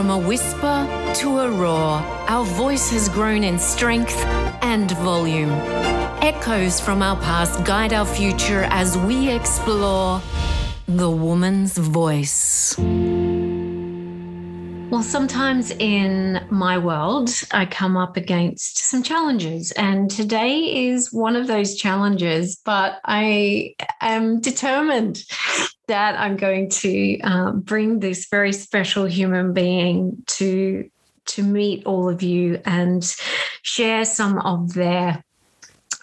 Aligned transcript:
From 0.00 0.08
a 0.08 0.18
whisper 0.18 1.12
to 1.16 1.40
a 1.40 1.50
roar, 1.50 2.00
our 2.26 2.42
voice 2.42 2.90
has 2.90 3.10
grown 3.10 3.44
in 3.44 3.58
strength 3.58 4.16
and 4.62 4.90
volume. 4.92 5.50
Echoes 6.22 6.80
from 6.80 7.02
our 7.02 7.16
past 7.16 7.62
guide 7.66 7.92
our 7.92 8.06
future 8.06 8.62
as 8.70 8.96
we 8.96 9.30
explore 9.30 10.22
the 10.88 11.10
woman's 11.10 11.76
voice. 11.76 12.74
Well, 14.90 15.02
sometimes 15.02 15.70
in 15.72 16.46
my 16.48 16.78
world, 16.78 17.28
I 17.50 17.66
come 17.66 17.98
up 17.98 18.16
against 18.16 18.78
some 18.78 19.02
challenges, 19.02 19.70
and 19.72 20.10
today 20.10 20.88
is 20.88 21.12
one 21.12 21.36
of 21.36 21.46
those 21.46 21.76
challenges. 21.76 22.56
But 22.64 23.00
I 23.04 23.74
am 24.00 24.40
determined 24.40 25.24
that 25.90 26.18
I'm 26.18 26.36
going 26.36 26.70
to 26.70 27.20
uh, 27.20 27.50
bring 27.50 27.98
this 27.98 28.28
very 28.30 28.52
special 28.52 29.06
human 29.06 29.52
being 29.52 30.22
to 30.38 30.88
to 31.26 31.42
meet 31.42 31.84
all 31.84 32.08
of 32.08 32.22
you 32.22 32.60
and 32.64 33.04
share 33.62 34.04
some 34.04 34.38
of 34.38 34.74
their 34.74 35.22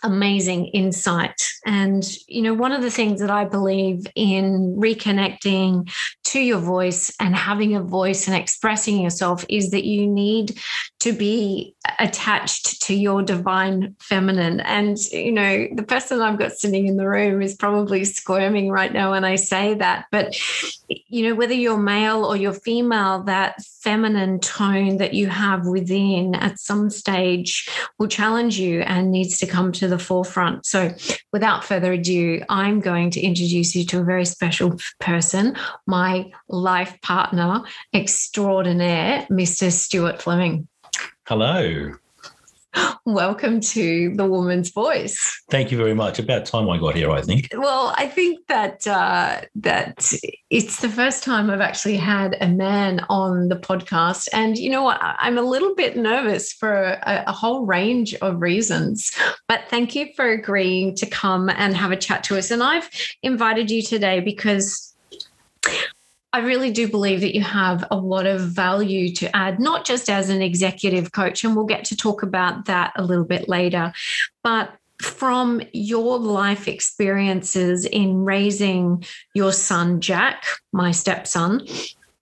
amazing 0.04 0.68
insight. 0.68 1.42
And, 1.66 2.04
you 2.28 2.42
know, 2.42 2.54
one 2.54 2.72
of 2.72 2.82
the 2.82 2.92
things 2.92 3.20
that 3.20 3.32
I 3.32 3.46
believe 3.46 4.06
in 4.16 4.76
reconnecting 4.78 5.90
to 6.26 6.40
your 6.40 6.60
voice 6.60 7.14
and 7.20 7.36
having 7.36 7.76
a 7.76 7.82
voice 7.82 8.28
and 8.28 8.36
expressing 8.36 9.02
yourself 9.02 9.44
is 9.50 9.72
that 9.72 9.86
you 9.86 10.06
need 10.06 10.60
to 11.00 11.14
be 11.14 11.76
attached 12.00 12.82
to 12.84 12.94
your 12.94 13.22
divine 13.22 13.96
feminine. 14.00 14.60
And, 14.62 14.98
you 15.12 15.32
know, 15.32 15.68
the 15.74 15.84
person 15.84 16.22
I've 16.22 16.40
got 16.40 16.54
sitting 16.54 16.88
in 16.88 16.98
the 16.98 17.08
room 17.08 17.42
is 17.42 17.56
probably 17.56 18.06
squirming 18.06 18.70
right 18.70 18.92
now 18.92 19.12
when 19.12 19.24
I 19.24 19.36
say 19.36 19.74
that. 19.76 20.06
But, 20.12 20.36
you 20.88 21.28
know, 21.28 21.36
whether 21.36 21.54
you're 21.54 21.78
male 21.78 22.24
or 22.24 22.36
you're 22.36 22.54
female, 22.54 23.24
that 23.24 23.62
feminine 23.82 24.40
tone 24.40 24.98
that 24.98 25.14
you 25.14 25.28
have 25.28 25.66
within 25.66 26.36
at 26.36 26.60
some 26.60 26.90
stage 26.90 27.70
will 27.98 28.08
challenge 28.08 28.60
you 28.60 28.82
and 28.82 29.12
needs 29.12 29.38
to 29.38 29.48
come 29.48 29.72
to 29.72 29.88
the 29.88 30.00
forefront. 30.00 30.66
So, 30.66 30.94
without 31.32 31.64
further 31.64 31.94
ado, 31.94 32.42
I'm 32.50 32.80
going 32.80 33.12
to 33.12 33.22
introduce 33.22 33.76
you 33.76 33.86
to 33.86 34.00
a 34.02 34.04
very 34.04 34.26
special 34.26 34.78
person, 35.00 35.56
my 35.86 36.32
life 36.50 37.00
partner 37.02 37.64
extraordinaire, 37.94 39.28
Mr. 39.30 39.72
Stewart 39.72 40.22
Fleming. 40.22 40.68
Hello. 41.28 41.92
Welcome 43.04 43.60
to 43.60 44.16
the 44.16 44.26
Woman's 44.26 44.70
Voice. 44.70 45.44
Thank 45.50 45.74
you 45.74 45.78
very 45.78 45.94
much. 45.94 46.20
About 46.20 46.46
time 46.46 46.70
I 46.70 46.78
got 46.78 46.96
here, 46.96 47.12
I 47.12 47.22
think. 47.22 47.50
Well, 47.54 47.94
I 47.98 48.08
think 48.08 48.48
that 48.48 48.88
uh, 48.88 49.42
that 49.56 50.10
it's 50.50 50.80
the 50.80 50.88
first 50.88 51.26
time 51.26 51.50
I've 51.50 51.60
actually 51.60 51.98
had 51.98 52.38
a 52.40 52.48
man 52.48 53.06
on 53.10 53.50
the 53.50 53.58
podcast, 53.58 54.30
and 54.32 54.58
you 54.58 54.70
know 54.70 54.84
what? 54.84 55.00
I'm 55.02 55.38
a 55.38 55.42
little 55.42 55.76
bit 55.76 55.98
nervous 55.98 56.54
for 56.54 56.74
a, 56.82 57.26
a 57.28 57.34
whole 57.34 57.66
range 57.66 58.16
of 58.16 58.42
reasons. 58.42 59.14
But 59.50 59.66
thank 59.68 59.96
you 59.96 60.14
for 60.16 60.30
agreeing 60.30 60.96
to 60.96 61.06
come 61.06 61.50
and 61.50 61.76
have 61.76 61.92
a 61.92 61.98
chat 61.98 62.24
to 62.26 62.38
us. 62.38 62.52
And 62.52 62.64
I've 62.64 62.90
invited 63.22 63.70
you 63.70 63.82
today 63.82 64.22
because 64.22 64.96
I 66.34 66.40
really 66.40 66.72
do 66.72 66.88
believe 66.88 67.22
that 67.22 67.36
you 67.36 67.42
have 67.42 67.86
a 67.90 67.98
lot 67.98 68.26
of 68.26 68.42
value 68.42 69.14
to 69.16 69.36
add, 69.36 69.60
not 69.60 69.86
just 69.86 70.10
as 70.10 70.30
an 70.30 70.42
executive 70.42 71.12
coach, 71.12 71.44
and 71.44 71.56
we'll 71.56 71.66
get 71.66 71.86
to 71.86 71.96
talk 71.96 72.22
about 72.22 72.66
that 72.66 72.92
a 72.96 73.04
little 73.04 73.24
bit 73.24 73.48
later, 73.48 73.94
but 74.44 74.74
from 75.02 75.62
your 75.74 76.18
life 76.18 76.68
experiences 76.68 77.86
in 77.86 78.26
raising 78.26 79.06
your 79.34 79.54
son, 79.54 80.02
Jack, 80.02 80.44
my 80.72 80.92
stepson, 80.92 81.66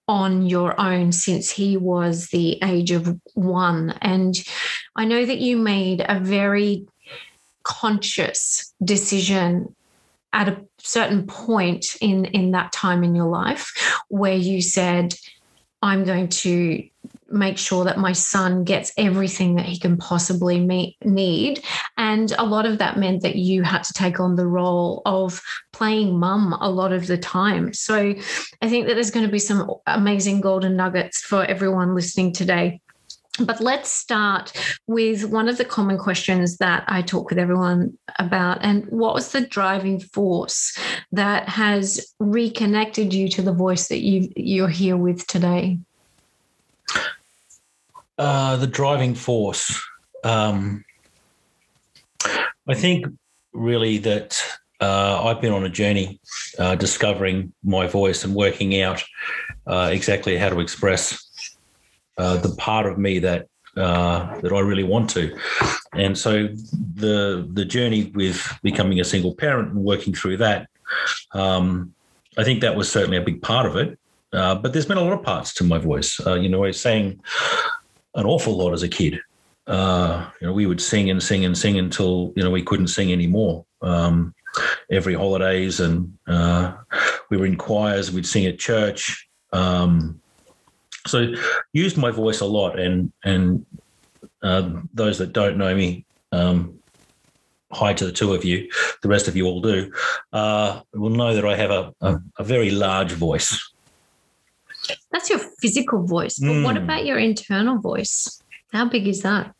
on 0.08 0.46
your 0.46 0.78
own 0.80 1.10
since 1.10 1.50
he 1.50 1.76
was 1.76 2.28
the 2.28 2.58
age 2.62 2.90
of 2.92 3.18
one. 3.34 3.90
And 4.02 4.36
I 4.94 5.04
know 5.04 5.26
that 5.26 5.38
you 5.38 5.56
made 5.56 6.04
a 6.06 6.20
very 6.20 6.86
conscious 7.64 8.72
decision 8.84 9.74
at 10.32 10.48
a 10.48 10.64
certain 10.78 11.26
point 11.26 11.96
in 12.00 12.24
in 12.26 12.52
that 12.52 12.72
time 12.72 13.02
in 13.04 13.14
your 13.14 13.28
life 13.28 14.02
where 14.08 14.36
you 14.36 14.60
said 14.60 15.14
i'm 15.82 16.04
going 16.04 16.28
to 16.28 16.82
make 17.28 17.58
sure 17.58 17.84
that 17.84 17.98
my 17.98 18.12
son 18.12 18.64
gets 18.64 18.92
everything 18.96 19.56
that 19.56 19.66
he 19.66 19.78
can 19.78 19.96
possibly 19.96 20.60
meet, 20.60 20.96
need. 21.04 21.62
And 21.96 22.32
a 22.38 22.44
lot 22.44 22.66
of 22.66 22.78
that 22.78 22.98
meant 22.98 23.22
that 23.22 23.36
you 23.36 23.62
had 23.62 23.82
to 23.84 23.92
take 23.92 24.20
on 24.20 24.36
the 24.36 24.46
role 24.46 25.02
of 25.06 25.42
playing 25.72 26.18
mum 26.18 26.56
a 26.60 26.70
lot 26.70 26.92
of 26.92 27.06
the 27.06 27.18
time. 27.18 27.72
So 27.72 28.14
i 28.62 28.68
think 28.68 28.86
that 28.86 28.94
there's 28.94 29.10
going 29.10 29.26
to 29.26 29.32
be 29.32 29.38
some 29.38 29.70
amazing 29.86 30.40
golden 30.40 30.76
nuggets 30.76 31.20
for 31.20 31.44
everyone 31.44 31.94
listening 31.94 32.32
today 32.32 32.80
but 33.40 33.60
let's 33.60 33.90
start 33.90 34.52
with 34.86 35.24
one 35.24 35.48
of 35.48 35.58
the 35.58 35.64
common 35.64 35.98
questions 35.98 36.58
that 36.58 36.84
I 36.86 37.02
talk 37.02 37.30
with 37.30 37.38
everyone 37.38 37.96
about. 38.18 38.58
And 38.62 38.86
what 38.86 39.14
was 39.14 39.32
the 39.32 39.42
driving 39.42 40.00
force 40.00 40.76
that 41.12 41.48
has 41.48 42.14
reconnected 42.18 43.12
you 43.12 43.28
to 43.30 43.42
the 43.42 43.52
voice 43.52 43.88
that 43.88 44.00
you 44.00 44.30
you're 44.36 44.68
here 44.68 44.96
with 44.96 45.26
today? 45.26 45.78
Uh, 48.18 48.56
the 48.56 48.66
driving 48.66 49.14
force. 49.14 49.82
Um, 50.24 50.84
I 52.68 52.74
think 52.74 53.06
really 53.52 53.98
that 53.98 54.42
uh, 54.80 55.24
I've 55.24 55.40
been 55.40 55.52
on 55.52 55.64
a 55.64 55.68
journey 55.68 56.20
uh, 56.58 56.74
discovering 56.74 57.52
my 57.62 57.86
voice 57.86 58.24
and 58.24 58.34
working 58.34 58.80
out 58.80 59.02
uh, 59.66 59.90
exactly 59.92 60.36
how 60.36 60.48
to 60.48 60.60
express 60.60 61.26
uh, 62.18 62.36
the 62.38 62.54
part 62.56 62.86
of 62.86 62.98
me 62.98 63.18
that 63.20 63.48
uh, 63.76 64.40
that 64.40 64.52
I 64.52 64.60
really 64.60 64.84
want 64.84 65.10
to. 65.10 65.36
And 65.92 66.16
so 66.16 66.48
the 66.94 67.46
the 67.52 67.64
journey 67.64 68.10
with 68.14 68.58
becoming 68.62 69.00
a 69.00 69.04
single 69.04 69.34
parent 69.34 69.72
and 69.72 69.84
working 69.84 70.14
through 70.14 70.38
that, 70.38 70.68
um, 71.32 71.94
I 72.38 72.44
think 72.44 72.60
that 72.60 72.76
was 72.76 72.90
certainly 72.90 73.18
a 73.18 73.22
big 73.22 73.42
part 73.42 73.66
of 73.66 73.76
it. 73.76 73.98
Uh, 74.32 74.54
but 74.54 74.72
there's 74.72 74.86
been 74.86 74.98
a 74.98 75.02
lot 75.02 75.12
of 75.12 75.22
parts 75.22 75.54
to 75.54 75.64
my 75.64 75.78
voice. 75.78 76.20
Uh, 76.26 76.34
you 76.34 76.48
know, 76.48 76.64
I 76.64 76.70
sang 76.70 77.20
an 78.14 78.26
awful 78.26 78.56
lot 78.56 78.72
as 78.72 78.82
a 78.82 78.88
kid. 78.88 79.20
Uh, 79.66 80.28
you 80.40 80.46
know, 80.46 80.52
we 80.52 80.66
would 80.66 80.80
sing 80.80 81.10
and 81.10 81.22
sing 81.22 81.44
and 81.44 81.56
sing 81.56 81.78
until 81.78 82.32
you 82.36 82.42
know 82.42 82.50
we 82.50 82.62
couldn't 82.62 82.88
sing 82.88 83.12
anymore. 83.12 83.64
Um, 83.82 84.34
every 84.90 85.14
holidays, 85.14 85.80
and 85.80 86.16
uh, 86.26 86.74
we 87.30 87.36
were 87.36 87.46
in 87.46 87.56
choirs. 87.56 88.10
We'd 88.10 88.26
sing 88.26 88.46
at 88.46 88.58
church. 88.58 89.28
Um, 89.52 90.20
so 91.06 91.32
used 91.72 91.96
my 91.96 92.10
voice 92.10 92.40
a 92.40 92.46
lot, 92.46 92.78
and 92.78 93.12
and 93.24 93.64
uh, 94.42 94.70
those 94.94 95.18
that 95.18 95.32
don't 95.32 95.56
know 95.56 95.74
me, 95.74 96.04
um, 96.32 96.78
hi 97.72 97.92
to 97.94 98.04
the 98.04 98.12
two 98.12 98.34
of 98.34 98.44
you. 98.44 98.68
The 99.02 99.08
rest 99.08 99.28
of 99.28 99.36
you 99.36 99.46
all 99.46 99.60
do. 99.60 99.92
Uh, 100.32 100.80
will 100.94 101.10
know 101.10 101.34
that 101.34 101.44
I 101.44 101.56
have 101.56 101.70
a, 101.70 101.94
a, 102.00 102.20
a 102.38 102.44
very 102.44 102.70
large 102.70 103.12
voice. 103.12 103.58
That's 105.10 105.30
your 105.30 105.40
physical 105.60 106.06
voice, 106.06 106.38
but 106.38 106.48
mm. 106.48 106.64
what 106.64 106.76
hmm. 106.76 106.84
about 106.84 107.06
your 107.06 107.18
internal 107.18 107.78
voice? 107.78 108.40
How 108.72 108.84
big 108.84 109.08
is 109.08 109.22
that? 109.22 109.54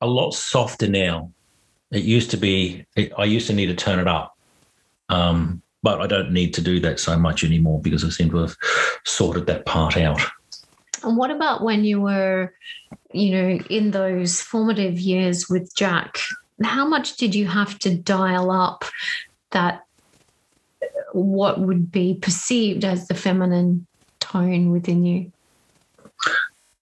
A 0.00 0.06
lot 0.06 0.32
softer 0.32 0.88
now. 0.88 1.32
It 1.90 2.04
used 2.04 2.30
to 2.32 2.36
be. 2.36 2.86
It, 2.96 3.12
I 3.16 3.24
used 3.24 3.46
to 3.48 3.52
need 3.52 3.66
to 3.66 3.74
turn 3.74 3.98
it 3.98 4.08
up. 4.08 4.36
Um, 5.08 5.62
but 5.82 6.00
I 6.00 6.06
don't 6.06 6.32
need 6.32 6.54
to 6.54 6.60
do 6.60 6.80
that 6.80 7.00
so 7.00 7.18
much 7.18 7.44
anymore 7.44 7.80
because 7.80 8.04
I 8.04 8.08
seem 8.08 8.30
to 8.30 8.38
have 8.38 8.56
sorted 9.04 9.46
that 9.46 9.66
part 9.66 9.96
out. 9.96 10.20
And 11.02 11.16
what 11.16 11.30
about 11.30 11.62
when 11.62 11.84
you 11.84 12.00
were, 12.00 12.54
you 13.12 13.30
know, 13.32 13.58
in 13.68 13.90
those 13.90 14.40
formative 14.40 15.00
years 15.00 15.48
with 15.48 15.74
Jack? 15.74 16.18
How 16.62 16.86
much 16.86 17.16
did 17.16 17.34
you 17.34 17.46
have 17.48 17.78
to 17.80 17.94
dial 17.94 18.50
up 18.50 18.84
that 19.50 19.84
what 21.12 21.60
would 21.60 21.90
be 21.90 22.14
perceived 22.14 22.84
as 22.84 23.08
the 23.08 23.14
feminine 23.14 23.86
tone 24.20 24.70
within 24.70 25.04
you? 25.04 25.32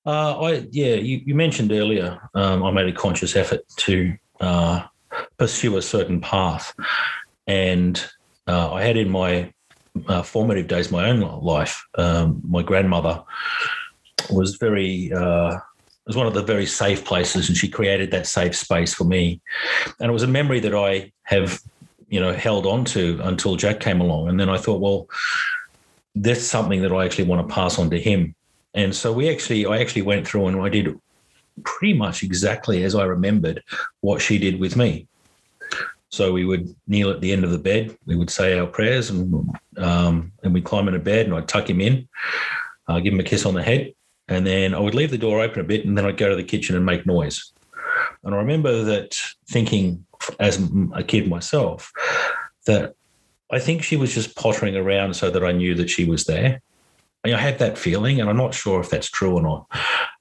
Uh, 0.07 0.41
I 0.41 0.67
yeah, 0.71 0.95
you, 0.95 1.21
you 1.25 1.35
mentioned 1.35 1.73
earlier. 1.73 2.19
Um, 2.35 2.63
I 2.63 2.71
made 2.71 2.89
a 2.89 2.93
conscious 2.93 3.37
effort 3.37 3.61
to 3.77 4.15
uh, 4.41 4.83
pursue 5.39 5.77
a 5.77 5.83
certain 5.83 6.21
path, 6.21 6.75
and 7.47 8.03
uh, 8.51 8.73
I 8.73 8.83
had 8.83 8.97
in 8.97 9.11
my 9.11 9.53
uh, 10.09 10.23
formative 10.23 10.69
days, 10.69 10.91
my 10.91 11.09
own 11.09 11.21
life, 11.21 11.85
um, 11.97 12.41
my 12.47 12.63
grandmother 12.63 13.23
was 14.31 14.57
very, 14.57 15.13
uh, 15.13 15.57
was 16.07 16.17
one 16.17 16.27
of 16.27 16.35
the 16.35 16.43
very 16.43 16.67
safe 16.67 17.05
places, 17.05 17.49
and 17.49 17.57
she 17.57 17.69
created 17.69 18.11
that 18.11 18.27
safe 18.27 18.57
space 18.57 18.93
for 18.93 19.05
me. 19.05 19.41
And 19.99 20.11
it 20.11 20.13
was 20.13 20.23
a 20.23 20.29
memory 20.29 20.61
that 20.61 20.75
I 20.75 21.13
have, 21.25 21.61
you 22.09 22.21
know, 22.21 22.33
held 22.33 22.67
on 22.67 22.85
to 22.87 23.21
until 23.23 23.57
Jack 23.57 23.81
came 23.81 24.01
along. 24.01 24.29
And 24.29 24.39
then 24.39 24.49
I 24.49 24.59
thought, 24.59 24.81
well, 24.81 25.09
that's 26.15 26.45
something 26.45 26.83
that 26.83 26.93
I 26.93 27.05
actually 27.05 27.25
want 27.25 27.47
to 27.47 27.55
pass 27.55 27.79
on 27.79 27.91
to 27.91 28.01
him. 28.01 28.35
And 28.75 28.95
so 28.95 29.13
we 29.13 29.31
actually, 29.31 29.67
I 29.67 29.79
actually 29.79 30.03
went 30.03 30.27
through 30.27 30.47
and 30.47 30.61
I 30.61 30.69
did 30.69 30.99
pretty 31.65 31.95
much 31.95 32.23
exactly 32.23 32.85
as 32.85 32.95
I 32.95 33.05
remembered 33.05 33.63
what 34.01 34.21
she 34.21 34.39
did 34.39 34.59
with 34.59 34.77
me. 34.77 35.07
So 36.11 36.33
we 36.33 36.45
would 36.45 36.75
kneel 36.87 37.11
at 37.11 37.21
the 37.21 37.33
end 37.33 37.45
of 37.45 37.51
the 37.51 37.59
bed. 37.59 37.97
We 38.05 38.17
would 38.17 38.31
say 38.31 38.59
our 38.59 38.67
prayers, 38.67 39.11
and 39.11 39.49
um, 39.77 40.33
and 40.43 40.53
we'd 40.53 40.65
climb 40.65 40.89
into 40.89 40.99
bed 40.99 41.27
and 41.27 41.35
I'd 41.35 41.49
tuck 41.49 41.71
him 41.71 41.81
in, 41.81 42.09
uh, 42.89 42.99
give 43.01 43.13
him 43.13 43.21
a 43.21 43.25
kiss 43.25 43.47
on 43.47 43.55
the 43.55 43.63
head, 43.63 43.93
and 44.29 44.47
then 44.47 44.75
I 44.75 44.81
would 44.81 44.95
leave 44.95 45.11
the 45.11 45.19
door 45.19 45.41
open 45.41 45.61
a 45.61 45.65
bit 45.65 45.85
and 45.85 45.97
then 45.97 46.05
I'd 46.05 46.17
go 46.17 46.29
to 46.29 46.37
the 46.37 46.45
kitchen 46.45 46.77
and 46.77 46.85
make 46.85 47.07
noise. 47.07 47.53
And 48.25 48.35
I 48.35 48.39
remember 48.39 48.83
that 48.85 49.21
thinking 49.49 50.05
as 50.39 50.61
a 50.95 51.03
kid 51.03 51.29
myself 51.29 51.91
that 52.67 52.95
I 53.51 53.59
think 53.59 53.83
she 53.83 53.97
was 53.97 54.15
just 54.15 54.37
pottering 54.37 54.77
around 54.77 55.15
so 55.15 55.31
that 55.31 55.45
I 55.45 55.53
knew 55.53 55.75
that 55.75 55.91
she 55.91 56.05
was 56.05 56.25
there. 56.25 56.61
I 57.25 57.31
had 57.31 57.59
that 57.59 57.77
feeling, 57.77 58.21
and 58.21 58.31
I'm 58.31 58.37
not 58.37 58.55
sure 58.55 58.81
if 58.81 58.89
that's 58.89 59.11
true 59.11 59.35
or 59.35 59.43
not, 59.43 59.67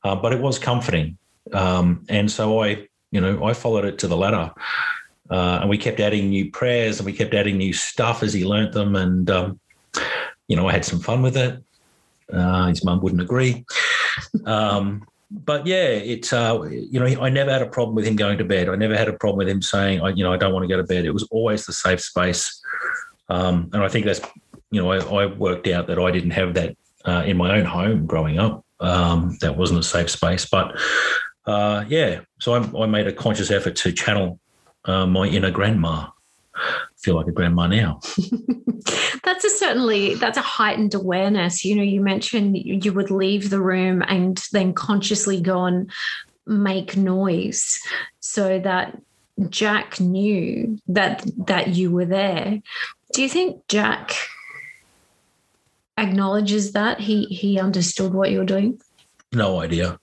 uh, 0.03 0.15
but 0.15 0.33
it 0.33 0.41
was 0.41 0.59
comforting. 0.59 1.17
Um, 1.53 2.05
and 2.09 2.29
so 2.29 2.61
I, 2.61 2.87
you 3.11 3.21
know, 3.21 3.43
I 3.43 3.53
followed 3.53 3.85
it 3.85 3.99
to 3.99 4.07
the 4.07 4.17
letter. 4.17 4.51
Uh, 5.29 5.59
and 5.61 5.69
we 5.69 5.77
kept 5.77 5.99
adding 5.99 6.29
new 6.29 6.49
prayers 6.51 6.99
and 6.99 7.05
we 7.05 7.13
kept 7.13 7.33
adding 7.33 7.57
new 7.57 7.73
stuff 7.73 8.23
as 8.23 8.33
he 8.33 8.45
learnt 8.45 8.71
them. 8.71 8.95
And, 8.95 9.29
um, 9.29 9.59
you 10.47 10.55
know, 10.55 10.67
I 10.67 10.71
had 10.71 10.85
some 10.85 10.99
fun 10.99 11.21
with 11.21 11.37
it. 11.37 11.63
Uh, 12.31 12.67
his 12.67 12.83
mum 12.83 13.01
wouldn't 13.01 13.21
agree. 13.21 13.65
Um, 14.45 15.05
but 15.31 15.67
yeah, 15.67 15.85
it's 15.85 16.33
uh, 16.33 16.61
you 16.63 16.99
know 16.99 17.05
I 17.05 17.29
never 17.29 17.51
had 17.51 17.61
a 17.61 17.67
problem 17.67 17.95
with 17.95 18.05
him 18.05 18.15
going 18.15 18.37
to 18.39 18.43
bed. 18.43 18.67
I 18.67 18.75
never 18.75 18.97
had 18.97 19.07
a 19.07 19.13
problem 19.13 19.37
with 19.37 19.49
him 19.49 19.61
saying 19.61 20.01
I 20.01 20.09
you 20.09 20.23
know 20.23 20.33
I 20.33 20.37
don't 20.37 20.53
want 20.53 20.63
to 20.63 20.67
go 20.67 20.77
to 20.77 20.83
bed. 20.83 21.05
It 21.05 21.11
was 21.11 21.23
always 21.29 21.65
the 21.65 21.73
safe 21.73 22.01
space, 22.01 22.59
um, 23.29 23.69
and 23.73 23.83
I 23.83 23.89
think 23.89 24.05
that's 24.05 24.21
you 24.71 24.81
know 24.81 24.91
I, 24.91 24.97
I, 24.97 25.25
worked 25.27 25.67
out 25.67 25.87
that 25.87 25.99
I 25.99 26.09
didn't 26.09 26.31
have 26.31 26.55
that 26.55 26.75
uh, 27.05 27.23
in 27.25 27.37
my 27.37 27.57
own 27.57 27.65
home 27.65 28.07
growing 28.07 28.39
up. 28.39 28.65
Um, 28.79 29.37
that 29.41 29.55
wasn't 29.55 29.81
a 29.81 29.83
safe 29.83 30.09
space, 30.09 30.45
but 30.45 30.79
uh, 31.45 31.85
yeah, 31.87 32.21
so 32.39 32.53
I, 32.53 32.83
I, 32.83 32.85
made 32.87 33.07
a 33.07 33.13
conscious 33.13 33.51
effort 33.51 33.75
to 33.77 33.91
channel 33.91 34.39
uh, 34.89 35.05
my 35.05 35.27
inner 35.27 35.51
grandma. 35.51 36.07
I 36.55 36.87
feel 36.97 37.15
like 37.15 37.27
a 37.27 37.31
grandma 37.31 37.67
now. 37.67 37.99
that's 39.23 39.45
a 39.45 39.49
certainly 39.49 40.15
that's 40.15 40.37
a 40.37 40.41
heightened 40.41 40.93
awareness. 40.93 41.63
You 41.63 41.75
know, 41.75 41.83
you 41.83 42.01
mentioned 42.01 42.57
you 42.57 42.91
would 42.91 43.11
leave 43.11 43.49
the 43.49 43.61
room 43.61 44.03
and 44.07 44.43
then 44.51 44.73
consciously 44.73 45.39
go 45.39 45.65
and 45.65 45.89
make 46.45 46.97
noise 46.97 47.79
so 48.19 48.59
that 48.59 48.99
Jack 49.49 49.99
knew 49.99 50.79
that 50.87 51.23
that 51.45 51.69
you 51.69 51.91
were 51.91 52.05
there. 52.05 52.61
Do 53.13 53.21
you 53.21 53.29
think 53.29 53.65
Jack 53.67 54.13
acknowledges 55.97 56.73
that 56.73 56.99
he 56.99 57.25
he 57.25 57.59
understood 57.59 58.13
what 58.13 58.31
you 58.31 58.39
were 58.39 58.45
doing? 58.45 58.81
No 59.31 59.61
idea. 59.61 59.99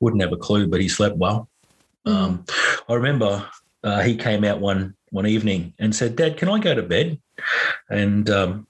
Wouldn't 0.00 0.22
have 0.22 0.32
a 0.32 0.36
clue, 0.36 0.66
but 0.66 0.80
he 0.80 0.88
slept 0.88 1.16
well. 1.16 1.48
Mm-hmm. 2.04 2.16
Um, 2.16 2.44
I 2.88 2.94
remember 2.94 3.48
uh, 3.84 4.00
he 4.00 4.16
came 4.16 4.44
out 4.44 4.60
one 4.60 4.94
one 5.10 5.26
evening 5.26 5.74
and 5.78 5.94
said, 5.94 6.16
"Dad, 6.16 6.36
can 6.36 6.48
I 6.48 6.58
go 6.58 6.74
to 6.74 6.82
bed?" 6.82 7.18
And 7.90 8.28
um, 8.30 8.66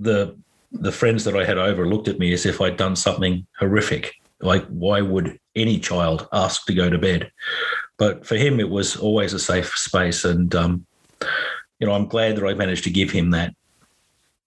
the 0.00 0.36
the 0.72 0.90
friends 0.90 1.24
that 1.24 1.36
I 1.36 1.44
had 1.44 1.58
over 1.58 1.86
looked 1.86 2.08
at 2.08 2.18
me 2.18 2.32
as 2.32 2.46
if 2.46 2.60
I'd 2.60 2.78
done 2.78 2.96
something 2.96 3.46
horrific. 3.58 4.14
Like, 4.40 4.66
why 4.68 5.02
would 5.02 5.38
any 5.54 5.78
child 5.78 6.26
ask 6.32 6.64
to 6.66 6.74
go 6.74 6.88
to 6.90 6.98
bed? 6.98 7.30
But 7.98 8.26
for 8.26 8.36
him, 8.36 8.58
it 8.58 8.70
was 8.70 8.96
always 8.96 9.34
a 9.34 9.38
safe 9.38 9.76
space, 9.76 10.24
and 10.24 10.52
um, 10.54 10.86
you 11.78 11.86
know, 11.86 11.92
I'm 11.92 12.08
glad 12.08 12.36
that 12.36 12.46
I 12.46 12.54
managed 12.54 12.84
to 12.84 12.90
give 12.90 13.10
him 13.10 13.30
that. 13.30 13.54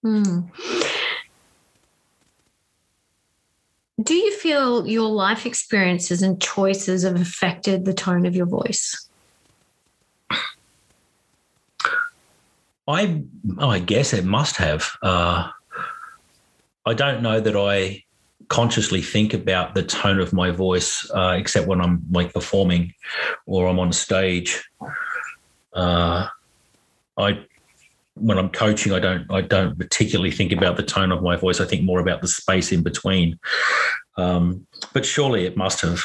Mm. 0.04 0.50
Do 4.02 4.14
you 4.14 4.36
feel 4.36 4.86
your 4.86 5.08
life 5.08 5.46
experiences 5.46 6.20
and 6.20 6.40
choices 6.40 7.02
have 7.04 7.18
affected 7.18 7.84
the 7.84 7.94
tone 7.94 8.26
of 8.26 8.36
your 8.36 8.46
voice? 8.46 9.05
I 12.88 13.22
oh, 13.58 13.70
I 13.70 13.78
guess 13.80 14.12
it 14.12 14.24
must 14.24 14.56
have. 14.56 14.88
Uh, 15.02 15.50
I 16.84 16.94
don't 16.94 17.22
know 17.22 17.40
that 17.40 17.56
I 17.56 18.04
consciously 18.48 19.02
think 19.02 19.34
about 19.34 19.74
the 19.74 19.82
tone 19.82 20.20
of 20.20 20.32
my 20.32 20.50
voice, 20.50 21.08
uh, 21.10 21.34
except 21.36 21.66
when 21.66 21.80
I'm 21.80 22.02
like 22.10 22.32
performing 22.32 22.92
or 23.46 23.66
I'm 23.66 23.78
on 23.78 23.92
stage. 23.92 24.62
Uh, 25.72 26.28
I 27.18 27.44
when 28.14 28.38
I'm 28.38 28.50
coaching, 28.50 28.92
I 28.92 29.00
don't 29.00 29.30
I 29.30 29.40
don't 29.40 29.78
particularly 29.78 30.30
think 30.30 30.52
about 30.52 30.76
the 30.76 30.82
tone 30.82 31.12
of 31.12 31.22
my 31.22 31.36
voice. 31.36 31.60
I 31.60 31.64
think 31.64 31.82
more 31.82 32.00
about 32.00 32.20
the 32.20 32.28
space 32.28 32.72
in 32.72 32.82
between. 32.82 33.38
Um, 34.16 34.66
but 34.92 35.04
surely 35.04 35.44
it 35.44 35.56
must 35.56 35.80
have. 35.82 36.02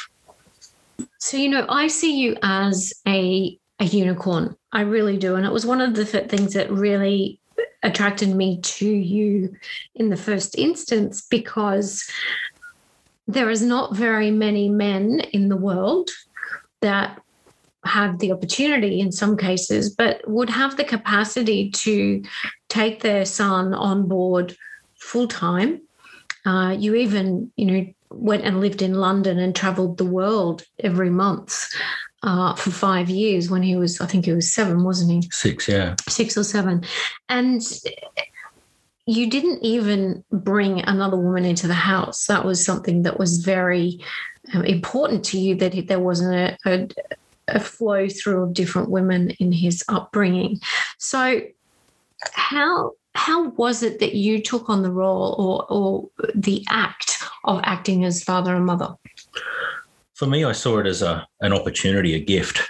So 1.19 1.37
you 1.37 1.49
know, 1.49 1.65
I 1.69 1.87
see 1.87 2.17
you 2.17 2.35
as 2.41 2.91
a 3.07 3.57
a 3.81 3.85
unicorn. 3.85 4.55
I 4.71 4.81
really 4.81 5.17
do. 5.17 5.35
And 5.35 5.45
it 5.45 5.51
was 5.51 5.65
one 5.65 5.81
of 5.81 5.95
the 5.95 6.05
things 6.05 6.53
that 6.53 6.71
really 6.71 7.39
attracted 7.83 8.29
me 8.29 8.61
to 8.61 8.87
you 8.87 9.53
in 9.95 10.09
the 10.09 10.15
first 10.15 10.57
instance 10.57 11.25
because 11.29 12.07
there 13.27 13.49
is 13.49 13.63
not 13.63 13.95
very 13.95 14.29
many 14.29 14.69
men 14.69 15.21
in 15.33 15.49
the 15.49 15.57
world 15.57 16.09
that 16.81 17.19
have 17.83 18.19
the 18.19 18.31
opportunity 18.31 18.99
in 18.99 19.11
some 19.11 19.35
cases, 19.35 19.89
but 19.89 20.21
would 20.29 20.49
have 20.49 20.77
the 20.77 20.83
capacity 20.83 21.71
to 21.71 22.21
take 22.69 23.01
their 23.01 23.25
son 23.25 23.73
on 23.73 24.07
board 24.07 24.55
full 24.99 25.27
time. 25.27 25.81
Uh, 26.45 26.75
you 26.77 26.93
even, 26.93 27.51
you 27.55 27.65
know, 27.65 27.85
went 28.11 28.43
and 28.43 28.61
lived 28.61 28.83
in 28.83 28.93
London 28.93 29.39
and 29.39 29.55
traveled 29.55 29.97
the 29.97 30.05
world 30.05 30.63
every 30.79 31.09
month 31.09 31.67
uh, 32.23 32.55
for 32.55 32.71
five 32.71 33.09
years 33.09 33.49
when 33.49 33.63
he 33.63 33.75
was, 33.75 33.99
I 33.99 34.05
think 34.05 34.25
he 34.25 34.33
was 34.33 34.53
seven, 34.53 34.83
wasn't 34.83 35.11
he? 35.11 35.29
Six, 35.31 35.67
yeah. 35.67 35.95
Six 36.07 36.37
or 36.37 36.43
seven. 36.43 36.83
And 37.29 37.61
you 39.05 39.29
didn't 39.29 39.63
even 39.63 40.23
bring 40.31 40.81
another 40.81 41.17
woman 41.17 41.45
into 41.45 41.67
the 41.67 41.73
house. 41.73 42.27
That 42.27 42.45
was 42.45 42.63
something 42.63 43.03
that 43.03 43.17
was 43.19 43.43
very 43.43 43.99
um, 44.53 44.63
important 44.65 45.25
to 45.25 45.39
you 45.39 45.55
that 45.55 45.87
there 45.87 45.99
wasn't 45.99 46.35
a, 46.35 46.57
a, 46.65 46.87
a 47.47 47.59
flow 47.59 48.07
through 48.07 48.43
of 48.43 48.53
different 48.53 48.89
women 48.89 49.31
in 49.31 49.51
his 49.51 49.83
upbringing. 49.89 50.59
So, 50.97 51.41
how 52.33 52.91
how 53.13 53.49
was 53.49 53.83
it 53.83 53.99
that 53.99 54.13
you 54.13 54.41
took 54.41 54.69
on 54.69 54.83
the 54.83 54.91
role 54.91 55.35
or, 55.37 55.65
or 55.69 56.09
the 56.35 56.63
act 56.69 57.23
of 57.43 57.59
acting 57.63 58.05
as 58.05 58.23
father 58.23 58.55
and 58.55 58.65
mother? 58.65 58.95
For 60.21 60.27
me, 60.27 60.45
I 60.45 60.51
saw 60.51 60.77
it 60.77 60.85
as 60.85 61.01
a 61.01 61.27
an 61.39 61.51
opportunity, 61.51 62.13
a 62.13 62.19
gift, 62.19 62.61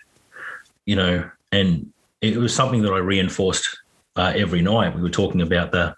you 0.86 0.96
know, 0.96 1.30
and 1.52 1.92
it 2.22 2.38
was 2.38 2.56
something 2.56 2.82
that 2.84 2.94
I 2.94 3.00
reinforced 3.00 3.68
uh, 4.16 4.32
every 4.34 4.62
night. 4.62 4.96
We 4.96 5.02
were 5.02 5.10
talking 5.10 5.42
about 5.42 5.74
the 5.74 5.94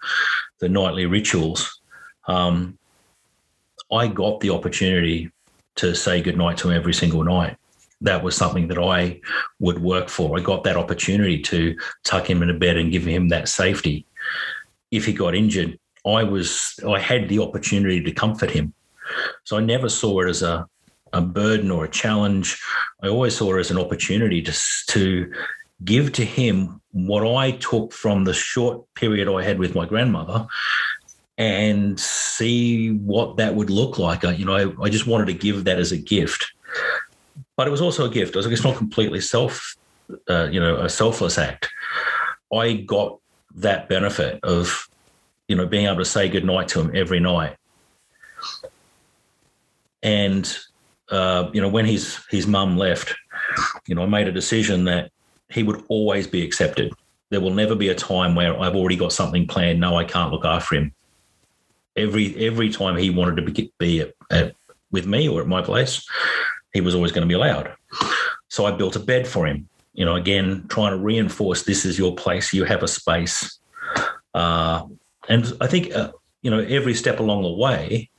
the 0.58 0.68
nightly 0.68 1.06
rituals. 1.06 1.80
Um, 2.26 2.76
I 3.92 4.08
got 4.08 4.40
the 4.40 4.50
opportunity 4.50 5.30
to 5.76 5.94
say 5.94 6.20
goodnight 6.20 6.56
to 6.58 6.70
him 6.70 6.76
every 6.76 6.92
single 6.92 7.22
night. 7.22 7.56
That 8.00 8.24
was 8.24 8.34
something 8.36 8.66
that 8.66 8.78
I 8.78 9.20
would 9.60 9.80
work 9.80 10.08
for. 10.08 10.36
I 10.36 10.42
got 10.42 10.64
that 10.64 10.76
opportunity 10.76 11.38
to 11.42 11.76
tuck 12.02 12.28
him 12.28 12.42
in 12.42 12.50
a 12.50 12.58
bed 12.58 12.78
and 12.78 12.90
give 12.90 13.04
him 13.04 13.28
that 13.28 13.48
safety. 13.48 14.06
If 14.90 15.06
he 15.06 15.12
got 15.12 15.36
injured, 15.36 15.78
I 16.04 16.24
was 16.24 16.80
I 16.84 16.98
had 16.98 17.28
the 17.28 17.38
opportunity 17.38 18.02
to 18.02 18.10
comfort 18.10 18.50
him. 18.50 18.74
So 19.44 19.56
I 19.56 19.60
never 19.60 19.88
saw 19.88 20.22
it 20.22 20.28
as 20.28 20.42
a 20.42 20.66
a 21.14 21.22
burden 21.22 21.70
or 21.70 21.84
a 21.84 21.88
challenge. 21.88 22.60
I 23.02 23.08
always 23.08 23.36
saw 23.36 23.54
it 23.56 23.60
as 23.60 23.70
an 23.70 23.78
opportunity 23.78 24.42
to, 24.42 24.52
to 24.88 25.32
give 25.84 26.12
to 26.12 26.24
him 26.24 26.80
what 26.92 27.26
I 27.26 27.52
took 27.52 27.92
from 27.92 28.24
the 28.24 28.34
short 28.34 28.84
period 28.94 29.28
I 29.28 29.42
had 29.42 29.58
with 29.58 29.74
my 29.74 29.86
grandmother 29.86 30.46
and 31.38 31.98
see 31.98 32.92
what 32.92 33.36
that 33.38 33.54
would 33.54 33.70
look 33.70 33.98
like. 33.98 34.22
You 34.22 34.44
know, 34.44 34.54
I, 34.54 34.84
I 34.84 34.88
just 34.90 35.06
wanted 35.06 35.26
to 35.26 35.34
give 35.34 35.64
that 35.64 35.78
as 35.78 35.92
a 35.92 35.96
gift, 35.96 36.52
but 37.56 37.66
it 37.66 37.70
was 37.70 37.80
also 37.80 38.06
a 38.06 38.10
gift. 38.10 38.34
I 38.34 38.38
was 38.38 38.46
like, 38.46 38.52
it's 38.52 38.64
not 38.64 38.76
completely 38.76 39.20
self, 39.20 39.76
uh, 40.28 40.48
you 40.50 40.60
know, 40.60 40.76
a 40.76 40.88
selfless 40.88 41.38
act. 41.38 41.70
I 42.52 42.74
got 42.74 43.18
that 43.56 43.88
benefit 43.88 44.40
of, 44.42 44.88
you 45.48 45.56
know, 45.56 45.66
being 45.66 45.86
able 45.86 45.98
to 45.98 46.04
say 46.04 46.28
goodnight 46.28 46.68
to 46.68 46.80
him 46.80 46.90
every 46.94 47.20
night. 47.20 47.56
And 50.02 50.56
uh, 51.10 51.50
you 51.52 51.60
know, 51.60 51.68
when 51.68 51.84
his 51.84 52.18
his 52.30 52.46
mum 52.46 52.76
left, 52.76 53.14
you 53.86 53.94
know, 53.94 54.02
I 54.02 54.06
made 54.06 54.28
a 54.28 54.32
decision 54.32 54.84
that 54.84 55.10
he 55.50 55.62
would 55.62 55.84
always 55.88 56.26
be 56.26 56.44
accepted. 56.44 56.92
There 57.30 57.40
will 57.40 57.54
never 57.54 57.74
be 57.74 57.88
a 57.88 57.94
time 57.94 58.34
where 58.34 58.58
I've 58.58 58.74
already 58.74 58.96
got 58.96 59.12
something 59.12 59.46
planned. 59.46 59.80
No, 59.80 59.96
I 59.96 60.04
can't 60.04 60.32
look 60.32 60.44
after 60.44 60.76
him. 60.76 60.94
Every 61.96 62.34
every 62.36 62.70
time 62.70 62.96
he 62.96 63.10
wanted 63.10 63.36
to 63.36 63.42
be, 63.50 63.72
be 63.78 64.00
at, 64.00 64.14
at, 64.30 64.54
with 64.90 65.06
me 65.06 65.28
or 65.28 65.40
at 65.40 65.48
my 65.48 65.62
place, 65.62 66.06
he 66.72 66.80
was 66.80 66.94
always 66.94 67.12
going 67.12 67.26
to 67.26 67.28
be 67.28 67.34
allowed. 67.34 67.74
So 68.48 68.66
I 68.66 68.72
built 68.72 68.96
a 68.96 69.00
bed 69.00 69.26
for 69.26 69.46
him. 69.46 69.68
You 69.92 70.04
know, 70.04 70.16
again, 70.16 70.66
trying 70.68 70.90
to 70.92 70.98
reinforce 70.98 71.62
this 71.62 71.84
is 71.84 71.98
your 71.98 72.14
place. 72.14 72.52
You 72.52 72.64
have 72.64 72.82
a 72.82 72.88
space. 72.88 73.58
Uh, 74.32 74.86
and 75.28 75.52
I 75.60 75.68
think, 75.68 75.94
uh, 75.94 76.12
you 76.42 76.50
know, 76.50 76.58
every 76.60 76.94
step 76.94 77.20
along 77.20 77.42
the 77.42 77.52
way, 77.52 78.10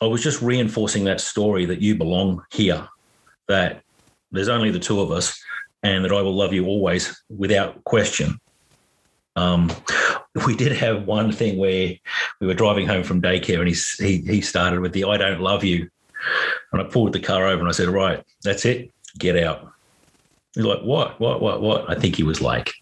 I 0.00 0.06
was 0.06 0.22
just 0.22 0.40
reinforcing 0.40 1.04
that 1.04 1.20
story 1.20 1.66
that 1.66 1.82
you 1.82 1.94
belong 1.94 2.42
here, 2.50 2.88
that 3.48 3.82
there's 4.32 4.48
only 4.48 4.70
the 4.70 4.78
two 4.78 5.00
of 5.00 5.10
us, 5.10 5.40
and 5.82 6.04
that 6.04 6.12
I 6.12 6.22
will 6.22 6.34
love 6.34 6.52
you 6.52 6.66
always 6.66 7.22
without 7.28 7.82
question. 7.84 8.40
Um, 9.36 9.70
we 10.46 10.56
did 10.56 10.72
have 10.72 11.06
one 11.06 11.32
thing 11.32 11.58
where 11.58 11.94
we 12.40 12.46
were 12.46 12.54
driving 12.54 12.86
home 12.86 13.02
from 13.02 13.22
daycare 13.22 13.58
and 13.58 13.68
he, 13.68 13.74
he, 14.04 14.32
he 14.32 14.40
started 14.40 14.80
with 14.80 14.92
the 14.92 15.04
I 15.04 15.16
don't 15.16 15.40
love 15.40 15.64
you. 15.64 15.88
And 16.72 16.82
I 16.82 16.84
pulled 16.84 17.12
the 17.12 17.20
car 17.20 17.46
over 17.46 17.60
and 17.60 17.68
I 17.68 17.72
said, 17.72 17.88
Right, 17.88 18.22
that's 18.42 18.64
it, 18.64 18.90
get 19.18 19.36
out. 19.42 19.72
He's 20.54 20.64
like, 20.64 20.82
What, 20.82 21.20
what, 21.20 21.40
what, 21.40 21.62
what? 21.62 21.90
I 21.90 21.94
think 21.94 22.16
he 22.16 22.22
was 22.22 22.40
like, 22.40 22.72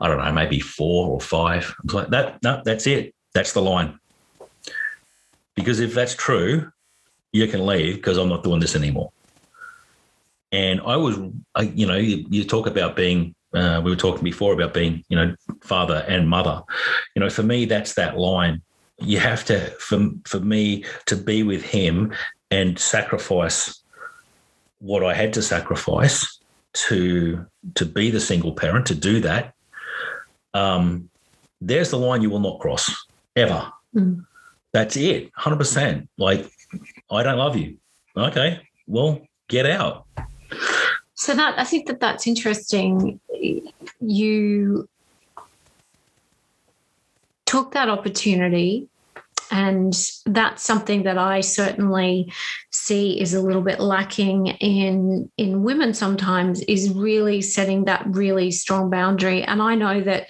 I 0.00 0.08
don't 0.08 0.18
know, 0.18 0.32
maybe 0.32 0.60
four 0.60 1.08
or 1.08 1.20
five. 1.20 1.74
I 1.78 1.82
was 1.84 1.94
like, 1.94 2.08
That, 2.08 2.42
no, 2.42 2.62
that's 2.64 2.86
it. 2.86 3.14
That's 3.32 3.52
the 3.52 3.62
line. 3.62 3.98
Because 5.54 5.80
if 5.80 5.94
that's 5.94 6.14
true, 6.14 6.70
you 7.32 7.46
can 7.46 7.66
leave 7.66 7.96
because 7.96 8.18
I'm 8.18 8.28
not 8.28 8.44
doing 8.44 8.60
this 8.60 8.76
anymore. 8.76 9.10
And 10.52 10.80
I 10.86 10.96
was, 10.96 11.18
I, 11.54 11.62
you 11.62 11.86
know, 11.86 11.96
you, 11.96 12.26
you 12.30 12.44
talk 12.44 12.66
about 12.66 12.94
being 12.96 13.34
uh, 13.54 13.80
we 13.84 13.90
were 13.90 13.96
talking 13.96 14.24
before 14.24 14.52
about 14.52 14.74
being, 14.74 15.04
you 15.08 15.16
know, 15.16 15.34
father 15.62 16.04
and 16.08 16.28
mother. 16.28 16.60
You 17.14 17.20
know, 17.20 17.30
for 17.30 17.44
me, 17.44 17.64
that's 17.64 17.94
that 17.94 18.18
line. 18.18 18.60
You 18.98 19.18
have 19.18 19.44
to, 19.46 19.70
for, 19.78 20.10
for 20.24 20.40
me 20.40 20.84
to 21.06 21.16
be 21.16 21.42
with 21.42 21.62
him 21.62 22.12
and 22.50 22.78
sacrifice 22.78 23.82
what 24.80 25.04
I 25.04 25.14
had 25.14 25.32
to 25.34 25.42
sacrifice 25.42 26.38
to 26.74 27.46
to 27.76 27.86
be 27.86 28.10
the 28.10 28.20
single 28.20 28.52
parent, 28.52 28.86
to 28.86 28.94
do 28.94 29.20
that. 29.20 29.54
Um, 30.52 31.08
there's 31.60 31.90
the 31.90 31.98
line 31.98 32.20
you 32.20 32.30
will 32.30 32.40
not 32.40 32.58
cross 32.58 33.06
ever. 33.36 33.72
Mm. 33.94 34.26
That's 34.74 34.96
it, 34.96 35.30
hundred 35.36 35.58
percent. 35.58 36.08
Like, 36.18 36.50
I 37.08 37.22
don't 37.22 37.38
love 37.38 37.56
you. 37.56 37.78
Okay, 38.16 38.60
well, 38.88 39.20
get 39.46 39.66
out. 39.66 40.04
So 41.14 41.32
that 41.36 41.56
I 41.56 41.62
think 41.62 41.86
that 41.86 42.00
that's 42.00 42.26
interesting. 42.26 43.20
You 44.00 44.88
took 47.46 47.70
that 47.70 47.88
opportunity 47.88 48.88
and 49.50 49.94
that's 50.26 50.62
something 50.62 51.04
that 51.04 51.18
I 51.18 51.40
certainly 51.40 52.32
see 52.70 53.20
is 53.20 53.34
a 53.34 53.40
little 53.40 53.62
bit 53.62 53.80
lacking 53.80 54.46
in 54.46 55.30
in 55.36 55.62
women 55.62 55.94
sometimes 55.94 56.60
is 56.62 56.90
really 56.90 57.40
setting 57.40 57.84
that 57.84 58.04
really 58.06 58.50
strong 58.50 58.90
boundary. 58.90 59.42
And 59.42 59.62
I 59.62 59.74
know 59.74 60.00
that 60.02 60.28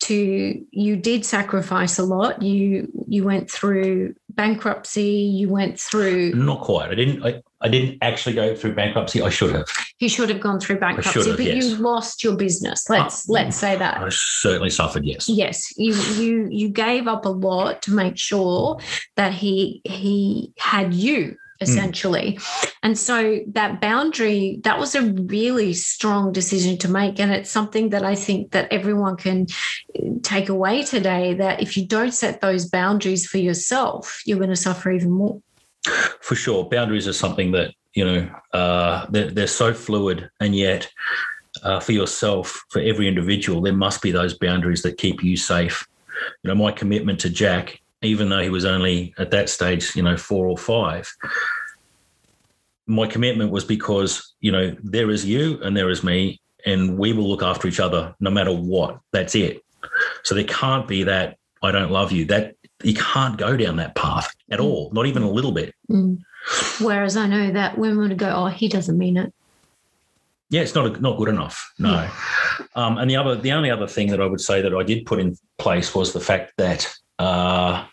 to 0.00 0.64
you 0.70 0.96
did 0.96 1.24
sacrifice 1.24 1.98
a 1.98 2.04
lot. 2.04 2.42
You 2.42 2.90
you 3.08 3.24
went 3.24 3.50
through 3.50 4.14
bankruptcy. 4.40 5.02
You 5.02 5.50
went 5.50 5.78
through 5.78 6.32
not 6.32 6.62
quite. 6.62 6.90
I 6.90 6.94
didn't. 6.94 7.22
I, 7.22 7.42
I 7.60 7.68
didn't 7.68 7.98
actually 8.00 8.34
go 8.34 8.54
through 8.54 8.74
bankruptcy. 8.74 9.20
I 9.20 9.28
should 9.28 9.54
have. 9.54 9.66
You 9.98 10.08
should 10.08 10.30
have 10.30 10.40
gone 10.40 10.58
through 10.58 10.78
bankruptcy, 10.78 11.28
have, 11.28 11.36
but 11.36 11.44
yes. 11.44 11.62
you 11.62 11.76
lost 11.76 12.24
your 12.24 12.36
business. 12.36 12.88
Let's 12.88 13.28
let's 13.28 13.56
say 13.56 13.76
that. 13.76 13.98
I 13.98 14.08
certainly 14.08 14.70
suffered. 14.70 15.04
Yes. 15.04 15.28
Yes, 15.28 15.76
you 15.76 15.94
you 16.14 16.48
you 16.50 16.68
gave 16.70 17.06
up 17.06 17.26
a 17.26 17.28
lot 17.28 17.82
to 17.82 17.92
make 17.92 18.16
sure 18.16 18.78
that 19.16 19.34
he 19.34 19.82
he 19.84 20.54
had 20.58 20.94
you. 20.94 21.36
Essentially. 21.60 22.38
Mm. 22.40 22.72
And 22.82 22.98
so 22.98 23.40
that 23.48 23.80
boundary, 23.80 24.60
that 24.64 24.78
was 24.78 24.94
a 24.94 25.02
really 25.02 25.72
strong 25.74 26.32
decision 26.32 26.78
to 26.78 26.88
make. 26.88 27.20
And 27.20 27.30
it's 27.30 27.50
something 27.50 27.90
that 27.90 28.04
I 28.04 28.14
think 28.14 28.52
that 28.52 28.72
everyone 28.72 29.16
can 29.16 29.46
uh, 29.98 30.08
take 30.22 30.48
away 30.48 30.82
today 30.82 31.34
that 31.34 31.60
if 31.60 31.76
you 31.76 31.86
don't 31.86 32.12
set 32.12 32.40
those 32.40 32.68
boundaries 32.68 33.26
for 33.26 33.38
yourself, 33.38 34.22
you're 34.24 34.38
going 34.38 34.50
to 34.50 34.56
suffer 34.56 34.90
even 34.90 35.10
more. 35.10 35.40
For 36.20 36.34
sure. 36.34 36.68
Boundaries 36.68 37.06
are 37.08 37.12
something 37.12 37.52
that, 37.52 37.74
you 37.94 38.04
know, 38.04 38.30
uh, 38.52 39.06
they're, 39.10 39.30
they're 39.30 39.46
so 39.46 39.72
fluid 39.74 40.30
and 40.40 40.54
yet 40.54 40.90
uh, 41.62 41.80
for 41.80 41.92
yourself, 41.92 42.64
for 42.70 42.80
every 42.80 43.08
individual, 43.08 43.60
there 43.60 43.72
must 43.72 44.02
be 44.02 44.12
those 44.12 44.36
boundaries 44.38 44.82
that 44.82 44.98
keep 44.98 45.22
you 45.22 45.36
safe. 45.36 45.86
You 46.42 46.48
know, 46.48 46.54
my 46.54 46.72
commitment 46.72 47.20
to 47.20 47.30
Jack 47.30 47.79
even 48.02 48.28
though 48.28 48.42
he 48.42 48.48
was 48.48 48.64
only 48.64 49.14
at 49.18 49.30
that 49.30 49.48
stage, 49.48 49.94
you 49.94 50.02
know, 50.02 50.16
four 50.16 50.46
or 50.46 50.56
five, 50.56 51.12
my 52.86 53.06
commitment 53.06 53.50
was 53.50 53.64
because, 53.64 54.34
you 54.40 54.50
know, 54.50 54.76
there 54.82 55.10
is 55.10 55.24
you 55.24 55.60
and 55.62 55.76
there 55.76 55.90
is 55.90 56.02
me, 56.02 56.40
and 56.66 56.98
we 56.98 57.12
will 57.12 57.28
look 57.28 57.42
after 57.42 57.68
each 57.68 57.80
other 57.80 58.14
no 58.20 58.30
matter 58.30 58.52
what. 58.52 59.00
That's 59.12 59.34
it. 59.34 59.62
So 60.24 60.34
there 60.34 60.44
can't 60.44 60.86
be 60.88 61.04
that 61.04 61.36
I 61.62 61.70
don't 61.70 61.90
love 61.90 62.12
you. 62.12 62.24
That 62.26 62.56
you 62.82 62.94
can't 62.94 63.36
go 63.36 63.56
down 63.56 63.76
that 63.76 63.94
path 63.94 64.34
at 64.50 64.58
mm. 64.58 64.64
all, 64.64 64.90
not 64.92 65.06
even 65.06 65.22
a 65.22 65.30
little 65.30 65.52
bit. 65.52 65.74
Mm. 65.90 66.20
Whereas 66.80 67.16
I 67.16 67.26
know 67.26 67.52
that 67.52 67.78
women 67.78 68.08
would 68.08 68.18
go, 68.18 68.30
oh, 68.30 68.46
he 68.46 68.68
doesn't 68.68 68.96
mean 68.96 69.16
it. 69.16 69.32
Yeah, 70.48 70.62
it's 70.62 70.74
not 70.74 71.00
not 71.00 71.16
good 71.16 71.28
enough. 71.28 71.72
No. 71.78 71.92
Yeah. 71.92 72.10
Um, 72.74 72.98
and 72.98 73.08
the 73.08 73.16
other, 73.16 73.36
the 73.36 73.52
only 73.52 73.70
other 73.70 73.86
thing 73.86 74.08
that 74.08 74.20
I 74.20 74.26
would 74.26 74.40
say 74.40 74.60
that 74.62 74.74
I 74.74 74.82
did 74.82 75.06
put 75.06 75.20
in 75.20 75.36
place 75.58 75.94
was 75.94 76.12
the 76.12 76.20
fact 76.20 76.54
that 76.56 76.92
uh, 77.20 77.86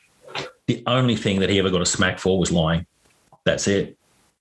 the 0.67 0.83
only 0.87 1.15
thing 1.15 1.41
that 1.41 1.49
he 1.49 1.59
ever 1.59 1.69
got 1.69 1.81
a 1.81 1.85
smack 1.85 2.17
for 2.17 2.39
was 2.39 2.51
lying. 2.51 2.85
That's 3.45 3.67
it. 3.67 3.97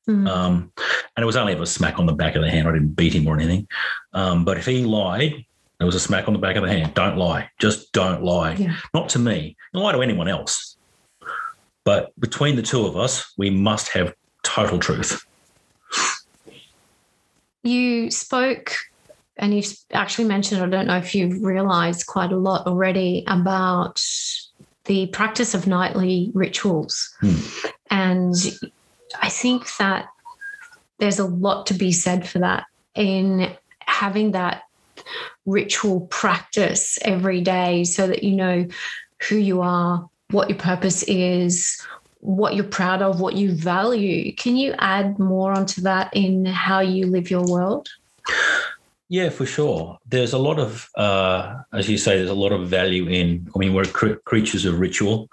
Mm. 0.08 0.28
Um, 0.28 0.72
and 1.16 1.22
it 1.22 1.26
was 1.26 1.36
only 1.36 1.52
ever 1.52 1.64
a 1.64 1.66
smack 1.66 1.98
on 1.98 2.06
the 2.06 2.12
back 2.12 2.36
of 2.36 2.42
the 2.42 2.50
hand. 2.50 2.68
I 2.68 2.72
didn't 2.72 2.94
beat 2.94 3.12
him 3.12 3.26
or 3.26 3.34
anything. 3.34 3.66
Um, 4.12 4.44
but 4.44 4.58
if 4.58 4.66
he 4.66 4.84
lied, 4.84 5.44
it 5.80 5.84
was 5.84 5.96
a 5.96 6.00
smack 6.00 6.28
on 6.28 6.34
the 6.34 6.38
back 6.38 6.54
of 6.54 6.62
the 6.62 6.70
hand. 6.70 6.94
Don't 6.94 7.16
lie. 7.16 7.50
Just 7.58 7.92
don't 7.92 8.22
lie. 8.22 8.54
Yeah. 8.54 8.76
Not 8.94 9.08
to 9.10 9.18
me. 9.18 9.56
Don't 9.72 9.82
lie 9.82 9.92
to 9.92 10.02
anyone 10.02 10.28
else. 10.28 10.76
But 11.84 12.18
between 12.20 12.54
the 12.54 12.62
two 12.62 12.86
of 12.86 12.96
us, 12.96 13.32
we 13.36 13.50
must 13.50 13.88
have 13.88 14.14
total 14.44 14.78
truth. 14.78 15.24
You 17.64 18.10
spoke 18.12 18.76
and 19.36 19.54
you've 19.54 19.76
actually 19.92 20.26
mentioned, 20.26 20.62
I 20.62 20.66
don't 20.68 20.86
know 20.86 20.96
if 20.96 21.14
you've 21.14 21.42
realized 21.42 22.06
quite 22.06 22.32
a 22.32 22.36
lot 22.36 22.66
already 22.66 23.24
about 23.26 24.00
the 24.86 25.06
practice 25.08 25.54
of 25.54 25.66
nightly 25.66 26.30
rituals. 26.34 27.14
Hmm. 27.20 27.36
And 27.90 28.34
I 29.20 29.28
think 29.28 29.76
that 29.76 30.08
there's 30.98 31.18
a 31.18 31.26
lot 31.26 31.66
to 31.66 31.74
be 31.74 31.92
said 31.92 32.28
for 32.28 32.38
that 32.40 32.64
in 32.94 33.54
having 33.80 34.32
that 34.32 34.62
ritual 35.44 36.00
practice 36.08 36.98
every 37.02 37.40
day 37.40 37.84
so 37.84 38.06
that 38.06 38.24
you 38.24 38.34
know 38.34 38.66
who 39.28 39.36
you 39.36 39.60
are, 39.60 40.08
what 40.30 40.48
your 40.48 40.58
purpose 40.58 41.02
is, 41.04 41.80
what 42.20 42.54
you're 42.54 42.64
proud 42.64 43.02
of, 43.02 43.20
what 43.20 43.36
you 43.36 43.52
value. 43.52 44.32
Can 44.34 44.56
you 44.56 44.74
add 44.78 45.18
more 45.18 45.52
onto 45.52 45.82
that 45.82 46.10
in 46.14 46.44
how 46.44 46.80
you 46.80 47.06
live 47.06 47.30
your 47.30 47.44
world? 47.46 47.88
Yeah, 49.08 49.28
for 49.28 49.46
sure. 49.46 49.98
There's 50.06 50.32
a 50.32 50.38
lot 50.38 50.58
of, 50.58 50.88
uh, 50.96 51.62
as 51.72 51.88
you 51.88 51.96
say, 51.96 52.16
there's 52.16 52.30
a 52.30 52.34
lot 52.34 52.52
of 52.52 52.68
value 52.68 53.06
in. 53.06 53.48
I 53.54 53.58
mean, 53.58 53.72
we're 53.72 53.84
cr- 53.84 54.14
creatures 54.24 54.64
of 54.64 54.80
ritual 54.80 55.28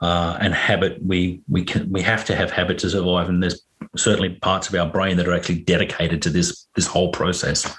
uh, 0.00 0.38
and 0.40 0.54
habit. 0.54 1.04
We 1.04 1.40
we 1.48 1.64
can 1.64 1.90
we 1.92 2.00
have 2.00 2.24
to 2.26 2.36
have 2.36 2.50
habit 2.50 2.78
to 2.78 2.90
survive, 2.90 3.28
and 3.28 3.42
there's 3.42 3.62
certainly 3.96 4.30
parts 4.36 4.68
of 4.68 4.74
our 4.74 4.88
brain 4.88 5.18
that 5.18 5.28
are 5.28 5.34
actually 5.34 5.60
dedicated 5.60 6.22
to 6.22 6.30
this 6.30 6.66
this 6.76 6.86
whole 6.86 7.12
process. 7.12 7.70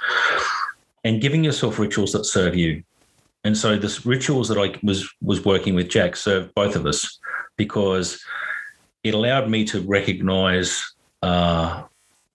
And 1.03 1.22
giving 1.22 1.44
yourself 1.44 1.77
rituals 1.79 2.12
that 2.13 2.25
serve 2.25 2.55
you. 2.55 2.84
And 3.44 3.55
so, 3.58 3.77
this 3.77 4.05
rituals 4.05 4.48
that 4.50 4.60
I 4.60 4.77
was 4.84 5.12
was 5.22 5.44
working 5.44 5.74
with 5.74 5.89
Jack 5.89 6.15
served 6.15 6.53
both 6.53 6.75
of 6.75 6.86
us 6.86 7.20
because 7.58 8.24
it 9.03 9.15
allowed 9.15 9.50
me 9.50 9.65
to 9.65 9.82
recognize. 9.82 10.84
Uh, 11.24 11.84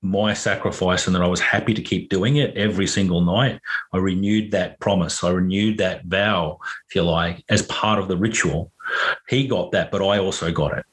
my 0.02 0.32
sacrifice 0.32 1.06
and 1.06 1.14
that 1.14 1.22
I 1.22 1.28
was 1.28 1.40
happy 1.40 1.74
to 1.74 1.82
keep 1.82 2.08
doing 2.08 2.36
it 2.36 2.56
every 2.56 2.86
single 2.86 3.20
night. 3.20 3.60
I 3.92 3.98
renewed 3.98 4.50
that 4.52 4.80
promise. 4.80 5.22
I 5.22 5.30
renewed 5.30 5.78
that 5.78 6.04
vow, 6.06 6.58
if 6.88 6.94
you 6.94 7.02
like, 7.02 7.44
as 7.48 7.62
part 7.62 7.98
of 7.98 8.08
the 8.08 8.16
ritual. 8.16 8.72
He 9.28 9.46
got 9.46 9.72
that, 9.72 9.90
but 9.90 10.02
I 10.02 10.18
also 10.18 10.50
got 10.50 10.78
it. 10.78 10.86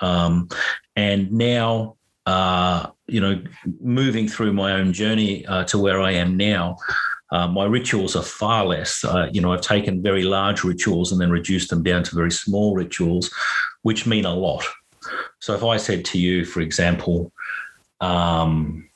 Um, 0.00 0.48
and 0.96 1.32
now, 1.32 1.96
uh, 2.24 2.90
you 3.06 3.20
know, 3.20 3.42
moving 3.80 4.28
through 4.28 4.52
my 4.52 4.72
own 4.72 4.92
journey 4.92 5.44
uh, 5.46 5.64
to 5.64 5.78
where 5.78 6.00
I 6.00 6.12
am 6.12 6.36
now, 6.36 6.76
uh, 7.32 7.46
my 7.46 7.64
rituals 7.64 8.16
are 8.16 8.22
far 8.22 8.64
less. 8.64 9.04
Uh, 9.04 9.28
you 9.32 9.40
know, 9.40 9.52
I've 9.52 9.60
taken 9.60 10.02
very 10.02 10.22
large 10.22 10.64
rituals 10.64 11.12
and 11.12 11.20
then 11.20 11.30
reduced 11.30 11.70
them 11.70 11.82
down 11.82 12.02
to 12.04 12.14
very 12.14 12.30
small 12.30 12.74
rituals, 12.74 13.32
which 13.82 14.06
mean 14.06 14.24
a 14.24 14.34
lot. 14.34 14.64
So 15.40 15.54
if 15.54 15.64
I 15.64 15.76
said 15.76 16.04
to 16.06 16.18
you, 16.18 16.44
for 16.44 16.60
example, 16.60 17.32
um, 18.00 18.88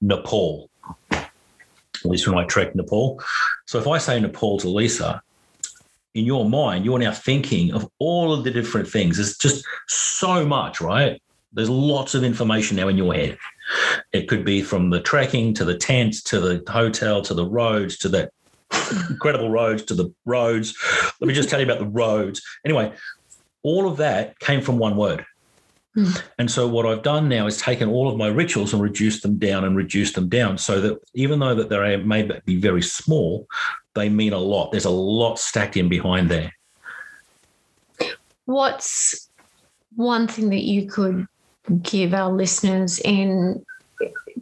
Nepal. 0.00 0.70
At 1.10 2.10
least 2.10 2.28
when 2.28 2.38
I 2.38 2.44
trek 2.44 2.74
Nepal. 2.74 3.22
So 3.66 3.78
if 3.78 3.86
I 3.86 3.98
say 3.98 4.20
Nepal 4.20 4.58
to 4.58 4.68
Lisa, 4.68 5.22
in 6.14 6.24
your 6.24 6.48
mind, 6.48 6.84
you're 6.84 6.98
now 6.98 7.12
thinking 7.12 7.72
of 7.72 7.88
all 7.98 8.32
of 8.32 8.44
the 8.44 8.50
different 8.50 8.88
things. 8.88 9.16
There's 9.16 9.36
just 9.36 9.64
so 9.88 10.46
much, 10.46 10.80
right? 10.80 11.20
There's 11.52 11.70
lots 11.70 12.14
of 12.14 12.22
information 12.22 12.76
now 12.76 12.88
in 12.88 12.96
your 12.96 13.14
head. 13.14 13.38
It 14.12 14.28
could 14.28 14.44
be 14.44 14.62
from 14.62 14.90
the 14.90 15.00
trekking 15.00 15.54
to 15.54 15.64
the 15.64 15.76
tent 15.76 16.16
to 16.26 16.40
the 16.40 16.62
hotel 16.70 17.22
to 17.22 17.34
the 17.34 17.46
roads 17.46 17.96
to 17.98 18.08
the 18.08 18.30
incredible 19.08 19.50
roads 19.50 19.82
to 19.84 19.94
the 19.94 20.12
roads. 20.24 20.76
Let 21.20 21.28
me 21.28 21.34
just 21.34 21.48
tell 21.48 21.60
you 21.60 21.66
about 21.66 21.78
the 21.78 21.86
roads. 21.86 22.42
Anyway, 22.64 22.92
all 23.62 23.88
of 23.88 23.96
that 23.98 24.38
came 24.40 24.60
from 24.60 24.78
one 24.78 24.96
word 24.96 25.24
Mm. 25.96 26.22
And 26.38 26.50
so 26.50 26.66
what 26.66 26.86
I've 26.86 27.02
done 27.02 27.28
now 27.28 27.46
is 27.46 27.60
taken 27.60 27.88
all 27.88 28.08
of 28.10 28.16
my 28.16 28.26
rituals 28.26 28.72
and 28.72 28.82
reduced 28.82 29.22
them 29.22 29.36
down 29.36 29.64
and 29.64 29.76
reduced 29.76 30.14
them 30.16 30.28
down 30.28 30.58
so 30.58 30.80
that 30.80 30.98
even 31.14 31.38
though 31.38 31.54
that 31.54 31.68
they 31.68 31.96
may 31.96 32.28
be 32.44 32.56
very 32.60 32.82
small, 32.82 33.46
they 33.94 34.08
mean 34.08 34.32
a 34.32 34.38
lot. 34.38 34.72
There's 34.72 34.84
a 34.84 34.90
lot 34.90 35.38
stacked 35.38 35.76
in 35.76 35.88
behind 35.88 36.30
there. 36.30 36.52
What's 38.46 39.30
one 39.94 40.26
thing 40.26 40.50
that 40.50 40.64
you 40.64 40.86
could 40.86 41.26
give 41.82 42.12
our 42.12 42.30
listeners 42.30 42.98
in 42.98 43.64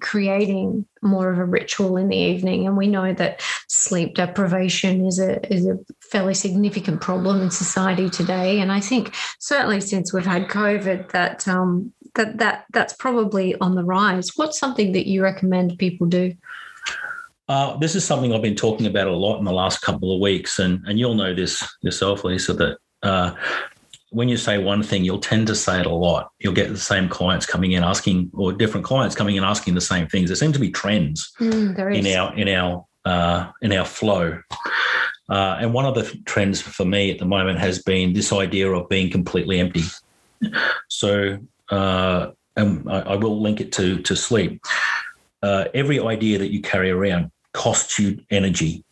creating 0.03 0.85
more 1.01 1.31
of 1.31 1.39
a 1.39 1.45
ritual 1.45 1.97
in 1.97 2.09
the 2.09 2.17
evening. 2.17 2.67
And 2.67 2.77
we 2.77 2.87
know 2.87 3.15
that 3.15 3.41
sleep 3.69 4.15
deprivation 4.15 5.07
is 5.07 5.19
a 5.19 5.41
is 5.53 5.67
a 5.67 5.79
fairly 6.01 6.35
significant 6.35 7.01
problem 7.01 7.41
in 7.41 7.51
society 7.51 8.11
today. 8.11 8.61
And 8.61 8.71
i 8.71 8.81
think 8.81 9.15
certainly 9.39 9.81
since 9.81 10.13
we've 10.13 10.27
had 10.27 10.49
covid 10.49 11.11
that 11.13 11.49
um 11.49 11.93
that 12.15 12.39
that 12.39 12.65
that's 12.73 12.93
probably 12.93 13.55
on 13.61 13.75
the 13.75 13.85
rise. 13.85 14.31
What's 14.37 14.59
something 14.59 14.93
that 14.93 15.07
you 15.07 15.23
recommend 15.23 15.79
people 15.79 16.07
do? 16.07 16.35
Uh, 17.49 17.77
this 17.79 17.95
is 17.95 18.05
something 18.05 18.33
I've 18.33 18.43
been 18.43 18.55
talking 18.55 18.87
about 18.87 19.09
a 19.09 19.13
lot 19.13 19.39
in 19.39 19.45
the 19.45 19.53
last 19.53 19.83
couple 19.83 20.15
of 20.15 20.21
weeks, 20.21 20.59
and 20.59 20.85
and 20.87 20.99
you'll 20.99 21.15
know 21.15 21.35
this 21.35 21.67
yourself, 21.81 22.25
Lisa, 22.25 22.53
that 22.55 22.79
uh, 23.03 23.35
when 24.13 24.29
you 24.29 24.37
say 24.37 24.59
one 24.59 24.83
thing, 24.83 25.05
you'll 25.05 25.19
tend 25.19 25.47
to 25.47 25.55
say 25.55 25.81
it 25.81 25.87
a 25.87 25.91
lot. 25.91 26.31
You'll 26.39 26.53
get 26.53 26.69
the 26.69 26.79
same 26.79 27.09
clients 27.09 27.47
coming 27.47 27.73
in 27.73 27.83
asking, 27.83 28.31
or 28.35 28.53
different 28.53 28.85
clients 28.85 29.17
coming 29.17 29.37
in 29.37 29.43
asking 29.43 29.75
the 29.75 29.81
same 29.81 30.07
things. 30.07 30.29
There 30.29 30.37
seem 30.37 30.53
to 30.53 30.59
be 30.59 30.71
trends 30.71 31.33
mm, 31.41 31.77
in 31.95 32.07
our 32.17 32.35
in 32.37 32.49
our 32.49 32.85
uh, 33.05 33.51
in 33.63 33.73
our 33.73 33.87
flow. 33.87 34.41
Uh, 35.29 35.57
and 35.61 35.73
one 35.73 35.87
of 35.87 35.95
the 35.95 36.05
trends 36.27 36.61
for 36.61 36.85
me 36.85 37.11
at 37.11 37.19
the 37.19 37.25
moment 37.25 37.59
has 37.59 37.83
been 37.83 38.13
this 38.13 38.33
idea 38.33 38.71
of 38.71 38.89
being 38.89 39.11
completely 39.11 39.61
empty. 39.61 39.83
So, 40.89 41.39
uh, 41.71 42.31
and 42.57 42.91
I, 42.91 43.01
I, 43.01 43.17
will 43.17 43.41
link 43.41 43.61
it 43.61 43.73
to 43.73 44.03
to 44.03 44.15
sleep. 44.15 44.61
Uh, 45.43 45.67
every 45.73 46.01
idea 46.01 46.39
that 46.39 46.53
you 46.53 46.61
carry 46.61 46.91
around 46.91 47.31
costs 47.55 47.99
you 47.99 48.21
energy 48.31 48.85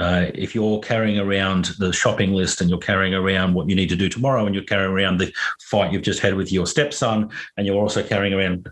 uh, 0.00 0.30
if 0.34 0.54
you're 0.54 0.80
carrying 0.80 1.18
around 1.18 1.66
the 1.78 1.92
shopping 1.92 2.32
list 2.32 2.60
and 2.60 2.70
you're 2.70 2.78
carrying 2.78 3.14
around 3.14 3.52
what 3.54 3.68
you 3.68 3.76
need 3.76 3.90
to 3.90 3.96
do 3.96 4.08
tomorrow 4.08 4.46
and 4.46 4.54
you're 4.54 4.64
carrying 4.64 4.90
around 4.90 5.18
the 5.18 5.32
fight 5.60 5.92
you've 5.92 6.02
just 6.02 6.20
had 6.20 6.34
with 6.34 6.50
your 6.50 6.66
stepson 6.66 7.28
and 7.56 7.66
you're 7.66 7.80
also 7.80 8.02
carrying 8.02 8.32
around 8.32 8.66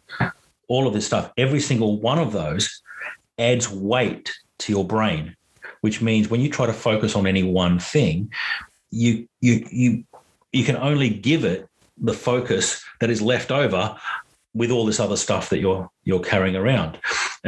all 0.68 0.86
of 0.86 0.94
this 0.94 1.06
stuff, 1.06 1.30
every 1.36 1.60
single 1.60 2.00
one 2.00 2.18
of 2.18 2.32
those 2.32 2.82
adds 3.38 3.68
weight 3.68 4.32
to 4.58 4.72
your 4.72 4.86
brain, 4.86 5.36
which 5.82 6.00
means 6.00 6.28
when 6.28 6.40
you 6.40 6.50
try 6.50 6.66
to 6.66 6.72
focus 6.72 7.14
on 7.14 7.26
any 7.26 7.42
one 7.42 7.78
thing, 7.78 8.32
you 8.90 9.28
you 9.40 9.66
you 9.70 10.04
you 10.52 10.64
can 10.64 10.76
only 10.76 11.10
give 11.10 11.44
it 11.44 11.68
the 11.98 12.14
focus 12.14 12.82
that 13.00 13.10
is 13.10 13.20
left 13.20 13.50
over 13.50 13.96
with 14.54 14.70
all 14.70 14.86
this 14.86 15.00
other 15.00 15.16
stuff 15.16 15.50
that 15.50 15.58
you're 15.58 15.90
you're 16.04 16.20
carrying 16.20 16.56
around. 16.56 16.98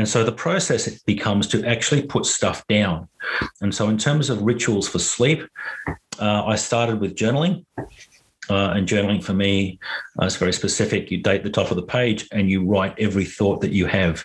And 0.00 0.08
so 0.08 0.24
the 0.24 0.32
process 0.32 0.88
becomes 1.02 1.46
to 1.48 1.62
actually 1.66 2.00
put 2.00 2.24
stuff 2.24 2.66
down. 2.68 3.06
And 3.60 3.74
so 3.74 3.90
in 3.90 3.98
terms 3.98 4.30
of 4.30 4.40
rituals 4.40 4.88
for 4.88 4.98
sleep, 4.98 5.46
uh, 6.18 6.46
I 6.46 6.56
started 6.56 7.00
with 7.02 7.14
journaling. 7.14 7.66
Uh, 8.48 8.72
and 8.74 8.88
journaling 8.88 9.22
for 9.22 9.34
me 9.34 9.78
uh, 10.18 10.24
is 10.24 10.36
very 10.36 10.54
specific. 10.54 11.10
You 11.10 11.18
date 11.18 11.44
the 11.44 11.50
top 11.50 11.70
of 11.70 11.76
the 11.76 11.82
page 11.82 12.26
and 12.32 12.48
you 12.50 12.64
write 12.64 12.98
every 12.98 13.26
thought 13.26 13.60
that 13.60 13.72
you 13.72 13.84
have. 13.84 14.24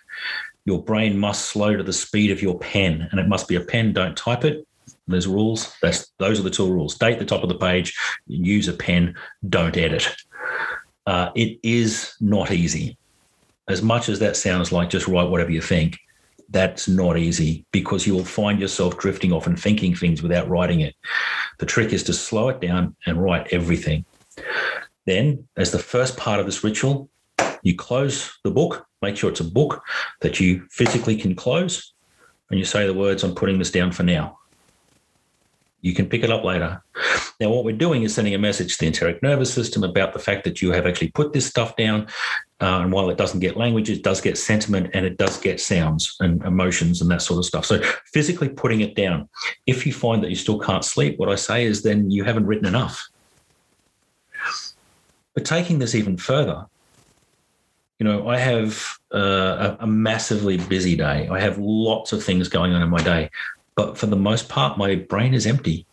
Your 0.64 0.82
brain 0.82 1.20
must 1.20 1.50
slow 1.50 1.76
to 1.76 1.84
the 1.84 1.92
speed 1.92 2.32
of 2.32 2.42
your 2.42 2.58
pen, 2.58 3.10
and 3.12 3.20
it 3.20 3.28
must 3.28 3.50
be 3.50 3.56
a 3.56 3.62
pen. 3.62 3.92
Don't 3.92 4.16
type 4.16 4.46
it. 4.46 4.66
There's 5.10 5.28
rules. 5.28 5.76
That's 5.82 6.10
those 6.20 6.40
are 6.40 6.44
the 6.44 6.50
two 6.50 6.72
rules. 6.72 6.98
Date 6.98 7.20
the 7.20 7.26
top 7.26 7.44
of 7.44 7.50
the 7.50 7.60
page. 7.60 7.94
Use 8.28 8.70
a 8.70 8.74
pen. 8.74 9.16
Don't 9.50 9.76
edit 9.76 10.16
uh, 11.06 11.32
it 11.36 11.60
is 11.64 12.16
not 12.20 12.52
easy. 12.52 12.98
As 13.68 13.82
much 13.82 14.10
as 14.10 14.20
that 14.20 14.38
sounds 14.38 14.72
like 14.72 14.90
just 14.90 15.08
write 15.08 15.30
whatever 15.30 15.52
you 15.52 15.62
think, 15.62 15.98
that's 16.50 16.88
not 16.88 17.18
easy 17.18 17.66
because 17.72 18.06
you 18.06 18.14
will 18.14 18.26
find 18.26 18.60
yourself 18.60 18.98
drifting 18.98 19.32
off 19.32 19.48
and 19.48 19.60
thinking 19.60 19.96
things 19.96 20.22
without 20.22 20.48
writing 20.48 20.82
it. 20.82 20.96
The 21.58 21.66
trick 21.66 21.92
is 21.92 22.04
to 22.04 22.14
slow 22.14 22.50
it 22.50 22.62
down 22.62 22.96
and 23.06 23.22
write 23.22 23.48
everything. 23.52 24.06
Then, 25.06 25.48
as 25.58 25.72
the 25.72 25.80
first 25.80 26.18
part 26.18 26.40
of 26.40 26.46
this 26.46 26.64
ritual, 26.64 27.10
you 27.64 27.76
close 27.76 28.38
the 28.44 28.52
book, 28.52 28.86
make 29.02 29.18
sure 29.18 29.30
it's 29.30 29.40
a 29.40 29.44
book 29.44 29.84
that 30.22 30.40
you 30.40 30.68
physically 30.70 31.18
can 31.18 31.36
close, 31.36 31.94
and 32.50 32.60
you 32.60 32.66
say 32.66 32.86
the 32.86 32.94
words, 32.94 33.24
I'm 33.24 33.36
putting 33.36 33.58
this 33.58 33.72
down 33.72 33.92
for 33.92 34.04
now. 34.04 34.38
You 35.86 35.94
can 35.94 36.10
pick 36.10 36.24
it 36.24 36.32
up 36.32 36.44
later. 36.44 36.82
Now, 37.40 37.52
what 37.52 37.64
we're 37.64 37.78
doing 37.78 38.02
is 38.02 38.16
sending 38.16 38.34
a 38.34 38.40
message 38.40 38.76
to 38.76 38.80
the 38.80 38.88
enteric 38.88 39.22
nervous 39.22 39.54
system 39.54 39.84
about 39.84 40.14
the 40.14 40.20
fact 40.20 40.44
that 40.46 40.60
you 40.60 40.72
have 40.72 40.88
actually 40.88 41.12
put 41.12 41.32
this 41.32 41.46
stuff 41.46 41.76
down. 41.76 42.08
Uh, 42.60 42.80
and 42.82 42.92
while 42.92 43.12
it 43.12 43.20
doesn't 43.20 43.40
get 43.40 43.56
language, 43.56 43.92
it 43.92 44.02
does 44.02 44.20
get 44.20 44.36
sentiment 44.36 44.90
and 44.96 45.06
it 45.06 45.20
does 45.20 45.40
get 45.40 45.62
sounds 45.62 46.18
and 46.22 46.44
emotions 46.44 47.02
and 47.02 47.12
that 47.12 47.22
sort 47.22 47.38
of 47.38 47.46
stuff. 47.46 47.66
So, 47.66 47.84
physically 48.12 48.50
putting 48.50 48.82
it 48.82 48.96
down. 48.96 49.30
If 49.68 49.86
you 49.86 49.94
find 49.94 50.24
that 50.24 50.32
you 50.32 50.36
still 50.36 50.58
can't 50.58 50.84
sleep, 50.84 51.20
what 51.20 51.30
I 51.30 51.36
say 51.36 51.66
is 51.66 51.84
then 51.84 52.10
you 52.10 52.24
haven't 52.24 52.48
written 52.48 52.66
enough. 52.66 53.08
But 55.36 55.46
taking 55.46 55.78
this 55.78 55.94
even 55.94 56.18
further, 56.18 56.66
you 58.00 58.06
know, 58.06 58.28
I 58.28 58.40
have 58.40 58.98
uh, 59.14 59.78
a, 59.80 59.84
a, 59.84 59.88
massively 59.88 60.58
busy 60.58 60.98
day. 60.98 61.30
I 61.30 61.40
have 61.40 61.58
lots 61.60 62.12
of 62.12 62.24
things 62.24 62.50
going 62.50 62.74
on 62.74 62.82
in 62.82 62.90
my 62.90 63.02
day. 63.02 63.30
But 63.76 63.98
for 63.98 64.06
the 64.06 64.16
most 64.16 64.50
part, 64.50 64.78
my 64.78 64.96
brain 64.96 65.34
is 65.34 65.46
empty. 65.46 65.86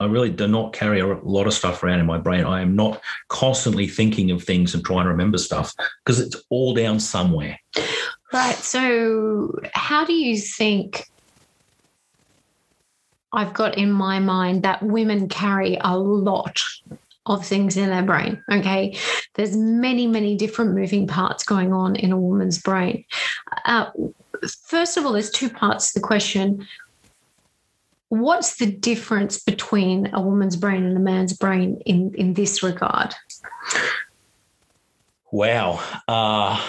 I 0.00 0.06
really 0.06 0.30
do 0.30 0.48
not 0.48 0.72
carry 0.72 1.00
a 1.00 1.06
lot 1.06 1.46
of 1.46 1.54
stuff 1.54 1.82
around 1.82 2.00
in 2.00 2.06
my 2.06 2.18
brain. 2.18 2.44
I 2.44 2.60
am 2.60 2.74
not 2.74 3.00
constantly 3.28 3.86
thinking 3.86 4.30
of 4.32 4.42
things 4.42 4.74
and 4.74 4.84
trying 4.84 5.04
to 5.04 5.10
remember 5.10 5.38
stuff 5.38 5.72
because 6.04 6.18
it's 6.18 6.36
all 6.50 6.74
down 6.74 6.98
somewhere. 6.98 7.58
Right. 8.32 8.56
So, 8.56 9.56
how 9.72 10.04
do 10.04 10.12
you 10.12 10.38
think? 10.38 11.08
I've 13.32 13.52
got 13.52 13.76
in 13.76 13.90
my 13.90 14.20
mind 14.20 14.62
that 14.62 14.82
women 14.82 15.28
carry 15.28 15.76
a 15.80 15.98
lot 15.98 16.62
of 17.26 17.44
things 17.44 17.76
in 17.76 17.90
their 17.90 18.02
brain. 18.02 18.42
Okay. 18.50 18.96
There's 19.34 19.56
many, 19.56 20.06
many 20.06 20.36
different 20.36 20.74
moving 20.74 21.06
parts 21.06 21.42
going 21.44 21.72
on 21.72 21.96
in 21.96 22.12
a 22.12 22.18
woman's 22.18 22.60
brain. 22.60 23.04
Uh, 23.64 23.90
first 24.66 24.96
of 24.96 25.06
all, 25.06 25.12
there's 25.12 25.30
two 25.30 25.48
parts 25.48 25.92
to 25.92 26.00
the 26.00 26.06
question 26.06 26.66
what's 28.20 28.56
the 28.56 28.66
difference 28.66 29.42
between 29.42 30.12
a 30.14 30.20
woman's 30.20 30.56
brain 30.56 30.84
and 30.84 30.96
a 30.96 31.00
man's 31.00 31.32
brain 31.32 31.80
in 31.86 32.14
in 32.14 32.34
this 32.34 32.62
regard? 32.62 33.14
Wow. 35.32 35.80
Uh, 36.06 36.62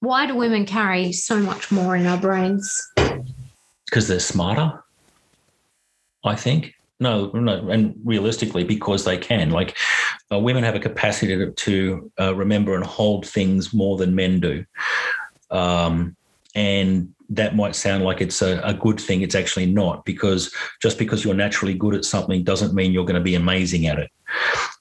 why 0.00 0.26
do 0.26 0.34
women 0.34 0.66
carry 0.66 1.12
so 1.12 1.38
much 1.38 1.72
more 1.72 1.96
in 1.96 2.06
our 2.06 2.18
brains? 2.18 2.80
because 3.94 4.08
they're 4.08 4.18
smarter 4.18 4.82
i 6.24 6.34
think. 6.34 6.74
No 7.00 7.26
no 7.34 7.68
and 7.70 7.94
realistically 8.04 8.64
because 8.64 9.04
they 9.04 9.18
can. 9.18 9.50
Like 9.50 9.76
uh, 10.32 10.38
women 10.38 10.64
have 10.64 10.76
a 10.76 10.80
capacity 10.80 11.36
to, 11.36 11.50
to 11.50 12.12
uh, 12.18 12.34
remember 12.34 12.74
and 12.74 12.84
hold 12.84 13.26
things 13.26 13.74
more 13.74 13.96
than 13.96 14.14
men 14.14 14.40
do. 14.40 14.64
Um, 15.50 16.16
and 16.54 17.14
that 17.30 17.56
might 17.56 17.74
sound 17.74 18.04
like 18.04 18.20
it's 18.20 18.42
a, 18.42 18.60
a, 18.60 18.74
good 18.74 19.00
thing. 19.00 19.22
It's 19.22 19.34
actually 19.34 19.66
not 19.66 20.04
because 20.04 20.52
just 20.82 20.98
because 20.98 21.24
you're 21.24 21.34
naturally 21.34 21.74
good 21.74 21.94
at 21.94 22.04
something 22.04 22.44
doesn't 22.44 22.74
mean 22.74 22.92
you're 22.92 23.04
going 23.04 23.14
to 23.14 23.20
be 23.20 23.34
amazing 23.34 23.86
at 23.86 23.98
it. 23.98 24.10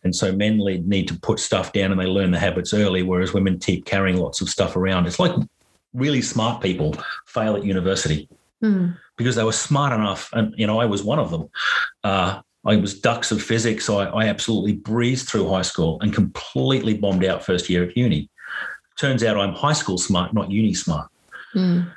And 0.03 0.15
so 0.15 0.35
men 0.35 0.57
need 0.57 1.07
to 1.07 1.19
put 1.19 1.39
stuff 1.39 1.71
down 1.71 1.91
and 1.91 1.99
they 1.99 2.05
learn 2.05 2.31
the 2.31 2.39
habits 2.39 2.73
early, 2.73 3.03
whereas 3.03 3.33
women 3.33 3.59
keep 3.59 3.85
carrying 3.85 4.17
lots 4.17 4.41
of 4.41 4.49
stuff 4.49 4.75
around. 4.75 5.07
It's 5.07 5.19
like 5.19 5.31
really 5.93 6.21
smart 6.21 6.61
people 6.61 6.95
fail 7.25 7.55
at 7.55 7.63
university 7.63 8.27
mm. 8.61 8.97
because 9.15 9.35
they 9.35 9.43
were 9.43 9.53
smart 9.53 9.93
enough. 9.93 10.29
And, 10.33 10.53
you 10.57 10.67
know, 10.67 10.79
I 10.79 10.85
was 10.85 11.03
one 11.03 11.19
of 11.19 11.31
them. 11.31 11.49
Uh, 12.03 12.41
I 12.65 12.75
was 12.75 12.99
dux 12.99 13.31
of 13.31 13.41
physics. 13.41 13.85
So 13.85 13.99
I, 13.99 14.23
I 14.23 14.27
absolutely 14.27 14.73
breezed 14.73 15.29
through 15.29 15.49
high 15.49 15.61
school 15.61 15.99
and 16.01 16.13
completely 16.13 16.93
bombed 16.93 17.23
out 17.23 17.45
first 17.45 17.69
year 17.69 17.83
of 17.83 17.95
uni. 17.95 18.29
Turns 18.97 19.23
out 19.23 19.37
I'm 19.37 19.53
high 19.53 19.73
school 19.73 19.97
smart, 19.97 20.33
not 20.33 20.51
uni 20.51 20.73
smart. 20.73 21.09
Mm 21.55 21.89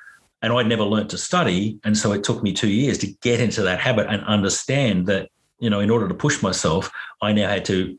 and 0.43 0.53
I'd 0.53 0.67
never 0.67 0.85
learnt 0.85 1.11
to 1.11 1.19
study. 1.19 1.79
And 1.85 1.97
so 1.97 2.13
it 2.13 2.25
took 2.25 2.43
me 2.43 2.53
two 2.53 2.69
years 2.69 2.99
to 2.99 3.07
get 3.23 3.41
into 3.41 3.63
that 3.63 3.81
habit 3.81 4.07
and 4.09 4.23
understand 4.25 5.07
that, 5.07 5.31
you 5.59 5.71
know, 5.71 5.81
in 5.81 5.91
order 5.91 6.09
to 6.09 6.15
push 6.15 6.43
myself, 6.43 6.91
I 7.23 7.33
now 7.33 7.49
had 7.49 7.65
to 7.67 7.99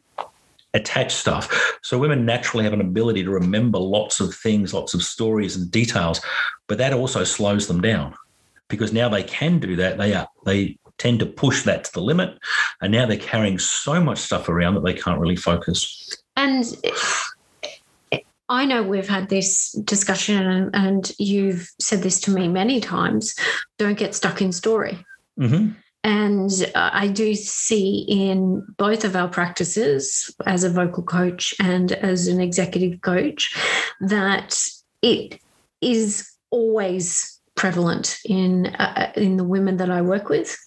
attach 0.74 1.14
stuff. 1.14 1.78
So 1.82 1.98
women 1.98 2.26
naturally 2.26 2.64
have 2.64 2.74
an 2.74 2.82
ability 2.82 3.24
to 3.24 3.32
remember 3.32 3.80
lots 3.80 4.20
of 4.20 4.34
things, 4.36 4.74
lots 4.74 4.94
of 4.94 5.02
stories 5.02 5.56
and 5.56 5.72
details, 5.72 6.22
but 6.68 6.78
that 6.78 6.94
also 6.94 7.24
slows 7.24 7.68
them 7.68 7.82
down 7.82 8.14
because 8.68 8.94
now 8.94 9.10
they 9.10 9.24
can 9.24 9.60
do 9.60 9.76
that. 9.78 9.98
They 9.98 10.14
are, 10.14 10.28
they 10.46 10.78
tend 10.98 11.20
to 11.20 11.26
push 11.26 11.64
that 11.64 11.86
to 11.86 11.94
the 11.94 12.02
limit. 12.02 12.38
And 12.82 12.92
now 12.92 13.06
they're 13.06 13.18
carrying 13.18 13.60
so 13.60 14.02
much 14.02 14.20
stuff 14.20 14.50
around 14.50 14.76
that 14.76 14.84
they 14.84 14.94
can't 14.94 15.20
really 15.20 15.36
focus. 15.36 16.16
And 16.36 16.66
I 18.50 18.66
know 18.66 18.82
we've 18.82 19.10
had 19.10 19.30
this 19.30 19.72
discussion, 19.84 20.42
and, 20.46 20.76
and, 20.76 21.12
you've 21.20 21.70
said 21.80 22.02
this 22.02 22.20
to 22.22 22.32
me 22.32 22.48
many 22.48 22.80
times 22.80 23.36
don't 23.78 23.98
get 23.98 24.16
stuck 24.16 24.42
in 24.42 24.52
story. 24.52 24.98
Mm-hmm. 25.40 25.72
And 26.04 26.72
I 26.74 27.10
do 27.10 27.36
see 27.36 28.06
in 28.08 28.66
both 28.78 29.04
of 29.04 29.16
our 29.18 29.28
practices 29.28 30.34
as 30.46 30.64
a 30.64 30.70
vocal 30.70 31.04
coach 31.04 31.54
and 31.60 31.92
as 31.92 32.28
an 32.28 32.40
executive 32.40 33.02
coach 33.02 33.54
that 34.00 34.58
it 35.02 35.42
is 35.82 36.32
always 36.50 37.42
prevalent 37.56 38.20
in 38.24 38.68
uh, 38.68 39.12
in 39.18 39.36
the 39.36 39.44
women 39.44 39.78
that 39.78 39.90
I 39.90 40.02
work 40.02 40.30
with 40.30 40.58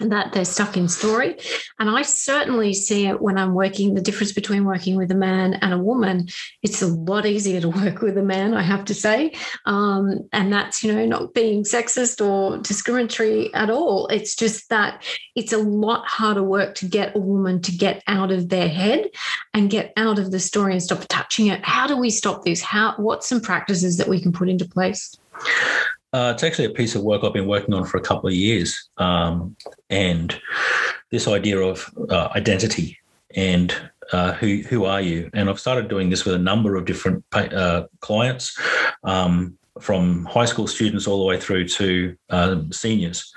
that 0.00 0.32
they're 0.32 0.44
stuck 0.44 0.76
in 0.76 0.88
story. 0.88 1.36
And 1.78 1.88
I 1.88 2.02
certainly 2.02 2.72
see 2.74 3.06
it 3.06 3.20
when 3.20 3.38
I'm 3.38 3.54
working 3.54 3.94
the 3.94 4.00
difference 4.00 4.32
between 4.32 4.64
working 4.64 4.96
with 4.96 5.10
a 5.10 5.16
man 5.16 5.54
and 5.54 5.72
a 5.72 5.78
woman. 5.78 6.28
It's 6.62 6.82
a 6.82 6.86
lot 6.86 7.26
easier 7.26 7.60
to 7.60 7.68
work 7.84 8.00
with 8.00 8.18
a 8.18 8.22
man, 8.22 8.54
I 8.54 8.62
have 8.62 8.84
to 8.86 8.94
say. 8.94 9.34
Um, 9.66 10.28
and 10.32 10.52
that's, 10.52 10.82
you 10.82 10.92
know, 10.92 11.06
not 11.06 11.34
being 11.34 11.62
sexist 11.62 12.24
or 12.24 12.58
discriminatory 12.58 13.52
at 13.54 13.70
all. 13.70 14.06
It's 14.08 14.34
just 14.34 14.68
that 14.70 15.02
it's 15.34 15.52
a 15.52 15.58
lot 15.58 16.06
harder 16.06 16.42
work 16.42 16.74
to 16.76 16.86
get 16.86 17.16
a 17.16 17.20
woman 17.20 17.60
to 17.62 17.72
get 17.72 18.02
out 18.06 18.30
of 18.30 18.48
their 18.48 18.68
head 18.68 19.10
and 19.52 19.70
get 19.70 19.92
out 19.96 20.18
of 20.18 20.30
the 20.30 20.40
story 20.40 20.72
and 20.72 20.82
stop 20.82 21.04
touching 21.08 21.46
it. 21.48 21.64
How 21.64 21.86
do 21.86 21.96
we 21.96 22.10
stop 22.10 22.44
this? 22.44 22.60
How 22.60 22.94
what's 22.96 23.28
some 23.28 23.40
practices 23.40 23.96
that 23.98 24.08
we 24.08 24.20
can 24.20 24.32
put 24.32 24.48
into 24.48 24.64
place? 24.64 25.16
Uh, 26.14 26.30
it's 26.32 26.44
actually 26.44 26.66
a 26.66 26.70
piece 26.70 26.94
of 26.94 27.02
work 27.02 27.24
I've 27.24 27.32
been 27.32 27.48
working 27.48 27.74
on 27.74 27.84
for 27.84 27.96
a 27.98 28.00
couple 28.00 28.28
of 28.28 28.34
years. 28.34 28.88
Um, 28.98 29.56
and 29.90 30.40
this 31.10 31.26
idea 31.26 31.58
of 31.58 31.92
uh, 32.08 32.28
identity 32.36 33.00
and 33.34 33.74
uh, 34.12 34.32
who 34.34 34.58
who 34.68 34.84
are 34.84 35.00
you? 35.00 35.28
And 35.34 35.50
I've 35.50 35.58
started 35.58 35.88
doing 35.88 36.10
this 36.10 36.24
with 36.24 36.34
a 36.34 36.38
number 36.38 36.76
of 36.76 36.84
different 36.84 37.24
uh, 37.32 37.84
clients, 37.98 38.56
um, 39.02 39.58
from 39.80 40.24
high 40.26 40.44
school 40.44 40.68
students 40.68 41.08
all 41.08 41.18
the 41.18 41.24
way 41.24 41.40
through 41.40 41.66
to 41.68 42.16
um, 42.30 42.70
seniors, 42.70 43.34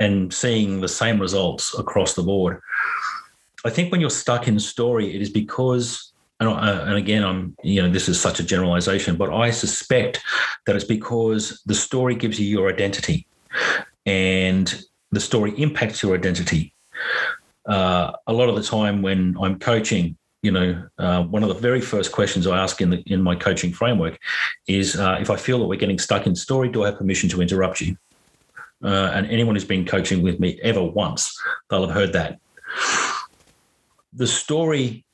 and 0.00 0.34
seeing 0.34 0.80
the 0.80 0.88
same 0.88 1.20
results 1.20 1.78
across 1.78 2.14
the 2.14 2.22
board. 2.22 2.60
I 3.64 3.70
think 3.70 3.92
when 3.92 4.00
you're 4.00 4.10
stuck 4.10 4.48
in 4.48 4.58
story, 4.58 5.14
it 5.14 5.22
is 5.22 5.30
because 5.30 6.07
and, 6.40 6.48
and 6.48 6.96
again, 6.96 7.24
I'm 7.24 7.56
you 7.62 7.82
know 7.82 7.90
this 7.90 8.08
is 8.08 8.20
such 8.20 8.40
a 8.40 8.44
generalization, 8.44 9.16
but 9.16 9.32
I 9.32 9.50
suspect 9.50 10.20
that 10.66 10.76
it's 10.76 10.84
because 10.84 11.62
the 11.66 11.74
story 11.74 12.14
gives 12.14 12.38
you 12.38 12.46
your 12.46 12.68
identity, 12.72 13.26
and 14.06 14.82
the 15.10 15.20
story 15.20 15.52
impacts 15.60 16.02
your 16.02 16.14
identity. 16.14 16.72
Uh, 17.66 18.12
a 18.26 18.32
lot 18.32 18.48
of 18.48 18.54
the 18.54 18.62
time 18.62 19.02
when 19.02 19.36
I'm 19.40 19.58
coaching, 19.58 20.16
you 20.42 20.50
know, 20.50 20.88
uh, 20.98 21.22
one 21.24 21.42
of 21.42 21.48
the 21.48 21.54
very 21.54 21.80
first 21.80 22.12
questions 22.12 22.46
I 22.46 22.58
ask 22.58 22.80
in 22.80 22.90
the 22.90 23.02
in 23.06 23.20
my 23.20 23.34
coaching 23.34 23.72
framework 23.72 24.18
is 24.66 24.96
uh, 24.96 25.18
if 25.20 25.30
I 25.30 25.36
feel 25.36 25.58
that 25.58 25.66
we're 25.66 25.76
getting 25.76 25.98
stuck 25.98 26.26
in 26.26 26.34
story, 26.36 26.68
do 26.68 26.84
I 26.84 26.86
have 26.86 26.98
permission 26.98 27.28
to 27.30 27.42
interrupt 27.42 27.80
you? 27.80 27.96
Uh, 28.82 29.10
and 29.12 29.26
anyone 29.26 29.56
who's 29.56 29.64
been 29.64 29.84
coaching 29.84 30.22
with 30.22 30.38
me 30.38 30.58
ever 30.62 30.82
once, 30.82 31.36
they'll 31.68 31.86
have 31.86 31.94
heard 31.96 32.12
that. 32.12 32.38
The 34.12 34.26
story 34.26 35.04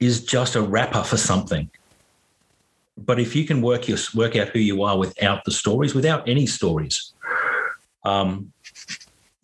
is 0.00 0.24
just 0.24 0.54
a 0.54 0.62
wrapper 0.62 1.02
for 1.02 1.16
something. 1.16 1.70
But 2.96 3.20
if 3.20 3.36
you 3.36 3.44
can 3.44 3.62
work 3.62 3.88
your 3.88 3.98
work 4.14 4.36
out 4.36 4.48
who 4.48 4.58
you 4.58 4.82
are 4.82 4.98
without 4.98 5.44
the 5.44 5.52
stories, 5.52 5.94
without 5.94 6.28
any 6.28 6.46
stories, 6.46 7.12
um, 8.04 8.52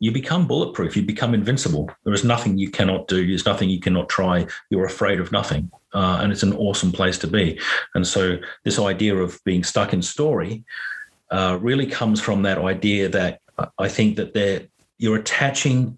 you 0.00 0.10
become 0.10 0.46
bulletproof. 0.46 0.96
You 0.96 1.02
become 1.02 1.34
invincible. 1.34 1.90
There 2.04 2.12
is 2.12 2.24
nothing 2.24 2.58
you 2.58 2.70
cannot 2.70 3.06
do. 3.06 3.26
There's 3.26 3.46
nothing 3.46 3.70
you 3.70 3.80
cannot 3.80 4.08
try. 4.08 4.46
You're 4.70 4.86
afraid 4.86 5.20
of 5.20 5.30
nothing, 5.30 5.70
uh, 5.94 6.18
and 6.20 6.32
it's 6.32 6.42
an 6.42 6.52
awesome 6.54 6.92
place 6.92 7.16
to 7.18 7.26
be. 7.26 7.60
And 7.94 8.06
so, 8.06 8.38
this 8.64 8.78
idea 8.78 9.16
of 9.16 9.42
being 9.44 9.62
stuck 9.62 9.92
in 9.92 10.02
story 10.02 10.64
uh, 11.30 11.58
really 11.60 11.86
comes 11.86 12.20
from 12.20 12.42
that 12.42 12.58
idea 12.58 13.08
that 13.08 13.40
I 13.78 13.88
think 13.88 14.16
that 14.16 14.34
they 14.34 14.68
you're 14.98 15.16
attaching 15.16 15.96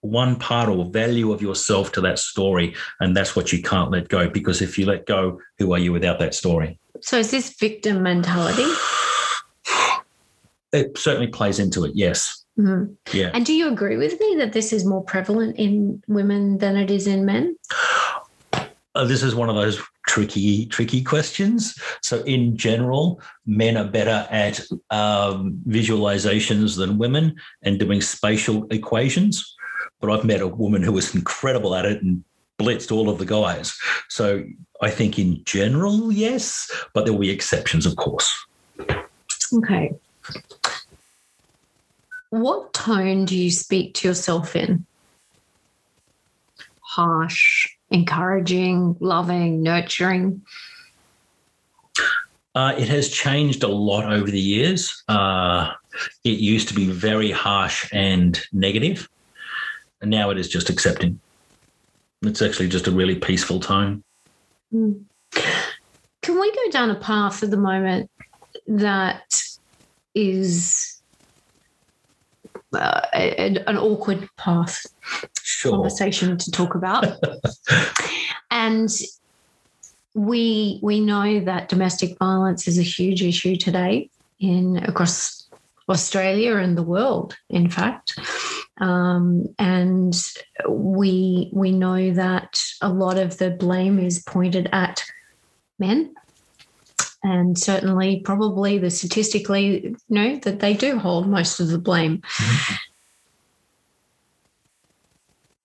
one 0.00 0.36
part 0.36 0.68
or 0.68 0.84
value 0.86 1.32
of 1.32 1.42
yourself 1.42 1.92
to 1.92 2.00
that 2.02 2.18
story. 2.18 2.74
And 3.00 3.16
that's 3.16 3.34
what 3.34 3.52
you 3.52 3.62
can't 3.62 3.90
let 3.90 4.08
go 4.08 4.28
because 4.28 4.62
if 4.62 4.78
you 4.78 4.86
let 4.86 5.06
go, 5.06 5.40
who 5.58 5.72
are 5.72 5.78
you 5.78 5.92
without 5.92 6.18
that 6.20 6.34
story? 6.34 6.78
So 7.00 7.18
is 7.18 7.30
this 7.30 7.54
victim 7.58 8.02
mentality? 8.02 8.66
It 10.72 10.98
certainly 10.98 11.28
plays 11.28 11.58
into 11.58 11.84
it, 11.84 11.92
yes. 11.94 12.44
Mm-hmm. 12.58 12.92
Yeah. 13.16 13.30
And 13.32 13.46
do 13.46 13.54
you 13.54 13.68
agree 13.68 13.96
with 13.96 14.18
me 14.20 14.36
that 14.38 14.52
this 14.52 14.72
is 14.72 14.84
more 14.84 15.02
prevalent 15.02 15.56
in 15.56 16.02
women 16.08 16.58
than 16.58 16.76
it 16.76 16.90
is 16.90 17.06
in 17.06 17.24
men? 17.24 17.56
Uh, 18.52 19.04
this 19.04 19.22
is 19.22 19.34
one 19.34 19.48
of 19.48 19.54
those 19.54 19.80
tricky, 20.08 20.66
tricky 20.66 21.02
questions. 21.02 21.80
So, 22.02 22.22
in 22.24 22.56
general, 22.56 23.20
men 23.46 23.76
are 23.76 23.86
better 23.86 24.26
at 24.30 24.60
um, 24.90 25.60
visualizations 25.68 26.76
than 26.76 26.98
women 26.98 27.36
and 27.62 27.78
doing 27.78 28.00
spatial 28.00 28.66
equations 28.70 29.54
but 30.00 30.10
I've 30.10 30.24
met 30.24 30.40
a 30.40 30.48
woman 30.48 30.82
who 30.82 30.92
was 30.92 31.14
incredible 31.14 31.74
at 31.74 31.84
it 31.84 32.02
and 32.02 32.22
blitzed 32.58 32.92
all 32.92 33.08
of 33.08 33.18
the 33.18 33.24
guys. 33.24 33.76
So 34.08 34.44
I 34.80 34.90
think 34.90 35.18
in 35.18 35.42
general, 35.44 36.12
yes, 36.12 36.70
but 36.92 37.04
there 37.04 37.12
will 37.12 37.20
be 37.20 37.30
exceptions, 37.30 37.86
of 37.86 37.96
course. 37.96 38.46
Okay. 39.52 39.94
What 42.30 42.72
tone 42.74 43.24
do 43.24 43.36
you 43.36 43.50
speak 43.50 43.94
to 43.94 44.08
yourself 44.08 44.54
in? 44.54 44.84
Harsh, 46.80 47.68
encouraging, 47.90 48.96
loving, 49.00 49.62
nurturing? 49.62 50.42
Uh, 52.54 52.74
it 52.76 52.88
has 52.88 53.08
changed 53.08 53.62
a 53.62 53.68
lot 53.68 54.12
over 54.12 54.30
the 54.30 54.40
years. 54.40 55.02
Uh, 55.08 55.72
it 56.24 56.38
used 56.38 56.68
to 56.68 56.74
be 56.74 56.86
very 56.86 57.30
harsh 57.30 57.88
and 57.92 58.40
negative 58.52 59.08
and 60.00 60.10
now 60.10 60.30
it 60.30 60.38
is 60.38 60.48
just 60.48 60.70
accepting. 60.70 61.20
It's 62.22 62.42
actually 62.42 62.68
just 62.68 62.86
a 62.86 62.90
really 62.90 63.14
peaceful 63.14 63.60
tone. 63.60 64.02
Mm. 64.72 65.04
Can 66.22 66.40
we 66.40 66.50
go 66.50 66.70
down 66.70 66.90
a 66.90 66.94
path 66.96 67.42
at 67.42 67.50
the 67.50 67.56
moment 67.56 68.10
that 68.66 69.42
is 70.14 71.00
uh, 72.72 73.00
an 73.12 73.78
awkward 73.78 74.28
path 74.36 74.84
sure. 75.42 75.72
conversation 75.72 76.36
to 76.36 76.50
talk 76.50 76.74
about? 76.74 77.06
and 78.50 78.90
we 80.14 80.80
we 80.82 81.00
know 81.00 81.40
that 81.40 81.68
domestic 81.68 82.18
violence 82.18 82.66
is 82.66 82.78
a 82.78 82.82
huge 82.82 83.22
issue 83.22 83.56
today 83.56 84.10
in 84.40 84.78
across 84.78 85.48
Australia 85.88 86.56
and 86.56 86.76
the 86.76 86.82
world, 86.82 87.36
in 87.48 87.70
fact. 87.70 88.18
Um, 88.80 89.46
and 89.58 90.14
we 90.68 91.50
we 91.52 91.72
know 91.72 92.12
that 92.12 92.62
a 92.80 92.88
lot 92.88 93.18
of 93.18 93.38
the 93.38 93.50
blame 93.50 93.98
is 93.98 94.22
pointed 94.22 94.68
at 94.72 95.04
men, 95.78 96.14
and 97.22 97.58
certainly, 97.58 98.20
probably 98.20 98.78
the 98.78 98.90
statistically, 98.90 99.84
you 99.84 99.96
know 100.08 100.36
that 100.36 100.60
they 100.60 100.74
do 100.74 100.98
hold 100.98 101.28
most 101.28 101.60
of 101.60 101.68
the 101.68 101.78
blame. 101.78 102.22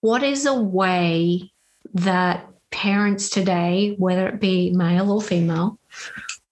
What 0.01 0.23
is 0.23 0.45
a 0.45 0.53
way 0.53 1.51
that 1.93 2.47
parents 2.71 3.29
today, 3.29 3.95
whether 3.97 4.27
it 4.27 4.41
be 4.41 4.71
male 4.71 5.11
or 5.11 5.21
female, 5.21 5.77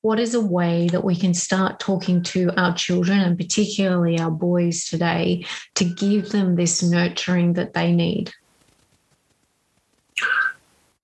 what 0.02 0.20
is 0.20 0.34
a 0.34 0.42
way 0.42 0.88
that 0.88 1.04
we 1.04 1.16
can 1.16 1.34
start 1.34 1.80
talking 1.80 2.24
to 2.24 2.52
our 2.60 2.74
children 2.74 3.20
and 3.20 3.38
particularly 3.38 4.20
our 4.20 4.32
boys 4.32 4.86
today 4.86 5.46
to 5.76 5.86
give 5.86 6.32
them 6.32 6.56
this 6.56 6.82
nurturing 6.82 7.54
that 7.54 7.74
they 7.74 7.92
need? 7.92 8.32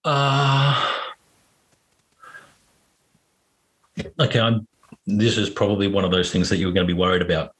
Uh, 0.04 0.94
okay, 4.20 4.40
I'm, 4.40 4.68
this 5.06 5.38
is 5.38 5.50
probably 5.50 5.88
one 5.88 6.04
of 6.04 6.12
those 6.12 6.32
things 6.32 6.50
that 6.50 6.58
you're 6.58 6.72
going 6.72 6.88
to 6.88 6.94
be 6.94 6.98
worried 7.00 7.22
about 7.22 7.54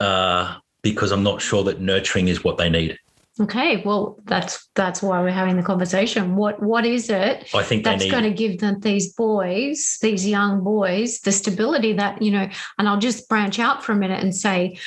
uh, 0.00 0.56
because 0.82 1.12
I'm 1.12 1.22
not 1.22 1.40
sure 1.40 1.62
that 1.64 1.80
nurturing 1.80 2.28
is 2.28 2.42
what 2.42 2.58
they 2.58 2.68
need. 2.68 2.98
Okay, 3.38 3.82
well, 3.84 4.18
that's 4.24 4.68
that's 4.74 5.02
why 5.02 5.20
we're 5.20 5.30
having 5.30 5.56
the 5.56 5.62
conversation. 5.62 6.36
What 6.36 6.62
what 6.62 6.86
is 6.86 7.10
it 7.10 7.48
I 7.54 7.62
think 7.62 7.84
that's 7.84 8.04
need- 8.04 8.10
going 8.10 8.24
to 8.24 8.30
give 8.30 8.60
them 8.60 8.80
these 8.80 9.12
boys, 9.12 9.98
these 10.00 10.26
young 10.26 10.64
boys, 10.64 11.20
the 11.20 11.32
stability 11.32 11.92
that 11.94 12.22
you 12.22 12.30
know? 12.30 12.48
And 12.78 12.88
I'll 12.88 12.98
just 12.98 13.28
branch 13.28 13.58
out 13.58 13.84
for 13.84 13.92
a 13.92 13.96
minute 13.96 14.22
and 14.22 14.34
say, 14.34 14.78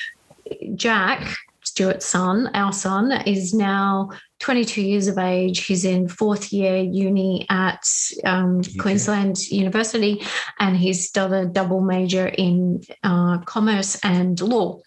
Jack 0.74 1.28
Stewart's 1.64 2.08
son, 2.08 2.50
our 2.56 2.74
son, 2.74 3.12
is 3.28 3.54
now 3.54 4.10
22 4.40 4.82
years 4.82 5.08
of 5.08 5.20
age. 5.20 5.66
He's 5.66 5.86
in 5.86 6.08
fourth 6.08 6.52
year 6.52 6.78
uni 6.78 7.46
at 7.50 7.86
um, 8.26 8.64
Queensland 8.80 9.38
University, 9.52 10.24
and 10.60 10.76
he's 10.76 11.12
done 11.12 11.34
a 11.34 11.46
double 11.46 11.82
major 11.82 12.28
in 12.28 12.82
uh, 13.04 13.38
commerce 13.40 14.00
and 14.04 14.42
law. 14.42 14.80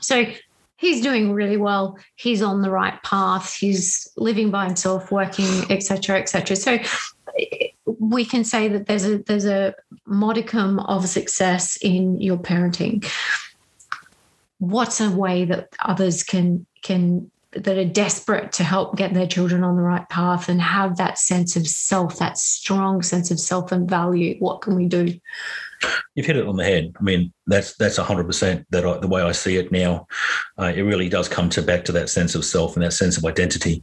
So 0.00 0.26
he's 0.80 1.02
doing 1.02 1.32
really 1.32 1.58
well. 1.58 1.98
He's 2.16 2.42
on 2.42 2.62
the 2.62 2.70
right 2.70 3.00
path. 3.02 3.54
He's 3.54 4.08
living 4.16 4.50
by 4.50 4.64
himself, 4.66 5.12
working, 5.12 5.70
etc., 5.70 6.18
etc. 6.18 6.56
So 6.56 6.78
we 7.84 8.24
can 8.24 8.44
say 8.44 8.66
that 8.68 8.86
there's 8.86 9.04
a 9.04 9.18
there's 9.18 9.44
a 9.44 9.74
modicum 10.06 10.80
of 10.80 11.06
success 11.08 11.76
in 11.76 12.20
your 12.20 12.38
parenting. 12.38 13.06
What's 14.58 15.00
a 15.00 15.10
way 15.10 15.44
that 15.44 15.68
others 15.84 16.22
can 16.22 16.66
can 16.82 17.30
that 17.52 17.76
are 17.76 17.84
desperate 17.84 18.52
to 18.52 18.64
help 18.64 18.96
get 18.96 19.12
their 19.12 19.26
children 19.26 19.64
on 19.64 19.74
the 19.74 19.82
right 19.82 20.08
path 20.08 20.48
and 20.48 20.60
have 20.60 20.96
that 20.96 21.18
sense 21.18 21.56
of 21.56 21.66
self, 21.66 22.18
that 22.18 22.38
strong 22.38 23.02
sense 23.02 23.30
of 23.30 23.40
self 23.40 23.72
and 23.72 23.90
value. 23.90 24.36
What 24.38 24.60
can 24.60 24.76
we 24.76 24.86
do? 24.86 25.18
You've 26.14 26.26
hit 26.26 26.36
it 26.36 26.46
on 26.46 26.56
the 26.56 26.64
head. 26.64 26.92
I 26.98 27.02
mean, 27.02 27.32
that's 27.46 27.74
that's 27.76 27.96
hundred 27.96 28.24
percent 28.24 28.66
that 28.70 28.86
I, 28.86 28.98
the 28.98 29.08
way 29.08 29.22
I 29.22 29.32
see 29.32 29.56
it 29.56 29.72
now. 29.72 30.06
Uh, 30.58 30.72
it 30.74 30.82
really 30.82 31.08
does 31.08 31.28
come 31.28 31.48
to 31.50 31.62
back 31.62 31.84
to 31.86 31.92
that 31.92 32.10
sense 32.10 32.34
of 32.34 32.44
self 32.44 32.76
and 32.76 32.84
that 32.84 32.92
sense 32.92 33.16
of 33.16 33.24
identity. 33.24 33.82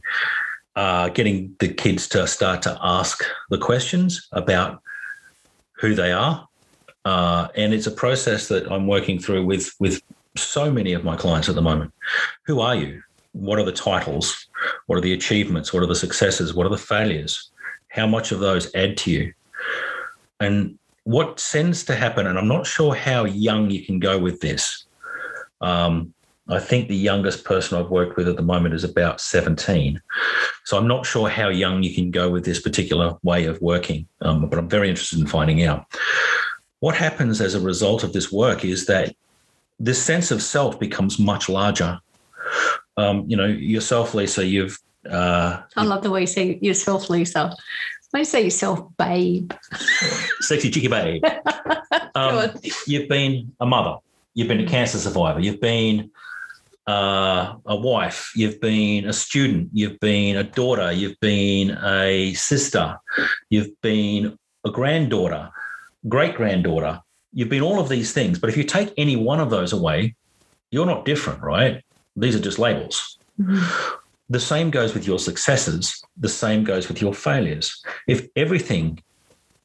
Uh, 0.76 1.08
getting 1.08 1.56
the 1.58 1.68
kids 1.68 2.08
to 2.08 2.26
start 2.26 2.62
to 2.62 2.78
ask 2.80 3.24
the 3.50 3.58
questions 3.58 4.28
about 4.32 4.80
who 5.72 5.94
they 5.94 6.12
are, 6.12 6.46
uh, 7.04 7.48
and 7.56 7.74
it's 7.74 7.88
a 7.88 7.90
process 7.90 8.46
that 8.48 8.70
I'm 8.70 8.86
working 8.86 9.18
through 9.18 9.44
with 9.44 9.74
with 9.80 10.00
so 10.36 10.70
many 10.70 10.92
of 10.92 11.02
my 11.02 11.16
clients 11.16 11.48
at 11.48 11.56
the 11.56 11.62
moment. 11.62 11.92
Who 12.46 12.60
are 12.60 12.76
you? 12.76 13.02
What 13.32 13.58
are 13.58 13.64
the 13.64 13.72
titles? 13.72 14.46
What 14.86 14.96
are 14.96 15.02
the 15.02 15.12
achievements? 15.12 15.72
What 15.72 15.82
are 15.82 15.86
the 15.86 15.94
successes? 15.94 16.54
What 16.54 16.66
are 16.66 16.70
the 16.70 16.78
failures? 16.78 17.50
How 17.88 18.06
much 18.06 18.32
of 18.32 18.40
those 18.40 18.74
add 18.74 18.96
to 18.98 19.10
you? 19.10 19.32
And 20.40 20.78
what 21.04 21.38
tends 21.38 21.84
to 21.84 21.94
happen, 21.94 22.26
and 22.26 22.38
I'm 22.38 22.48
not 22.48 22.66
sure 22.66 22.94
how 22.94 23.24
young 23.24 23.70
you 23.70 23.84
can 23.84 23.98
go 23.98 24.18
with 24.18 24.40
this. 24.40 24.84
Um, 25.60 26.12
I 26.50 26.58
think 26.58 26.88
the 26.88 26.96
youngest 26.96 27.44
person 27.44 27.78
I've 27.78 27.90
worked 27.90 28.16
with 28.16 28.26
at 28.26 28.36
the 28.36 28.42
moment 28.42 28.74
is 28.74 28.84
about 28.84 29.20
17. 29.20 30.00
So 30.64 30.78
I'm 30.78 30.88
not 30.88 31.04
sure 31.04 31.28
how 31.28 31.48
young 31.48 31.82
you 31.82 31.94
can 31.94 32.10
go 32.10 32.30
with 32.30 32.44
this 32.44 32.60
particular 32.60 33.16
way 33.22 33.44
of 33.44 33.60
working, 33.60 34.06
um, 34.22 34.48
but 34.48 34.58
I'm 34.58 34.68
very 34.68 34.88
interested 34.88 35.18
in 35.18 35.26
finding 35.26 35.62
out. 35.62 35.84
What 36.80 36.94
happens 36.94 37.40
as 37.40 37.54
a 37.54 37.60
result 37.60 38.02
of 38.02 38.12
this 38.12 38.32
work 38.32 38.64
is 38.64 38.86
that 38.86 39.14
this 39.78 40.02
sense 40.02 40.30
of 40.30 40.42
self 40.42 40.80
becomes 40.80 41.18
much 41.18 41.48
larger. 41.48 42.00
Um, 42.96 43.24
you 43.28 43.36
know, 43.36 43.46
yourself, 43.46 44.14
Lisa, 44.14 44.44
you've. 44.44 44.78
Uh, 45.08 45.62
I 45.76 45.84
love 45.84 46.02
the 46.02 46.10
way 46.10 46.22
you 46.22 46.26
say 46.26 46.58
yourself, 46.60 47.08
Lisa. 47.08 47.54
Why 48.10 48.22
say 48.22 48.44
yourself, 48.44 48.80
babe? 48.96 49.52
Sexy 50.40 50.70
cheeky 50.70 50.88
babe. 50.88 51.22
um, 52.14 52.50
you've 52.86 53.08
been 53.08 53.52
a 53.60 53.66
mother. 53.66 53.96
You've 54.34 54.48
been 54.48 54.60
a 54.60 54.66
cancer 54.66 54.98
survivor. 54.98 55.40
You've 55.40 55.60
been 55.60 56.10
uh, 56.86 57.56
a 57.66 57.76
wife. 57.76 58.32
You've 58.34 58.60
been 58.60 59.06
a 59.06 59.12
student. 59.12 59.68
You've 59.72 60.00
been 60.00 60.36
a 60.36 60.44
daughter. 60.44 60.90
You've 60.90 61.20
been 61.20 61.76
a 61.84 62.32
sister. 62.32 62.98
You've 63.50 63.78
been 63.82 64.38
a 64.64 64.70
granddaughter, 64.70 65.50
great 66.08 66.34
granddaughter. 66.34 67.00
You've 67.32 67.50
been 67.50 67.62
all 67.62 67.78
of 67.78 67.90
these 67.90 68.12
things. 68.12 68.38
But 68.38 68.48
if 68.48 68.56
you 68.56 68.64
take 68.64 68.92
any 68.96 69.16
one 69.16 69.38
of 69.38 69.50
those 69.50 69.72
away, 69.74 70.14
you're 70.70 70.86
not 70.86 71.04
different, 71.04 71.42
right? 71.42 71.84
These 72.20 72.36
are 72.36 72.40
just 72.40 72.58
labels. 72.58 73.18
Mm-hmm. 73.40 73.94
The 74.30 74.40
same 74.40 74.70
goes 74.70 74.94
with 74.94 75.06
your 75.06 75.18
successes. 75.18 76.02
The 76.18 76.28
same 76.28 76.64
goes 76.64 76.88
with 76.88 77.00
your 77.00 77.14
failures. 77.14 77.82
If 78.06 78.28
everything, 78.36 79.02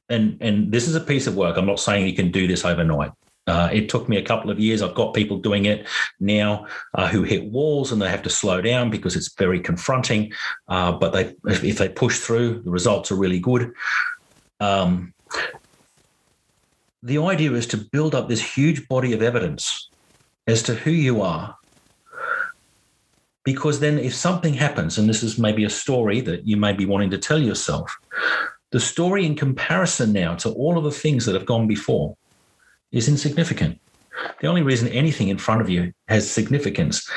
and 0.09 0.37
and 0.41 0.71
this 0.71 0.87
is 0.87 0.95
a 0.95 1.01
piece 1.01 1.27
of 1.27 1.35
work. 1.35 1.57
I'm 1.57 1.65
not 1.65 1.79
saying 1.79 2.07
you 2.07 2.15
can 2.15 2.31
do 2.31 2.47
this 2.47 2.65
overnight. 2.65 3.11
Uh, 3.45 3.69
it 3.73 3.89
took 3.89 4.07
me 4.07 4.17
a 4.17 4.21
couple 4.21 4.49
of 4.49 4.59
years. 4.59 4.81
I've 4.81 4.95
got 4.95 5.13
people 5.13 5.37
doing 5.37 5.65
it 5.65 5.85
now 6.19 6.65
uh, 6.93 7.09
who 7.09 7.23
hit 7.23 7.51
walls 7.51 7.91
and 7.91 8.01
they 8.01 8.09
have 8.09 8.23
to 8.23 8.29
slow 8.29 8.61
down 8.61 8.89
because 8.89 9.17
it's 9.17 9.33
very 9.33 9.59
confronting. 9.59 10.31
Uh, 10.69 10.93
but 10.93 11.11
they, 11.11 11.35
if 11.45 11.77
they 11.77 11.89
push 11.89 12.19
through, 12.19 12.61
the 12.61 12.71
results 12.71 13.11
are 13.11 13.17
really 13.17 13.39
good. 13.39 13.73
Um, 14.61 15.13
the 17.01 17.17
idea 17.17 17.51
is 17.51 17.67
to 17.67 17.77
build 17.77 18.15
up 18.15 18.29
this 18.29 18.41
huge 18.41 18.87
body 18.87 19.11
of 19.11 19.21
evidence 19.21 19.89
as 20.47 20.63
to 20.63 20.75
who 20.75 20.91
you 20.91 21.21
are 21.21 21.57
because 23.43 23.79
then, 23.79 23.99
if 23.99 24.15
something 24.15 24.53
happens, 24.53 24.97
and 24.97 25.09
this 25.09 25.21
is 25.21 25.37
maybe 25.37 25.65
a 25.65 25.69
story 25.69 26.21
that 26.21 26.47
you 26.47 26.55
may 26.55 26.71
be 26.71 26.85
wanting 26.85 27.09
to 27.11 27.17
tell 27.17 27.41
yourself, 27.41 27.95
the 28.71 28.79
story 28.79 29.25
in 29.25 29.35
comparison 29.35 30.13
now 30.13 30.35
to 30.35 30.49
all 30.51 30.77
of 30.77 30.83
the 30.83 30.91
things 30.91 31.25
that 31.25 31.35
have 31.35 31.45
gone 31.45 31.67
before 31.67 32.15
is 32.91 33.09
insignificant. 33.09 33.79
The 34.39 34.47
only 34.47 34.61
reason 34.61 34.87
anything 34.89 35.27
in 35.27 35.37
front 35.37 35.61
of 35.61 35.69
you 35.69 35.93
has 36.07 36.29
significance 36.29 37.09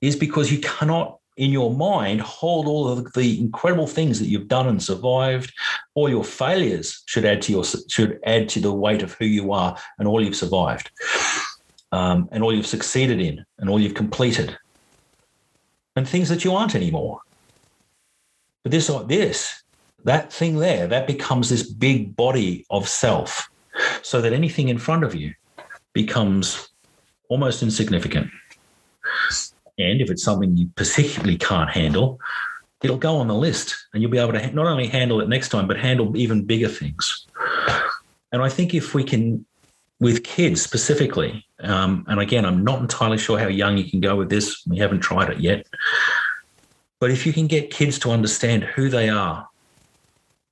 is 0.00 0.16
because 0.16 0.52
you 0.52 0.58
cannot, 0.58 1.18
in 1.36 1.50
your 1.50 1.74
mind, 1.74 2.20
hold 2.20 2.66
all 2.66 2.88
of 2.88 3.12
the 3.14 3.40
incredible 3.40 3.86
things 3.86 4.18
that 4.18 4.26
you've 4.26 4.48
done 4.48 4.68
and 4.68 4.82
survived. 4.82 5.52
All 5.94 6.10
your 6.10 6.24
failures 6.24 7.02
should 7.06 7.24
add 7.24 7.40
to 7.42 7.52
your 7.52 7.64
should 7.64 8.20
add 8.24 8.48
to 8.50 8.60
the 8.60 8.72
weight 8.72 9.02
of 9.02 9.14
who 9.14 9.24
you 9.24 9.52
are 9.52 9.78
and 9.98 10.06
all 10.06 10.22
you've 10.22 10.36
survived, 10.36 10.90
um, 11.90 12.28
and 12.32 12.42
all 12.42 12.54
you've 12.54 12.66
succeeded 12.66 13.20
in, 13.20 13.44
and 13.58 13.70
all 13.70 13.80
you've 13.80 13.94
completed 13.94 14.58
and 15.96 16.08
things 16.08 16.28
that 16.28 16.44
you 16.44 16.54
aren't 16.54 16.74
anymore. 16.74 17.20
But 18.62 18.72
this, 18.72 18.90
this, 19.06 19.62
that 20.04 20.32
thing 20.32 20.58
there, 20.58 20.86
that 20.86 21.06
becomes 21.06 21.48
this 21.48 21.62
big 21.62 22.16
body 22.16 22.64
of 22.70 22.88
self, 22.88 23.48
so 24.02 24.20
that 24.20 24.32
anything 24.32 24.68
in 24.68 24.78
front 24.78 25.04
of 25.04 25.14
you 25.14 25.34
becomes 25.92 26.68
almost 27.28 27.62
insignificant. 27.62 28.30
And 29.78 30.00
if 30.00 30.10
it's 30.10 30.22
something 30.22 30.56
you 30.56 30.70
particularly 30.76 31.38
can't 31.38 31.70
handle, 31.70 32.20
it'll 32.82 32.98
go 32.98 33.16
on 33.16 33.28
the 33.28 33.34
list 33.34 33.74
and 33.92 34.02
you'll 34.02 34.10
be 34.10 34.18
able 34.18 34.32
to 34.32 34.52
not 34.52 34.66
only 34.66 34.88
handle 34.88 35.20
it 35.20 35.28
next 35.28 35.48
time, 35.48 35.66
but 35.66 35.78
handle 35.78 36.16
even 36.16 36.44
bigger 36.44 36.68
things. 36.68 37.26
And 38.32 38.42
I 38.42 38.48
think 38.48 38.74
if 38.74 38.94
we 38.94 39.04
can, 39.04 39.46
with 40.00 40.24
kids 40.24 40.60
specifically, 40.60 41.46
um, 41.62 42.04
and 42.08 42.20
again, 42.20 42.44
I'm 42.44 42.64
not 42.64 42.80
entirely 42.80 43.18
sure 43.18 43.38
how 43.38 43.46
young 43.46 43.76
you 43.76 43.88
can 43.88 44.00
go 44.00 44.16
with 44.16 44.28
this. 44.28 44.64
We 44.66 44.78
haven't 44.78 45.00
tried 45.00 45.30
it 45.30 45.38
yet. 45.38 45.66
But 47.00 47.10
if 47.10 47.26
you 47.26 47.32
can 47.32 47.46
get 47.46 47.70
kids 47.70 47.98
to 48.00 48.10
understand 48.10 48.64
who 48.64 48.88
they 48.88 49.08
are 49.08 49.48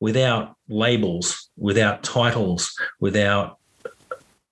without 0.01 0.57
labels, 0.69 1.51
without 1.57 2.03
titles, 2.03 2.77
without 3.01 3.59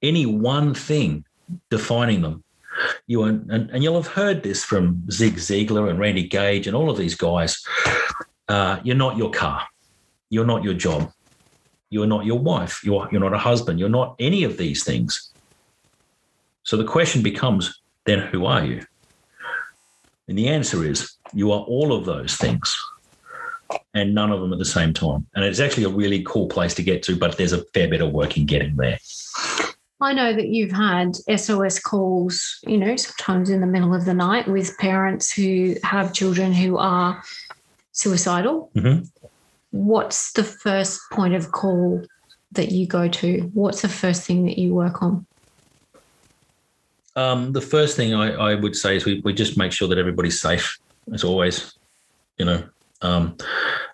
any 0.03 0.27
one 0.27 0.75
thing 0.75 1.25
defining 1.71 2.23
them, 2.23 2.45
you 3.07 3.23
are, 3.23 3.29
and, 3.29 3.71
and 3.71 3.83
you'll 3.83 4.01
have 4.01 4.13
heard 4.13 4.43
this 4.43 4.65
from 4.65 5.03
Zig 5.11 5.37
Ziglar 5.37 5.91
and 5.91 5.99
Randy 5.99 6.29
Gage 6.29 6.67
and 6.67 6.77
all 6.77 6.91
of 6.91 6.99
these 6.99 7.15
guys. 7.15 7.61
Uh, 8.49 8.79
you're 8.83 8.97
not 8.97 9.17
your 9.17 9.31
car. 9.31 9.67
You're 10.31 10.47
not 10.47 10.63
your 10.63 10.75
job. 10.75 11.11
You're 11.91 12.07
not 12.07 12.27
your 12.27 12.39
wife. 12.39 12.85
You're, 12.85 13.09
you're 13.11 13.21
not 13.21 13.35
a 13.35 13.39
husband. 13.39 13.81
You're 13.81 13.89
not 13.89 14.15
any 14.19 14.45
of 14.45 14.57
these 14.57 14.85
things. 14.85 15.33
So 16.69 16.77
the 16.77 16.85
question 16.85 17.23
becomes 17.23 17.81
then 18.05 18.19
who 18.19 18.45
are 18.45 18.63
you? 18.63 18.85
And 20.29 20.37
the 20.37 20.49
answer 20.49 20.85
is 20.85 21.15
you 21.33 21.51
are 21.51 21.61
all 21.61 21.95
of 21.95 22.05
those 22.05 22.37
things 22.37 22.77
and 23.95 24.15
none 24.15 24.31
of 24.31 24.43
them 24.43 24.53
at 24.53 24.59
the 24.59 24.67
same 24.67 24.93
time. 24.93 25.27
And 25.35 25.47
it's 25.47 25.61
actually 25.61 25.85
a 25.85 25.89
really 25.89 26.23
cool 26.25 26.47
place 26.47 26.75
to 26.75 26.83
get 26.83 27.03
to, 27.05 27.17
but 27.17 27.39
there's 27.39 27.55
a 27.55 27.65
fair 27.73 27.89
bit 27.89 28.03
of 28.03 28.13
work 28.13 28.37
in 28.37 28.45
getting 28.45 28.77
there. 28.77 28.99
I 30.03 30.13
know 30.13 30.35
that 30.35 30.49
you've 30.49 30.73
had 30.73 31.17
SOS 31.39 31.79
calls, 31.81 32.59
you 32.67 32.77
know, 32.77 32.97
sometimes 32.97 33.49
in 33.49 33.63
the 33.63 33.67
middle 33.67 33.95
of 33.95 34.05
the 34.05 34.13
night 34.13 34.47
with 34.47 34.77
parents 34.77 35.33
who 35.33 35.75
have 35.85 36.13
children 36.13 36.53
who 36.53 36.77
are 36.77 37.23
suicidal. 37.93 38.71
Mm-hmm. 38.77 39.07
What's 39.71 40.33
the 40.33 40.45
first 40.45 41.01
point 41.13 41.33
of 41.33 41.51
call 41.51 42.05
that 42.53 42.73
you 42.73 42.87
go 42.87 43.09
to? 43.09 43.51
What's 43.55 43.81
the 43.81 43.89
first 43.89 44.25
thing 44.25 44.45
that 44.45 44.59
you 44.59 44.75
work 44.75 45.03
on? 45.03 45.25
Um, 47.19 47.51
the 47.51 47.61
first 47.61 47.97
thing 47.97 48.15
I, 48.15 48.31
I, 48.33 48.55
would 48.55 48.77
say 48.77 48.95
is 48.95 49.05
we, 49.05 49.21
we 49.25 49.33
just 49.33 49.59
make 49.59 49.73
sure 49.73 49.89
that 49.89 49.99
everybody's 49.99 50.41
safe, 50.41 50.79
as 51.13 51.25
always. 51.25 51.77
You 52.39 52.45
know, 52.45 52.63
um, 53.03 53.37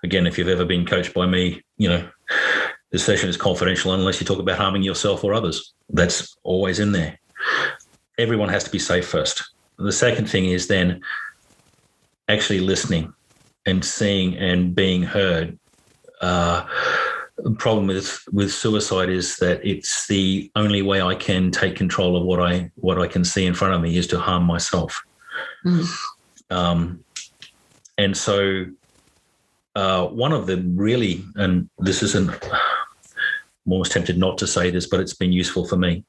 again, 0.03 0.27
if 0.27 0.37
you've 0.37 0.49
ever 0.49 0.67
been 0.67 0.85
coached 0.85 1.15
by 1.15 1.25
me, 1.25 1.63
you 1.79 1.89
know, 1.89 2.07
the 2.91 2.99
session 2.99 3.31
is 3.31 3.39
confidential 3.39 3.95
unless 3.95 4.21
you 4.21 4.27
talk 4.27 4.41
about 4.41 4.59
harming 4.59 4.83
yourself 4.83 5.25
or 5.25 5.33
others. 5.33 5.73
That's 5.89 6.37
always 6.43 6.81
in 6.81 6.93
there. 6.93 7.19
Everyone 8.19 8.51
has 8.51 8.65
to 8.65 8.71
be 8.71 8.79
safe 8.79 9.09
first. 9.09 9.43
The 9.79 9.91
second 9.91 10.29
thing 10.29 10.45
is 10.45 10.69
then 10.69 11.01
actually 12.29 12.61
listening 12.61 13.11
and 13.65 13.83
seeing 13.83 14.37
and 14.37 14.75
being 14.75 15.03
heard. 15.03 15.59
Uh, 16.21 16.67
problem 17.59 17.87
with 17.87 18.25
with 18.33 18.53
suicide 18.53 19.09
is 19.09 19.37
that 19.39 19.65
it's 19.65 20.07
the 20.07 20.51
only 20.55 20.83
way 20.83 21.03
I 21.03 21.15
can 21.15 21.51
take 21.51 21.77
control 21.77 22.17
of 22.17 22.25
what 22.25 22.41
I 22.41 22.71
what 22.77 23.01
I 23.01 23.07
can 23.07 23.25
see 23.25 23.45
in 23.45 23.55
front 23.55 23.75
of 23.75 23.81
me 23.81 23.97
is 23.97 24.07
to 24.09 24.19
harm 24.19 24.45
myself. 24.45 25.03
Mm. 25.65 25.89
Um, 26.51 27.05
and 27.99 28.17
so, 28.17 28.67
uh, 29.75 30.07
one 30.07 30.33
of 30.33 30.47
the 30.47 30.59
really, 30.59 31.25
and 31.37 31.69
this 31.79 32.03
isn't, 32.03 32.31
I'm 32.31 33.73
almost 33.73 33.93
tempted 33.93 34.19
not 34.19 34.39
to 34.39 34.47
say 34.47 34.71
this, 34.71 34.87
but 34.87 35.01
it's 35.01 35.15
been 35.15 35.33
useful 35.33 35.67
for 35.67 35.77
me. 35.77 36.05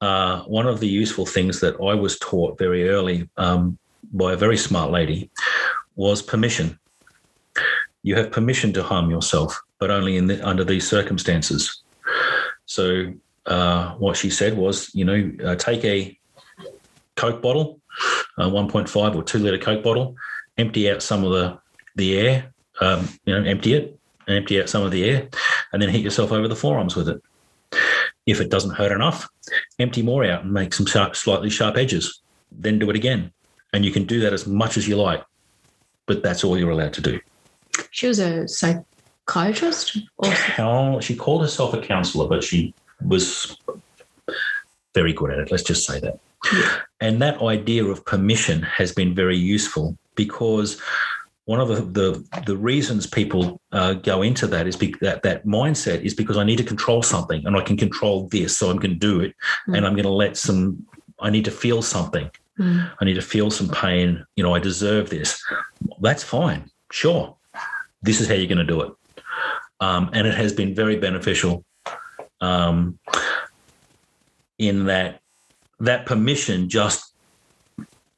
Uh, 0.00 0.42
one 0.42 0.66
of 0.66 0.80
the 0.80 0.88
useful 0.88 1.26
things 1.26 1.60
that 1.60 1.74
I 1.76 1.94
was 1.94 2.18
taught 2.18 2.58
very 2.58 2.88
early 2.88 3.28
um, 3.36 3.78
by 4.12 4.32
a 4.32 4.36
very 4.36 4.56
smart 4.56 4.90
lady 4.90 5.30
was 5.94 6.22
permission. 6.22 6.78
You 8.02 8.16
have 8.16 8.30
permission 8.30 8.72
to 8.74 8.82
harm 8.82 9.10
yourself 9.10 9.60
but 9.78 9.90
only 9.90 10.16
in 10.16 10.26
the, 10.26 10.46
under 10.46 10.64
these 10.64 10.88
circumstances. 10.88 11.82
So 12.66 13.12
uh, 13.46 13.94
what 13.94 14.16
she 14.16 14.30
said 14.30 14.56
was, 14.56 14.94
you 14.94 15.04
know, 15.04 15.32
uh, 15.44 15.54
take 15.56 15.84
a 15.84 16.18
Coke 17.14 17.40
bottle, 17.40 17.80
a 18.38 18.44
1.5 18.44 19.14
or 19.14 19.22
two 19.22 19.38
liter 19.38 19.58
Coke 19.58 19.82
bottle, 19.82 20.16
empty 20.58 20.90
out 20.90 21.02
some 21.02 21.24
of 21.24 21.32
the 21.32 21.58
the 21.94 22.18
air, 22.18 22.52
um, 22.80 23.08
you 23.24 23.34
know, 23.34 23.42
empty 23.48 23.72
it, 23.72 23.98
and 24.26 24.36
empty 24.36 24.60
out 24.60 24.68
some 24.68 24.82
of 24.82 24.90
the 24.90 25.04
air, 25.04 25.28
and 25.72 25.80
then 25.80 25.88
hit 25.88 26.02
yourself 26.02 26.30
over 26.30 26.46
the 26.46 26.56
forearms 26.56 26.94
with 26.94 27.08
it. 27.08 27.22
If 28.26 28.40
it 28.40 28.50
doesn't 28.50 28.74
hurt 28.74 28.92
enough, 28.92 29.28
empty 29.78 30.02
more 30.02 30.24
out 30.24 30.42
and 30.42 30.52
make 30.52 30.74
some 30.74 30.84
sharp, 30.84 31.16
slightly 31.16 31.48
sharp 31.48 31.76
edges. 31.76 32.20
Then 32.52 32.78
do 32.78 32.90
it 32.90 32.96
again, 32.96 33.32
and 33.72 33.84
you 33.84 33.92
can 33.92 34.04
do 34.04 34.20
that 34.20 34.32
as 34.32 34.46
much 34.46 34.76
as 34.76 34.86
you 34.86 34.96
like, 34.96 35.24
but 36.06 36.22
that's 36.22 36.44
all 36.44 36.58
you're 36.58 36.70
allowed 36.70 36.92
to 36.94 37.00
do. 37.00 37.20
She 37.90 38.06
was 38.06 38.18
a 38.18 38.46
psychiatrist, 39.28 39.98
or 40.18 41.02
she 41.02 41.16
called 41.16 41.42
herself 41.42 41.74
a 41.74 41.80
counselor, 41.80 42.28
but 42.28 42.42
she 42.42 42.74
was 43.04 43.56
very 44.94 45.12
good 45.12 45.30
at 45.30 45.38
it. 45.38 45.50
Let's 45.50 45.62
just 45.62 45.86
say 45.86 46.00
that. 46.00 46.18
Yeah. 46.52 46.78
And 47.00 47.20
that 47.22 47.42
idea 47.42 47.84
of 47.84 48.04
permission 48.04 48.62
has 48.62 48.92
been 48.92 49.14
very 49.14 49.36
useful 49.36 49.96
because 50.14 50.80
one 51.44 51.60
of 51.60 51.68
the 51.68 51.82
the, 51.82 52.42
the 52.46 52.56
reasons 52.56 53.06
people 53.06 53.60
uh, 53.72 53.94
go 53.94 54.22
into 54.22 54.46
that 54.46 54.66
is 54.66 54.76
be, 54.76 54.94
that 55.00 55.22
that 55.22 55.44
mindset 55.44 56.02
is 56.02 56.14
because 56.14 56.36
I 56.36 56.44
need 56.44 56.58
to 56.58 56.64
control 56.64 57.02
something 57.02 57.46
and 57.46 57.56
I 57.56 57.62
can 57.62 57.76
control 57.76 58.28
this, 58.28 58.56
so 58.56 58.70
I'm 58.70 58.78
going 58.78 58.92
to 58.92 58.98
do 58.98 59.20
it, 59.20 59.34
mm. 59.68 59.76
and 59.76 59.86
I'm 59.86 59.94
going 59.94 60.04
to 60.04 60.10
let 60.10 60.36
some. 60.36 60.86
I 61.20 61.30
need 61.30 61.44
to 61.46 61.50
feel 61.50 61.82
something. 61.82 62.30
Mm. 62.58 62.90
I 63.00 63.04
need 63.04 63.14
to 63.14 63.22
feel 63.22 63.50
some 63.50 63.68
pain. 63.68 64.24
You 64.36 64.44
know, 64.44 64.54
I 64.54 64.58
deserve 64.58 65.10
this. 65.10 65.42
That's 66.00 66.22
fine. 66.22 66.70
Sure, 66.90 67.34
this 68.02 68.20
is 68.20 68.28
how 68.28 68.34
you're 68.34 68.46
going 68.46 68.58
to 68.58 68.64
do 68.64 68.80
it, 68.82 68.92
um, 69.80 70.10
and 70.12 70.26
it 70.26 70.34
has 70.34 70.52
been 70.52 70.74
very 70.74 70.96
beneficial. 70.96 71.64
Um, 72.40 72.98
in 74.58 74.86
that 74.86 75.20
that 75.80 76.06
permission 76.06 76.68
just 76.68 77.12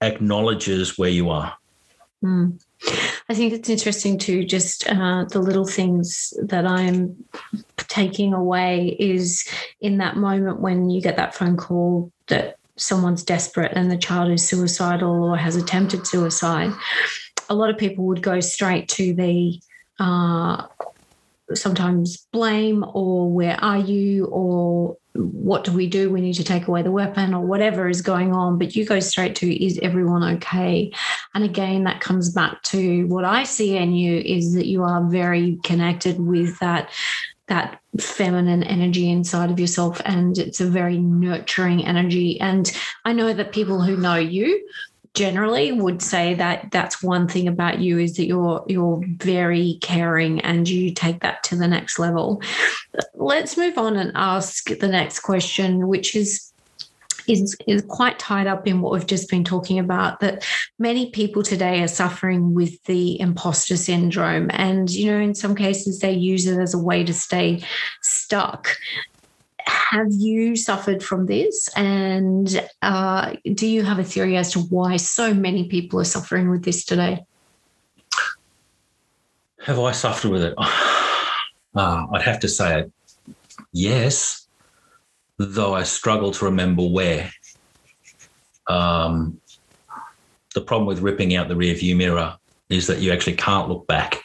acknowledges 0.00 0.96
where 0.96 1.10
you 1.10 1.30
are. 1.30 1.56
Mm. 2.24 2.60
I 3.28 3.34
think 3.34 3.52
it's 3.52 3.68
interesting 3.68 4.18
too, 4.18 4.44
just 4.44 4.88
uh, 4.88 5.24
the 5.24 5.40
little 5.40 5.66
things 5.66 6.32
that 6.40 6.66
I'm 6.66 7.16
taking 7.76 8.32
away 8.32 8.96
is 8.98 9.46
in 9.80 9.98
that 9.98 10.16
moment 10.16 10.60
when 10.60 10.88
you 10.88 11.02
get 11.02 11.16
that 11.16 11.34
phone 11.34 11.56
call 11.56 12.12
that 12.28 12.56
someone's 12.76 13.24
desperate 13.24 13.72
and 13.74 13.90
the 13.90 13.98
child 13.98 14.30
is 14.30 14.48
suicidal 14.48 15.24
or 15.24 15.36
has 15.36 15.56
attempted 15.56 16.06
suicide. 16.06 16.72
A 17.50 17.54
lot 17.54 17.70
of 17.70 17.76
people 17.76 18.04
would 18.06 18.22
go 18.22 18.40
straight 18.40 18.88
to 18.90 19.12
the 19.12 19.60
uh, 19.98 20.66
sometimes 21.54 22.26
blame 22.32 22.84
or 22.94 23.30
where 23.30 23.62
are 23.62 23.78
you 23.78 24.26
or 24.26 24.96
what 25.14 25.64
do 25.64 25.72
we 25.72 25.86
do? 25.86 26.10
We 26.10 26.20
need 26.20 26.34
to 26.34 26.44
take 26.44 26.68
away 26.68 26.82
the 26.82 26.92
weapon 26.92 27.34
or 27.34 27.44
whatever 27.44 27.88
is 27.88 28.02
going 28.02 28.32
on. 28.32 28.58
But 28.58 28.76
you 28.76 28.84
go 28.84 29.00
straight 29.00 29.34
to, 29.36 29.64
is 29.64 29.78
everyone 29.82 30.22
okay? 30.36 30.92
And 31.34 31.44
again, 31.44 31.84
that 31.84 32.00
comes 32.00 32.30
back 32.30 32.62
to 32.64 33.06
what 33.06 33.24
I 33.24 33.44
see 33.44 33.76
in 33.76 33.92
you 33.92 34.18
is 34.18 34.54
that 34.54 34.66
you 34.66 34.84
are 34.84 35.08
very 35.08 35.58
connected 35.64 36.20
with 36.20 36.58
that 36.60 36.90
that 37.48 37.80
feminine 37.98 38.62
energy 38.62 39.10
inside 39.10 39.50
of 39.50 39.58
yourself 39.58 40.00
and 40.04 40.36
it's 40.36 40.60
a 40.60 40.66
very 40.66 40.98
nurturing 40.98 41.84
energy 41.84 42.38
and 42.40 42.76
i 43.06 43.12
know 43.12 43.32
that 43.32 43.52
people 43.52 43.80
who 43.80 43.96
know 43.96 44.16
you 44.16 44.68
generally 45.14 45.72
would 45.72 46.02
say 46.02 46.34
that 46.34 46.70
that's 46.70 47.02
one 47.02 47.28
thing 47.28 47.48
about 47.48 47.80
you 47.80 47.98
is 47.98 48.16
that 48.16 48.26
you're 48.26 48.64
you're 48.68 49.02
very 49.16 49.78
caring 49.82 50.40
and 50.40 50.68
you 50.68 50.92
take 50.92 51.20
that 51.20 51.42
to 51.44 51.56
the 51.56 51.68
next 51.68 51.98
level. 51.98 52.42
Let's 53.14 53.56
move 53.56 53.78
on 53.78 53.96
and 53.96 54.12
ask 54.14 54.68
the 54.68 54.88
next 54.88 55.20
question, 55.20 55.88
which 55.88 56.14
is 56.14 56.52
is, 57.28 57.56
is 57.66 57.82
quite 57.82 58.18
tied 58.18 58.46
up 58.46 58.66
in 58.66 58.80
what 58.80 58.92
we've 58.92 59.06
just 59.06 59.28
been 59.28 59.44
talking 59.44 59.78
about 59.78 60.20
that 60.20 60.46
many 60.78 61.10
people 61.10 61.42
today 61.42 61.82
are 61.82 61.88
suffering 61.88 62.54
with 62.54 62.82
the 62.84 63.20
imposter 63.20 63.76
syndrome. 63.76 64.48
And, 64.52 64.90
you 64.90 65.10
know, 65.10 65.18
in 65.18 65.34
some 65.34 65.54
cases, 65.54 65.98
they 65.98 66.12
use 66.12 66.46
it 66.46 66.58
as 66.58 66.72
a 66.72 66.78
way 66.78 67.04
to 67.04 67.12
stay 67.12 67.62
stuck 68.00 68.76
have 69.68 70.08
you 70.10 70.56
suffered 70.56 71.02
from 71.02 71.26
this? 71.26 71.68
And 71.76 72.68
uh, 72.82 73.36
do 73.54 73.66
you 73.66 73.82
have 73.84 73.98
a 73.98 74.04
theory 74.04 74.36
as 74.36 74.52
to 74.52 74.60
why 74.60 74.96
so 74.96 75.34
many 75.34 75.68
people 75.68 76.00
are 76.00 76.04
suffering 76.04 76.50
with 76.50 76.64
this 76.64 76.84
today? 76.84 77.24
Have 79.60 79.78
I 79.78 79.92
suffered 79.92 80.30
with 80.30 80.42
it? 80.42 80.54
Uh, 80.56 80.64
I'd 82.12 82.22
have 82.22 82.40
to 82.40 82.48
say 82.48 82.86
yes, 83.72 84.48
though 85.36 85.74
I 85.74 85.82
struggle 85.82 86.32
to 86.32 86.44
remember 86.46 86.82
where. 86.82 87.30
Um, 88.66 89.40
the 90.54 90.60
problem 90.60 90.86
with 90.86 91.00
ripping 91.00 91.36
out 91.36 91.48
the 91.48 91.56
rear 91.56 91.74
view 91.74 91.96
mirror 91.96 92.36
is 92.68 92.86
that 92.86 92.98
you 92.98 93.12
actually 93.12 93.36
can't 93.36 93.68
look 93.68 93.86
back. 93.86 94.22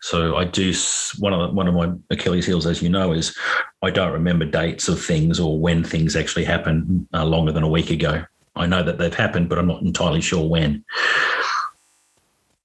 So 0.00 0.36
I 0.36 0.44
do 0.44 0.72
one 1.18 1.32
of 1.32 1.54
one 1.54 1.68
of 1.68 1.74
my 1.74 1.92
Achilles 2.10 2.46
heels, 2.46 2.66
as 2.66 2.82
you 2.82 2.88
know, 2.88 3.12
is 3.12 3.36
I 3.82 3.90
don't 3.90 4.12
remember 4.12 4.46
dates 4.46 4.88
of 4.88 5.02
things 5.02 5.38
or 5.38 5.58
when 5.58 5.84
things 5.84 6.16
actually 6.16 6.44
happened 6.44 7.06
uh, 7.12 7.24
longer 7.24 7.52
than 7.52 7.62
a 7.62 7.68
week 7.68 7.90
ago. 7.90 8.24
I 8.56 8.66
know 8.66 8.82
that 8.82 8.98
they've 8.98 9.14
happened, 9.14 9.48
but 9.48 9.58
I'm 9.58 9.66
not 9.66 9.82
entirely 9.82 10.20
sure 10.20 10.48
when. 10.48 10.84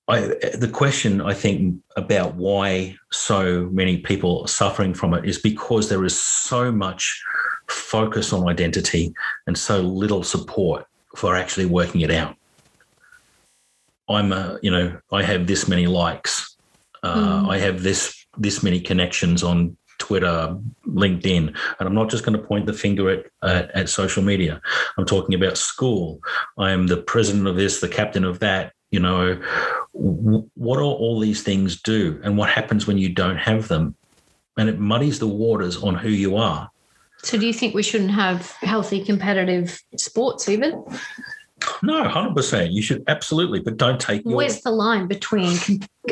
I, 0.07 0.19
the 0.53 0.69
question 0.71 1.19
I 1.19 1.33
think 1.33 1.81
about 1.97 2.35
why 2.35 2.95
so 3.11 3.69
many 3.71 3.97
people 3.97 4.41
are 4.43 4.47
suffering 4.47 4.93
from 4.93 5.13
it 5.15 5.25
is 5.25 5.39
because 5.39 5.89
there 5.89 6.05
is 6.05 6.17
so 6.17 6.71
much 6.71 7.21
focus 7.67 8.31
on 8.31 8.47
identity 8.47 9.13
and 9.47 9.57
so 9.57 9.81
little 9.81 10.21
support 10.21 10.85
for 11.15 11.35
actually 11.35 11.65
working 11.65 12.01
it 12.01 12.11
out. 12.11 12.35
I'm 14.07 14.31
a, 14.31 14.59
you 14.61 14.69
know, 14.69 14.99
I 15.11 15.23
have 15.23 15.47
this 15.47 15.67
many 15.67 15.87
likes 15.87 16.44
uh, 17.05 17.43
mm. 17.43 17.49
I 17.49 17.59
have 17.59 17.83
this 17.83 18.25
this 18.37 18.63
many 18.63 18.79
connections 18.79 19.43
on 19.43 19.77
Twitter, 19.99 20.57
LinkedIn, 20.87 21.47
and 21.47 21.87
I'm 21.87 21.93
not 21.93 22.09
just 22.09 22.25
going 22.25 22.37
to 22.37 22.43
point 22.43 22.65
the 22.65 22.73
finger 22.73 23.09
at, 23.09 23.25
at, 23.43 23.71
at 23.71 23.89
social 23.89 24.23
media. 24.23 24.59
I'm 24.97 25.05
talking 25.05 25.35
about 25.35 25.57
school. 25.57 26.19
I 26.57 26.71
am 26.71 26.87
the 26.87 26.97
president 26.97 27.47
of 27.47 27.55
this, 27.55 27.79
the 27.79 27.87
captain 27.87 28.25
of 28.25 28.39
that. 28.39 28.73
You 28.91 28.99
know, 28.99 29.39
what 29.93 30.77
do 30.77 30.83
all 30.83 31.19
these 31.19 31.43
things 31.43 31.81
do, 31.81 32.19
and 32.23 32.37
what 32.37 32.49
happens 32.49 32.87
when 32.87 32.97
you 32.97 33.09
don't 33.09 33.37
have 33.37 33.67
them? 33.67 33.95
And 34.57 34.69
it 34.69 34.79
muddies 34.79 35.19
the 35.19 35.27
waters 35.27 35.77
on 35.77 35.95
who 35.95 36.09
you 36.09 36.37
are. 36.37 36.69
So, 37.23 37.37
do 37.37 37.45
you 37.45 37.53
think 37.53 37.75
we 37.75 37.83
shouldn't 37.83 38.11
have 38.11 38.51
healthy 38.61 39.03
competitive 39.03 39.79
sports 39.97 40.49
even? 40.49 40.83
No, 41.83 42.03
hundred 42.07 42.35
percent. 42.35 42.71
You 42.71 42.81
should 42.81 43.03
absolutely, 43.07 43.59
but 43.59 43.77
don't 43.77 43.99
take. 43.99 44.23
Your- 44.25 44.37
Where's 44.37 44.61
the 44.61 44.71
line 44.71 45.07
between 45.07 45.57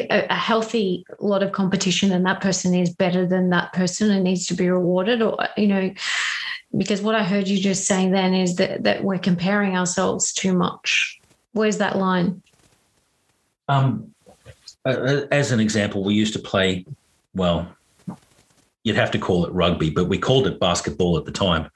a 0.09 0.35
healthy 0.35 1.05
lot 1.19 1.43
of 1.43 1.51
competition 1.51 2.11
and 2.11 2.25
that 2.25 2.41
person 2.41 2.73
is 2.73 2.93
better 2.93 3.25
than 3.25 3.49
that 3.49 3.73
person 3.73 4.11
and 4.11 4.23
needs 4.23 4.45
to 4.47 4.53
be 4.53 4.69
rewarded, 4.69 5.21
or 5.21 5.37
you 5.57 5.67
know, 5.67 5.93
because 6.77 7.01
what 7.01 7.15
I 7.15 7.23
heard 7.23 7.47
you 7.47 7.59
just 7.59 7.85
saying 7.85 8.11
then 8.11 8.33
is 8.33 8.55
that 8.55 8.83
that 8.83 9.03
we're 9.03 9.19
comparing 9.19 9.75
ourselves 9.77 10.33
too 10.33 10.53
much. 10.53 11.19
Where's 11.53 11.77
that 11.77 11.97
line? 11.97 12.41
Um, 13.67 14.13
as 14.85 15.51
an 15.51 15.59
example, 15.59 16.03
we 16.03 16.13
used 16.13 16.33
to 16.33 16.39
play. 16.39 16.85
Well, 17.35 17.67
you'd 18.83 18.95
have 18.95 19.11
to 19.11 19.19
call 19.19 19.45
it 19.45 19.53
rugby, 19.53 19.89
but 19.89 20.05
we 20.05 20.17
called 20.17 20.47
it 20.47 20.59
basketball 20.59 21.17
at 21.17 21.25
the 21.25 21.31
time. 21.31 21.69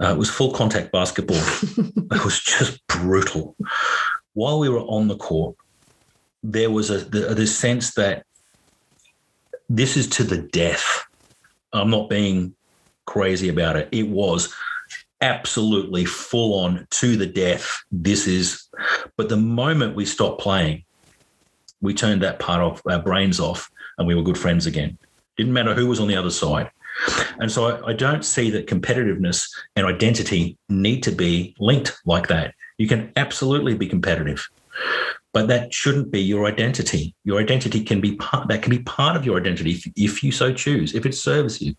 Uh, 0.00 0.12
it 0.12 0.18
was 0.18 0.30
full 0.30 0.52
contact 0.52 0.90
basketball. 0.90 1.36
it 1.76 2.24
was 2.24 2.40
just 2.40 2.84
brutal. 2.88 3.56
While 4.32 4.58
we 4.58 4.68
were 4.68 4.80
on 4.80 5.08
the 5.08 5.16
court, 5.16 5.56
there 6.42 6.70
was 6.70 6.90
a 6.90 6.98
the, 6.98 7.34
the 7.34 7.46
sense 7.46 7.94
that 7.94 8.26
this 9.68 9.96
is 9.96 10.08
to 10.10 10.24
the 10.24 10.38
death. 10.38 11.04
I'm 11.72 11.90
not 11.90 12.10
being 12.10 12.54
crazy 13.06 13.48
about 13.48 13.76
it. 13.76 13.88
It 13.92 14.08
was 14.08 14.54
absolutely 15.20 16.04
full 16.04 16.60
on 16.60 16.86
to 16.90 17.16
the 17.16 17.26
death. 17.26 17.82
This 17.90 18.26
is, 18.26 18.68
but 19.16 19.28
the 19.28 19.36
moment 19.36 19.96
we 19.96 20.04
stopped 20.04 20.40
playing, 20.40 20.84
we 21.80 21.94
turned 21.94 22.22
that 22.22 22.38
part 22.38 22.60
of 22.60 22.82
our 22.88 23.00
brains 23.00 23.40
off 23.40 23.70
and 23.98 24.06
we 24.06 24.14
were 24.14 24.22
good 24.22 24.38
friends 24.38 24.66
again. 24.66 24.98
Didn't 25.36 25.52
matter 25.52 25.74
who 25.74 25.86
was 25.86 26.00
on 26.00 26.08
the 26.08 26.16
other 26.16 26.30
side. 26.30 26.70
And 27.38 27.50
so 27.50 27.66
I, 27.66 27.90
I, 27.90 27.92
don't 27.92 28.24
see 28.24 28.50
that 28.50 28.66
competitiveness 28.66 29.48
and 29.76 29.86
identity 29.86 30.56
need 30.68 31.02
to 31.02 31.10
be 31.10 31.54
linked 31.58 31.96
like 32.06 32.28
that. 32.28 32.54
You 32.78 32.86
can 32.86 33.12
absolutely 33.16 33.74
be 33.74 33.88
competitive, 33.88 34.46
but 35.32 35.48
that 35.48 35.74
shouldn't 35.74 36.10
be 36.10 36.20
your 36.20 36.46
identity. 36.46 37.14
Your 37.24 37.40
identity 37.40 37.82
can 37.82 38.00
be 38.00 38.16
part 38.16 38.48
that 38.48 38.62
can 38.62 38.70
be 38.70 38.80
part 38.80 39.16
of 39.16 39.26
your 39.26 39.38
identity 39.38 39.72
if, 39.72 39.86
if 39.96 40.22
you 40.22 40.32
so 40.32 40.52
choose, 40.52 40.94
if 40.94 41.06
it 41.06 41.14
serves 41.14 41.60
you. 41.60 41.74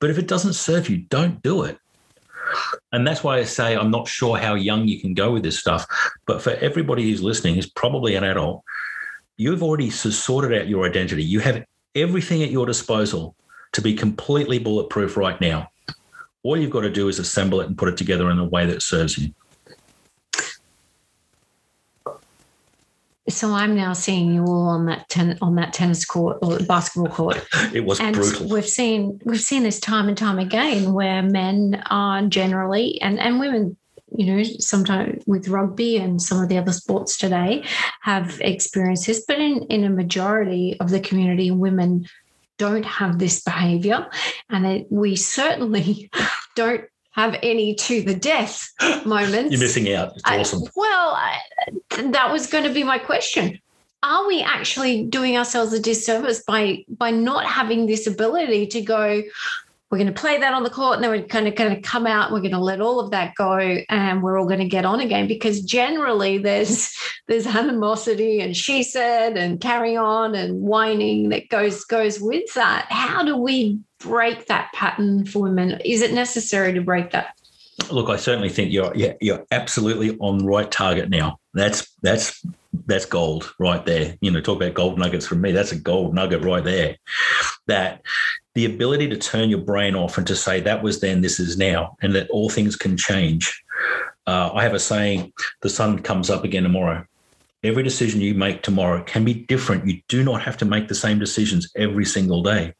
But 0.00 0.10
if 0.10 0.18
it 0.18 0.28
doesn't 0.28 0.54
serve 0.54 0.88
you, 0.88 0.98
don't 0.98 1.42
do 1.42 1.62
it. 1.62 1.78
And 2.92 3.06
that's 3.06 3.24
why 3.24 3.38
I 3.38 3.44
say 3.44 3.74
I'm 3.74 3.90
not 3.90 4.06
sure 4.06 4.36
how 4.36 4.54
young 4.54 4.86
you 4.86 5.00
can 5.00 5.14
go 5.14 5.32
with 5.32 5.42
this 5.42 5.58
stuff. 5.58 5.86
But 6.26 6.42
for 6.42 6.50
everybody 6.50 7.02
who's 7.04 7.22
listening, 7.22 7.54
who's 7.54 7.70
probably 7.70 8.14
an 8.14 8.24
adult, 8.24 8.62
you've 9.36 9.62
already 9.62 9.90
sorted 9.90 10.58
out 10.58 10.68
your 10.68 10.86
identity. 10.86 11.24
You 11.24 11.40
have 11.40 11.64
everything 11.94 12.42
at 12.42 12.50
your 12.50 12.66
disposal 12.66 13.34
to 13.74 13.82
be 13.82 13.94
completely 13.94 14.58
bulletproof 14.58 15.16
right 15.16 15.40
now. 15.40 15.68
All 16.42 16.56
you've 16.56 16.70
got 16.70 16.82
to 16.82 16.90
do 16.90 17.08
is 17.08 17.18
assemble 17.18 17.60
it 17.60 17.66
and 17.66 17.76
put 17.76 17.88
it 17.88 17.96
together 17.96 18.30
in 18.30 18.38
a 18.38 18.44
way 18.44 18.66
that 18.66 18.82
serves 18.82 19.18
you. 19.18 19.32
so 23.28 23.52
I'm 23.52 23.74
now 23.74 23.94
seeing 23.94 24.34
you 24.34 24.44
all 24.44 24.68
on 24.68 24.86
that 24.86 25.08
ten, 25.08 25.38
on 25.40 25.54
that 25.56 25.72
tennis 25.72 26.04
court 26.04 26.38
or 26.42 26.58
basketball 26.60 27.12
court. 27.12 27.46
It 27.72 27.84
was 27.84 27.98
and 27.98 28.14
brutal. 28.14 28.48
we've 28.48 28.68
seen 28.68 29.18
we've 29.24 29.40
seen 29.40 29.62
this 29.62 29.80
time 29.80 30.08
and 30.08 30.16
time 30.16 30.38
again 30.38 30.92
where 30.92 31.22
men 31.22 31.82
are 31.90 32.22
generally 32.26 33.00
and 33.00 33.18
and 33.18 33.40
women 33.40 33.76
you 34.16 34.26
know 34.26 34.42
sometimes 34.42 35.24
with 35.26 35.48
rugby 35.48 35.96
and 35.96 36.20
some 36.20 36.42
of 36.42 36.48
the 36.48 36.58
other 36.58 36.72
sports 36.72 37.16
today 37.16 37.64
have 38.02 38.38
experienced 38.40 39.06
this 39.06 39.24
but 39.26 39.40
in 39.40 39.62
in 39.64 39.84
a 39.84 39.90
majority 39.90 40.76
of 40.78 40.90
the 40.90 41.00
community 41.00 41.50
women 41.50 42.06
don't 42.58 42.84
have 42.84 43.18
this 43.18 43.42
behavior 43.42 44.08
and 44.50 44.66
it, 44.66 44.86
we 44.90 45.16
certainly 45.16 46.10
don't 46.54 46.84
have 47.12 47.36
any 47.42 47.74
to 47.76 48.02
the 48.02 48.14
death 48.14 48.68
moments 49.04 49.52
You're 49.52 49.60
missing 49.60 49.92
out. 49.92 50.12
It's 50.16 50.54
I- 50.54 50.58
well, 50.76 51.14
I, 51.14 51.38
that 51.90 52.32
was 52.32 52.46
going 52.48 52.64
to 52.64 52.72
be 52.72 52.82
my 52.82 52.98
question. 52.98 53.60
Are 54.02 54.26
we 54.26 54.42
actually 54.42 55.04
doing 55.06 55.38
ourselves 55.38 55.72
a 55.72 55.80
disservice 55.80 56.42
by 56.46 56.84
by 56.88 57.10
not 57.10 57.46
having 57.46 57.86
this 57.86 58.06
ability 58.06 58.66
to 58.66 58.82
go? 58.82 59.22
We're 59.94 59.98
going 59.98 60.12
to 60.12 60.20
play 60.20 60.38
that 60.38 60.52
on 60.52 60.64
the 60.64 60.70
court, 60.70 60.96
and 60.96 61.04
then 61.04 61.10
we're 61.12 61.22
kind 61.22 61.46
of 61.46 61.54
going 61.54 61.72
to 61.72 61.80
come 61.80 62.04
out. 62.04 62.32
We're 62.32 62.40
going 62.40 62.50
to 62.50 62.58
let 62.58 62.80
all 62.80 62.98
of 62.98 63.12
that 63.12 63.36
go, 63.36 63.56
and 63.88 64.24
we're 64.24 64.36
all 64.36 64.44
going 64.44 64.58
to 64.58 64.64
get 64.64 64.84
on 64.84 64.98
again. 64.98 65.28
Because 65.28 65.62
generally, 65.62 66.36
there's 66.36 66.92
there's 67.28 67.46
animosity, 67.46 68.40
and 68.40 68.56
she 68.56 68.82
said, 68.82 69.36
and 69.36 69.60
carry 69.60 69.96
on, 69.96 70.34
and 70.34 70.60
whining 70.60 71.28
that 71.28 71.48
goes 71.48 71.84
goes 71.84 72.20
with 72.20 72.52
that. 72.54 72.86
How 72.90 73.22
do 73.22 73.36
we 73.36 73.78
break 74.00 74.46
that 74.46 74.72
pattern 74.72 75.26
for 75.26 75.42
women? 75.42 75.80
Is 75.84 76.02
it 76.02 76.12
necessary 76.12 76.72
to 76.72 76.80
break 76.80 77.12
that? 77.12 77.38
Look, 77.88 78.08
I 78.08 78.16
certainly 78.16 78.48
think 78.48 78.72
you're 78.72 78.92
yeah, 78.96 79.12
you're 79.20 79.46
absolutely 79.52 80.18
on 80.18 80.38
the 80.38 80.44
right 80.44 80.72
target 80.72 81.08
now. 81.08 81.38
That's 81.52 81.88
that's 82.02 82.44
that's 82.86 83.06
gold 83.06 83.54
right 83.60 83.86
there. 83.86 84.16
You 84.20 84.32
know, 84.32 84.40
talk 84.40 84.56
about 84.56 84.74
gold 84.74 84.98
nuggets 84.98 85.28
from 85.28 85.40
me. 85.40 85.52
That's 85.52 85.70
a 85.70 85.78
gold 85.78 86.16
nugget 86.16 86.42
right 86.42 86.64
there. 86.64 86.96
That 87.68 88.02
the 88.54 88.64
ability 88.64 89.08
to 89.08 89.16
turn 89.16 89.50
your 89.50 89.60
brain 89.60 89.94
off 89.94 90.16
and 90.16 90.26
to 90.26 90.36
say 90.36 90.60
that 90.60 90.82
was 90.82 91.00
then, 91.00 91.20
this 91.20 91.40
is 91.40 91.58
now, 91.58 91.96
and 92.02 92.14
that 92.14 92.30
all 92.30 92.48
things 92.48 92.76
can 92.76 92.96
change. 92.96 93.62
Uh, 94.26 94.50
I 94.54 94.62
have 94.62 94.74
a 94.74 94.78
saying: 94.78 95.32
the 95.60 95.68
sun 95.68 95.98
comes 96.00 96.30
up 96.30 96.44
again 96.44 96.62
tomorrow. 96.62 97.04
Every 97.62 97.82
decision 97.82 98.20
you 98.20 98.34
make 98.34 98.62
tomorrow 98.62 99.02
can 99.02 99.24
be 99.24 99.34
different. 99.34 99.86
You 99.86 100.00
do 100.08 100.22
not 100.22 100.42
have 100.42 100.56
to 100.58 100.64
make 100.64 100.88
the 100.88 100.94
same 100.94 101.18
decisions 101.18 101.70
every 101.76 102.04
single 102.04 102.42
day. 102.42 102.74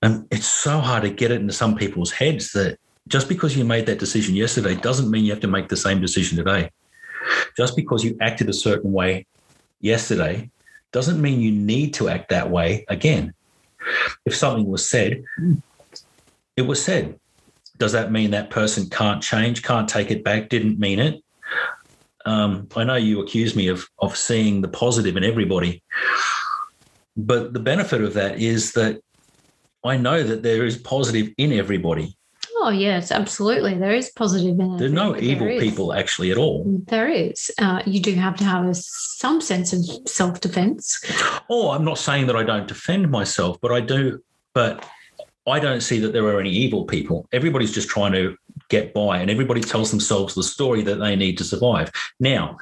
And 0.00 0.26
it's 0.30 0.46
so 0.46 0.80
hard 0.80 1.04
to 1.04 1.10
get 1.10 1.30
it 1.30 1.40
into 1.40 1.52
some 1.52 1.76
people's 1.76 2.10
heads 2.10 2.52
that 2.52 2.78
just 3.08 3.28
because 3.28 3.56
you 3.56 3.64
made 3.64 3.86
that 3.86 3.98
decision 3.98 4.34
yesterday 4.34 4.74
doesn't 4.74 5.10
mean 5.10 5.24
you 5.24 5.32
have 5.32 5.40
to 5.40 5.48
make 5.48 5.68
the 5.68 5.76
same 5.76 6.00
decision 6.00 6.38
today. 6.38 6.70
Just 7.56 7.76
because 7.76 8.02
you 8.02 8.16
acted 8.20 8.48
a 8.48 8.54
certain 8.54 8.92
way 8.92 9.26
yesterday 9.80 10.50
doesn't 10.90 11.20
mean 11.20 11.40
you 11.40 11.52
need 11.52 11.94
to 11.94 12.08
act 12.08 12.30
that 12.30 12.50
way 12.50 12.84
again. 12.88 13.34
If 14.24 14.36
something 14.36 14.66
was 14.66 14.88
said, 14.88 15.24
it 16.56 16.62
was 16.62 16.82
said. 16.82 17.18
Does 17.78 17.92
that 17.92 18.12
mean 18.12 18.30
that 18.30 18.50
person 18.50 18.88
can't 18.88 19.22
change, 19.22 19.62
can't 19.62 19.88
take 19.88 20.10
it 20.10 20.22
back, 20.22 20.48
didn't 20.48 20.78
mean 20.78 20.98
it? 20.98 21.22
Um, 22.24 22.68
I 22.76 22.84
know 22.84 22.94
you 22.94 23.20
accuse 23.20 23.56
me 23.56 23.68
of, 23.68 23.88
of 23.98 24.16
seeing 24.16 24.60
the 24.60 24.68
positive 24.68 25.16
in 25.16 25.24
everybody, 25.24 25.82
but 27.16 27.52
the 27.52 27.60
benefit 27.60 28.02
of 28.02 28.14
that 28.14 28.40
is 28.40 28.72
that 28.72 29.00
I 29.84 29.96
know 29.96 30.22
that 30.22 30.42
there 30.42 30.64
is 30.64 30.76
positive 30.78 31.32
in 31.36 31.52
everybody. 31.52 32.16
Oh 32.64 32.70
yes, 32.70 33.10
absolutely. 33.10 33.74
There 33.74 33.90
is 33.90 34.10
positive 34.10 34.56
in 34.60 34.74
it. 34.74 34.78
There's 34.78 34.92
no 34.92 35.16
evil 35.16 35.48
people 35.58 35.92
actually 35.92 36.30
at 36.30 36.38
all. 36.38 36.62
There 36.86 37.08
is. 37.08 37.50
Uh, 37.58 37.82
you 37.86 37.98
do 37.98 38.14
have 38.14 38.36
to 38.36 38.44
have 38.44 38.64
a, 38.64 38.72
some 38.72 39.40
sense 39.40 39.72
of 39.72 40.08
self-defense. 40.08 41.42
Oh, 41.50 41.72
I'm 41.72 41.84
not 41.84 41.98
saying 41.98 42.28
that 42.28 42.36
I 42.36 42.44
don't 42.44 42.68
defend 42.68 43.10
myself, 43.10 43.58
but 43.60 43.72
I 43.72 43.80
do. 43.80 44.22
But 44.54 44.88
I 45.44 45.58
don't 45.58 45.80
see 45.80 45.98
that 45.98 46.12
there 46.12 46.24
are 46.26 46.38
any 46.38 46.50
evil 46.50 46.84
people. 46.84 47.26
Everybody's 47.32 47.72
just 47.72 47.88
trying 47.88 48.12
to 48.12 48.36
get 48.68 48.94
by, 48.94 49.18
and 49.18 49.28
everybody 49.28 49.60
tells 49.60 49.90
themselves 49.90 50.36
the 50.36 50.44
story 50.44 50.82
that 50.82 51.00
they 51.00 51.16
need 51.16 51.38
to 51.38 51.44
survive. 51.44 51.90
Now, 52.20 52.58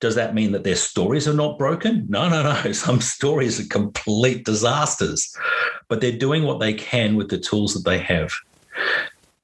does 0.00 0.16
that 0.16 0.34
mean 0.34 0.50
that 0.52 0.64
their 0.64 0.74
stories 0.74 1.28
are 1.28 1.34
not 1.34 1.56
broken? 1.56 2.04
No, 2.08 2.28
no, 2.28 2.42
no. 2.42 2.72
Some 2.72 3.00
stories 3.00 3.60
are 3.60 3.68
complete 3.68 4.44
disasters, 4.44 5.32
but 5.86 6.00
they're 6.00 6.18
doing 6.18 6.42
what 6.42 6.58
they 6.58 6.74
can 6.74 7.14
with 7.14 7.28
the 7.28 7.38
tools 7.38 7.74
that 7.74 7.88
they 7.88 7.98
have. 7.98 8.32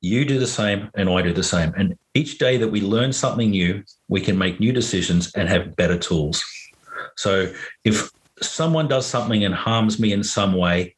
You 0.03 0.25
do 0.25 0.39
the 0.39 0.49
same, 0.49 0.91
and 0.95 1.09
I 1.09 1.23
do 1.23 1.33
the 1.33 1.45
same. 1.45 1.73
And 1.77 1.97
each 2.13 2.39
day 2.39 2.57
that 2.59 2.69
we 2.69 2.81
learn 2.81 3.13
something 3.13 3.51
new, 3.51 3.85
we 4.09 4.21
can 4.21 4.37
make 4.37 4.59
new 4.59 4.73
decisions 4.73 5.33
and 5.35 5.49
have 5.49 5.77
better 5.77 5.97
tools. 5.97 6.45
So 7.17 7.53
if 7.85 8.11
someone 8.41 8.89
does 8.89 9.07
something 9.07 9.45
and 9.45 9.55
harms 9.55 10.01
me 10.01 10.13
in 10.13 10.25
some 10.25 10.55
way, 10.55 10.97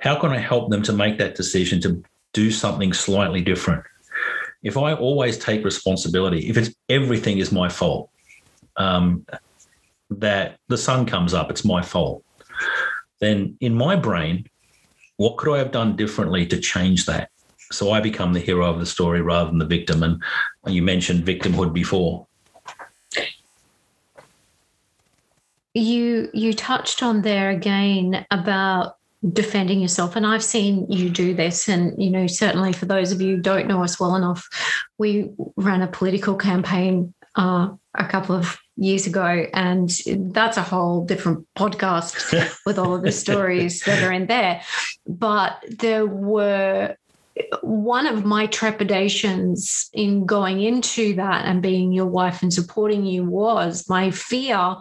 how 0.00 0.18
can 0.20 0.30
I 0.32 0.38
help 0.38 0.70
them 0.70 0.82
to 0.82 0.92
make 0.92 1.18
that 1.18 1.36
decision 1.36 1.80
to 1.82 2.02
do 2.32 2.50
something 2.50 2.92
slightly 2.92 3.42
different? 3.42 3.84
If 4.62 4.76
I 4.76 4.92
always 4.92 5.38
take 5.38 5.64
responsibility, 5.64 6.48
if 6.48 6.56
it's 6.56 6.74
everything 6.88 7.38
is 7.38 7.52
my 7.52 7.68
fault, 7.68 8.10
um, 8.76 9.24
that 10.10 10.58
the 10.66 10.78
sun 10.78 11.06
comes 11.06 11.32
up, 11.32 11.48
it's 11.50 11.64
my 11.64 11.80
fault, 11.80 12.24
then 13.20 13.56
in 13.60 13.74
my 13.74 13.94
brain, 13.94 14.48
what 15.16 15.36
could 15.36 15.54
I 15.54 15.58
have 15.58 15.70
done 15.70 15.94
differently 15.94 16.44
to 16.46 16.58
change 16.58 17.06
that? 17.06 17.30
So 17.72 17.90
I 17.90 18.00
become 18.00 18.32
the 18.32 18.40
hero 18.40 18.68
of 18.68 18.78
the 18.78 18.86
story 18.86 19.20
rather 19.20 19.50
than 19.50 19.58
the 19.58 19.66
victim. 19.66 20.02
And 20.02 20.22
you 20.66 20.82
mentioned 20.82 21.24
victimhood 21.24 21.72
before. 21.72 22.26
You 25.74 26.30
you 26.32 26.54
touched 26.54 27.02
on 27.02 27.20
there 27.20 27.50
again 27.50 28.24
about 28.30 28.96
defending 29.32 29.80
yourself, 29.80 30.16
and 30.16 30.26
I've 30.26 30.44
seen 30.44 30.90
you 30.90 31.10
do 31.10 31.34
this. 31.34 31.68
And 31.68 32.02
you 32.02 32.10
know, 32.10 32.26
certainly 32.26 32.72
for 32.72 32.86
those 32.86 33.12
of 33.12 33.20
you 33.20 33.36
who 33.36 33.42
don't 33.42 33.66
know 33.66 33.82
us 33.82 34.00
well 34.00 34.16
enough, 34.16 34.48
we 34.96 35.30
ran 35.56 35.82
a 35.82 35.86
political 35.86 36.34
campaign 36.34 37.12
uh, 37.34 37.68
a 37.94 38.06
couple 38.06 38.34
of 38.34 38.56
years 38.76 39.06
ago, 39.06 39.46
and 39.52 39.90
that's 40.32 40.56
a 40.56 40.62
whole 40.62 41.04
different 41.04 41.46
podcast 41.56 42.58
with 42.66 42.78
all 42.78 42.94
of 42.94 43.02
the 43.02 43.12
stories 43.12 43.80
that 43.80 44.02
are 44.02 44.12
in 44.12 44.26
there. 44.26 44.62
But 45.06 45.62
there 45.78 46.06
were 46.06 46.96
one 47.62 48.06
of 48.06 48.24
my 48.24 48.46
trepidations 48.46 49.90
in 49.92 50.24
going 50.26 50.62
into 50.62 51.14
that 51.14 51.44
and 51.44 51.62
being 51.62 51.92
your 51.92 52.06
wife 52.06 52.42
and 52.42 52.52
supporting 52.52 53.04
you 53.04 53.24
was 53.24 53.88
my 53.88 54.10
fear 54.10 54.76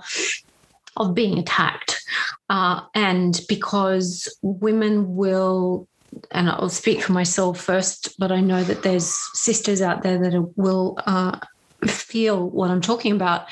of 0.97 1.13
being 1.13 1.37
attacked. 1.37 2.01
Uh, 2.49 2.81
and 2.93 3.41
because 3.49 4.33
women 4.41 5.15
will, 5.15 5.87
and 6.31 6.49
I'll 6.49 6.69
speak 6.69 7.01
for 7.01 7.11
myself 7.11 7.59
first, 7.59 8.17
but 8.17 8.31
I 8.31 8.39
know 8.39 8.63
that 8.63 8.83
there's 8.83 9.13
sisters 9.37 9.81
out 9.81 10.03
there 10.03 10.17
that 10.17 10.53
will 10.55 10.97
uh, 11.05 11.39
feel 11.85 12.49
what 12.49 12.69
I'm 12.69 12.81
talking 12.81 13.11
about. 13.11 13.47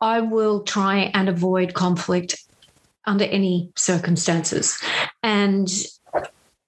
I 0.00 0.20
will 0.20 0.62
try 0.62 1.10
and 1.12 1.28
avoid 1.28 1.74
conflict 1.74 2.42
under 3.04 3.24
any 3.24 3.70
circumstances. 3.76 4.80
And 5.22 5.68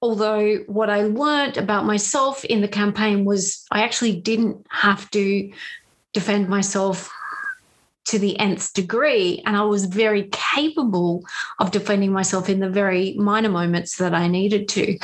although 0.03 0.57
what 0.67 0.91
I 0.91 1.03
learned 1.03 1.57
about 1.57 1.87
myself 1.87 2.45
in 2.45 2.61
the 2.61 2.69
campaign 2.69 3.25
was 3.25 3.65
I 3.71 3.83
actually 3.83 4.21
didn't 4.21 4.67
have 4.69 5.09
to 5.13 5.51
defend 6.13 6.49
myself 6.49 7.11
to 8.07 8.19
the 8.19 8.39
nth 8.39 8.75
degree. 8.75 9.41
And 9.47 9.57
I 9.57 9.63
was 9.63 9.85
very 9.85 10.29
capable 10.33 11.25
of 11.61 11.71
defending 11.71 12.13
myself 12.13 12.49
in 12.49 12.59
the 12.59 12.69
very 12.69 13.15
minor 13.15 13.49
moments 13.49 13.97
that 13.99 14.13
I 14.13 14.27
needed 14.27 14.69
to. 14.71 14.99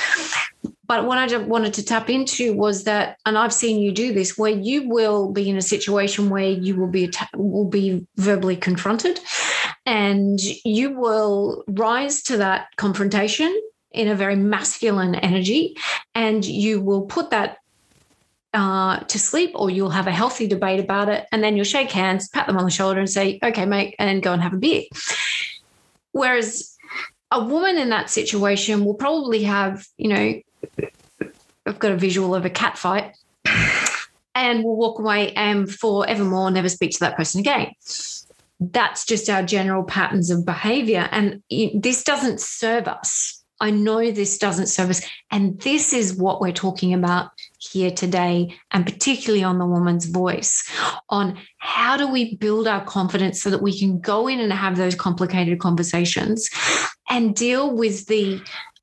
But 0.85 1.05
what 1.05 1.19
I 1.19 1.37
wanted 1.37 1.75
to 1.75 1.85
tap 1.85 2.11
into 2.11 2.55
was 2.55 2.85
that, 2.85 3.19
and 3.25 3.39
I've 3.39 3.53
seen 3.53 3.81
you 3.81 3.93
do 3.93 4.13
this, 4.13 4.37
where 4.37 4.51
you 4.51 4.89
will 4.89 5.31
be 5.31 5.49
in 5.49 5.57
a 5.57 5.63
situation 5.63 6.29
where 6.31 6.49
you 6.49 6.75
will 6.75 6.89
be 6.89 7.13
will 7.37 7.69
be 7.69 8.07
verbally 8.17 8.57
confronted, 8.57 9.21
and 9.85 10.41
you 10.65 10.99
will 10.99 11.63
rise 11.69 12.23
to 12.25 12.39
that 12.39 12.69
confrontation 12.77 13.55
in 13.99 14.09
a 14.09 14.15
very 14.15 14.37
masculine 14.37 15.17
energy, 15.17 15.77
and 16.15 16.45
you 16.45 16.81
will 16.81 17.03
put 17.03 17.31
that 17.31 17.59
uh, 18.55 19.01
to 19.01 19.19
sleep, 19.19 19.51
or 19.55 19.69
you'll 19.71 19.91
have 19.91 20.07
a 20.07 20.13
healthy 20.13 20.47
debate 20.47 20.81
about 20.81 21.09
it, 21.09 21.27
and 21.33 21.43
then 21.43 21.57
you'll 21.57 21.65
shake 21.65 21.91
hands, 21.91 22.29
pat 22.29 22.47
them 22.47 22.57
on 22.57 22.65
the 22.65 22.71
shoulder, 22.71 23.01
and 23.01 23.11
say, 23.11 23.39
"Okay, 23.43 23.67
mate," 23.67 23.97
and 23.99 24.09
then 24.09 24.21
go 24.21 24.33
and 24.33 24.41
have 24.41 24.55
a 24.55 24.57
beer. 24.57 24.85
Whereas 26.13 26.77
a 27.31 27.45
woman 27.45 27.77
in 27.77 27.91
that 27.91 28.09
situation 28.09 28.85
will 28.85 28.95
probably 28.95 29.43
have, 29.43 29.85
you 29.99 30.09
know, 30.09 30.41
I've 31.67 31.79
got 31.79 31.93
a 31.93 31.97
visual 31.97 32.35
of 32.35 32.45
a 32.45 32.51
cat 32.51 32.79
fight, 32.79 33.17
and 34.35 34.63
will 34.63 34.77
walk 34.77 35.01
away 35.01 35.33
and 35.33 35.69
forevermore 35.69 36.53
never 36.53 36.69
speak 36.69 36.93
to 36.93 37.01
that 37.01 37.17
person 37.17 37.41
again. 37.41 37.73
That's 38.61 39.05
just 39.05 39.29
our 39.29 39.43
general 39.43 39.83
patterns 39.83 40.31
of 40.31 40.47
behavior, 40.47 41.09
and 41.11 41.43
this 41.75 42.05
doesn't 42.05 42.41
serve 42.41 42.87
us 42.87 43.38
I 43.61 43.71
know 43.71 44.11
this 44.11 44.39
doesn't 44.39 44.69
serve 44.69 44.91
us. 44.91 45.03
And 45.31 45.61
this 45.61 45.93
is 45.93 46.15
what 46.15 46.41
we're 46.41 46.53
talking 46.53 46.95
about 46.95 47.31
here 47.59 47.91
today, 47.91 48.55
and 48.71 48.87
particularly 48.87 49.43
on 49.43 49.59
the 49.59 49.67
woman's 49.67 50.07
voice 50.07 50.69
on 51.09 51.39
how 51.59 51.97
do 51.97 52.07
we 52.07 52.37
build 52.37 52.69
our 52.69 52.85
confidence 52.85 53.43
so 53.43 53.51
that 53.51 53.63
we 53.63 53.79
can 53.79 54.01
go 54.01 54.29
in 54.29 54.41
and 54.41 54.53
have 54.53 54.77
those 54.77 54.95
complicated 54.95 55.59
conversations 55.59 56.49
and 57.09 57.35
deal 57.35 57.75
with 57.75 58.07
the 58.07 58.41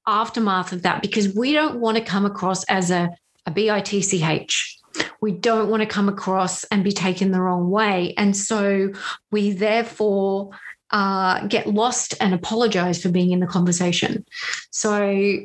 aftermath 0.07 0.71
of 0.71 0.83
that 0.83 1.01
because 1.01 1.33
we 1.35 1.53
don't 1.53 1.79
want 1.79 1.97
to 1.97 2.03
come 2.03 2.25
across 2.25 2.63
as 2.65 2.91
a, 2.91 3.09
a 3.45 3.51
bitch 3.51 4.75
we 5.21 5.31
don't 5.31 5.69
want 5.69 5.81
to 5.81 5.87
come 5.87 6.09
across 6.09 6.63
and 6.65 6.83
be 6.83 6.91
taken 6.91 7.31
the 7.31 7.41
wrong 7.41 7.69
way. 7.69 8.13
And 8.17 8.35
so 8.35 8.91
we 9.31 9.51
therefore 9.51 10.51
uh, 10.91 11.45
get 11.47 11.67
lost 11.67 12.13
and 12.19 12.33
apologize 12.33 13.01
for 13.01 13.09
being 13.09 13.31
in 13.31 13.39
the 13.39 13.47
conversation. 13.47 14.25
So, 14.71 15.37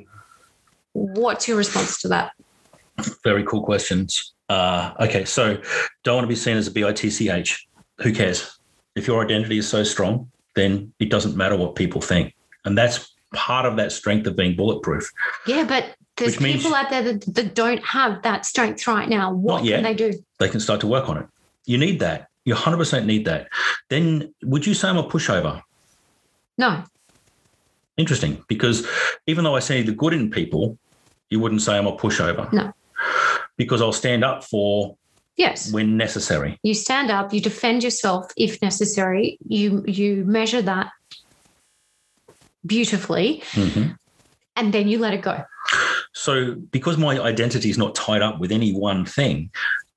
what's 0.92 1.48
your 1.48 1.56
response 1.56 2.00
to 2.02 2.08
that? 2.08 2.32
Very 3.24 3.44
cool 3.44 3.62
questions. 3.62 4.34
Uh, 4.48 4.92
okay, 5.00 5.24
so 5.24 5.60
don't 6.02 6.16
want 6.16 6.24
to 6.24 6.28
be 6.28 6.36
seen 6.36 6.56
as 6.56 6.66
a 6.66 6.70
bitch. 6.70 7.60
Who 8.00 8.12
cares? 8.12 8.58
If 8.96 9.06
your 9.06 9.24
identity 9.24 9.58
is 9.58 9.68
so 9.68 9.84
strong, 9.84 10.30
then 10.56 10.92
it 10.98 11.10
doesn't 11.10 11.36
matter 11.36 11.56
what 11.56 11.74
people 11.74 12.00
think. 12.00 12.34
And 12.64 12.76
that's 12.76 13.14
part 13.32 13.66
of 13.66 13.76
that 13.76 13.92
strength 13.92 14.26
of 14.26 14.36
being 14.36 14.56
bulletproof. 14.56 15.08
Yeah, 15.46 15.64
but 15.64 15.94
there's 16.16 16.38
Which 16.38 16.52
people 16.52 16.74
out 16.74 16.90
there 16.90 17.02
that, 17.02 17.34
that, 17.34 17.54
don't 17.54 17.82
have 17.84 18.22
that 18.22 18.44
strength 18.44 18.86
right 18.86 19.08
now. 19.08 19.32
What 19.32 19.64
can 19.64 19.82
they 19.82 19.94
do? 19.94 20.12
They 20.38 20.48
can 20.48 20.60
start 20.60 20.80
to 20.80 20.86
work 20.86 21.08
on 21.08 21.18
it. 21.18 21.26
You 21.64 21.78
need 21.78 22.00
that. 22.00 22.29
You 22.44 22.54
100% 22.54 23.04
need 23.04 23.26
that. 23.26 23.48
Then 23.88 24.34
would 24.42 24.66
you 24.66 24.74
say 24.74 24.88
I'm 24.88 24.96
a 24.96 25.04
pushover? 25.04 25.62
No. 26.56 26.84
Interesting, 27.96 28.42
because 28.48 28.86
even 29.26 29.44
though 29.44 29.56
I 29.56 29.60
see 29.60 29.82
the 29.82 29.92
good 29.92 30.14
in 30.14 30.30
people, 30.30 30.78
you 31.28 31.38
wouldn't 31.40 31.62
say 31.62 31.76
I'm 31.76 31.86
a 31.86 31.96
pushover. 31.96 32.50
No. 32.52 32.72
Because 33.56 33.82
I'll 33.82 33.92
stand 33.92 34.24
up 34.24 34.44
for 34.44 34.96
yes 35.36 35.72
when 35.72 35.96
necessary. 35.96 36.58
You 36.62 36.74
stand 36.74 37.10
up, 37.10 37.32
you 37.32 37.40
defend 37.40 37.82
yourself 37.82 38.30
if 38.36 38.60
necessary. 38.62 39.38
You 39.46 39.84
you 39.86 40.24
measure 40.24 40.62
that 40.62 40.90
beautifully, 42.64 43.42
mm-hmm. 43.52 43.92
and 44.56 44.72
then 44.72 44.88
you 44.88 44.98
let 44.98 45.14
it 45.14 45.22
go. 45.22 45.44
So, 46.12 46.54
because 46.54 46.98
my 46.98 47.18
identity 47.18 47.70
is 47.70 47.78
not 47.78 47.94
tied 47.94 48.22
up 48.22 48.40
with 48.40 48.50
any 48.52 48.72
one 48.72 49.04
thing, 49.04 49.50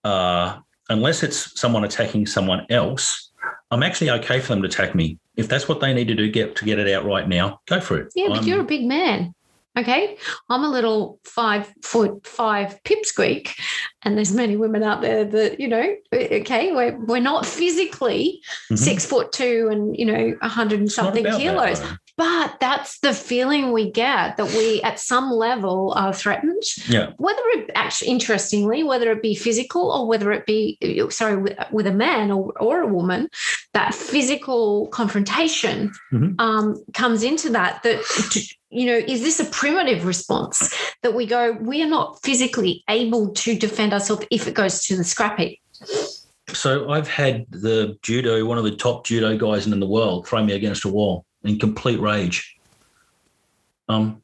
uh, 0.03 0.59
unless 0.93 1.23
it's 1.23 1.59
someone 1.59 1.83
attacking 1.83 2.25
someone 2.27 2.65
else, 2.69 3.31
I'm 3.71 3.83
actually 3.83 4.11
okay 4.11 4.39
for 4.39 4.49
them 4.49 4.61
to 4.61 4.67
attack 4.67 4.95
me. 4.95 5.17
If 5.35 5.47
that's 5.47 5.67
what 5.67 5.79
they 5.79 5.93
need 5.93 6.07
to 6.07 6.15
do 6.15 6.29
get 6.29 6.55
to 6.57 6.65
get 6.65 6.79
it 6.79 6.93
out 6.93 7.05
right 7.05 7.27
now, 7.27 7.59
go 7.65 7.81
for 7.81 7.97
it. 7.97 8.13
Yeah, 8.15 8.27
but 8.29 8.39
I'm, 8.39 8.43
you're 8.45 8.61
a 8.61 8.65
big 8.65 8.85
man. 8.85 9.33
Okay. 9.75 10.17
I'm 10.49 10.63
a 10.63 10.69
little 10.69 11.19
five 11.23 11.73
foot 11.81 12.27
five 12.27 12.79
pipsqueak. 12.83 13.59
And 14.03 14.15
there's 14.15 14.31
many 14.31 14.55
women 14.55 14.83
out 14.83 15.01
there 15.01 15.25
that, 15.25 15.59
you 15.59 15.67
know, 15.67 15.95
okay, 16.13 16.71
we're, 16.71 16.95
we're 17.05 17.19
not 17.19 17.43
physically 17.43 18.41
mm-hmm. 18.65 18.75
six 18.75 19.03
foot 19.03 19.31
two 19.31 19.69
and, 19.71 19.97
you 19.97 20.05
know, 20.05 20.37
a 20.43 20.47
hundred 20.47 20.79
and 20.79 20.91
something 20.91 21.25
kilos. 21.25 21.79
That, 21.79 21.97
but 22.15 22.59
that's 22.59 22.99
the 22.99 23.13
feeling 23.13 23.71
we 23.71 23.89
get 23.89 24.37
that 24.37 24.45
we, 24.45 24.81
at 24.83 24.99
some 24.99 25.31
level, 25.31 25.93
are 25.95 26.13
threatened. 26.13 26.61
Yeah. 26.87 27.11
Whether 27.17 27.41
it 27.53 27.71
actually, 27.73 28.11
interestingly, 28.11 28.83
whether 28.83 29.11
it 29.11 29.23
be 29.23 29.33
physical 29.33 29.91
or 29.91 30.07
whether 30.07 30.31
it 30.31 30.45
be, 30.45 30.77
sorry, 31.09 31.37
with, 31.37 31.57
with 31.71 31.87
a 31.87 31.91
man 31.91 32.29
or, 32.29 32.53
or 32.59 32.81
a 32.81 32.87
woman, 32.87 33.29
that 33.73 33.95
physical 33.95 34.87
confrontation 34.89 35.91
mm-hmm. 36.11 36.39
um, 36.39 36.83
comes 36.93 37.23
into 37.23 37.49
that. 37.49 37.81
That 37.81 38.03
you 38.69 38.85
know, 38.85 38.97
is 38.97 39.21
this 39.21 39.39
a 39.39 39.45
primitive 39.45 40.05
response 40.05 40.73
that 41.01 41.15
we 41.15 41.25
go, 41.25 41.53
we 41.61 41.81
are 41.81 41.89
not 41.89 42.21
physically 42.21 42.83
able 42.89 43.29
to 43.29 43.57
defend 43.57 43.91
ourselves 43.91 44.25
if 44.29 44.47
it 44.47 44.53
goes 44.53 44.85
to 44.85 44.95
the 44.95 45.03
scrap 45.03 45.39
heap? 45.39 45.59
So 46.49 46.91
I've 46.91 47.07
had 47.07 47.45
the 47.49 47.97
judo, 48.03 48.45
one 48.45 48.59
of 48.59 48.63
the 48.63 48.75
top 48.75 49.05
judo 49.05 49.35
guys 49.35 49.65
in 49.65 49.79
the 49.79 49.87
world, 49.87 50.27
throw 50.27 50.43
me 50.43 50.53
against 50.53 50.85
a 50.85 50.89
wall 50.89 51.25
in 51.43 51.59
complete 51.59 51.99
rage. 51.99 52.57
Um, 53.89 54.21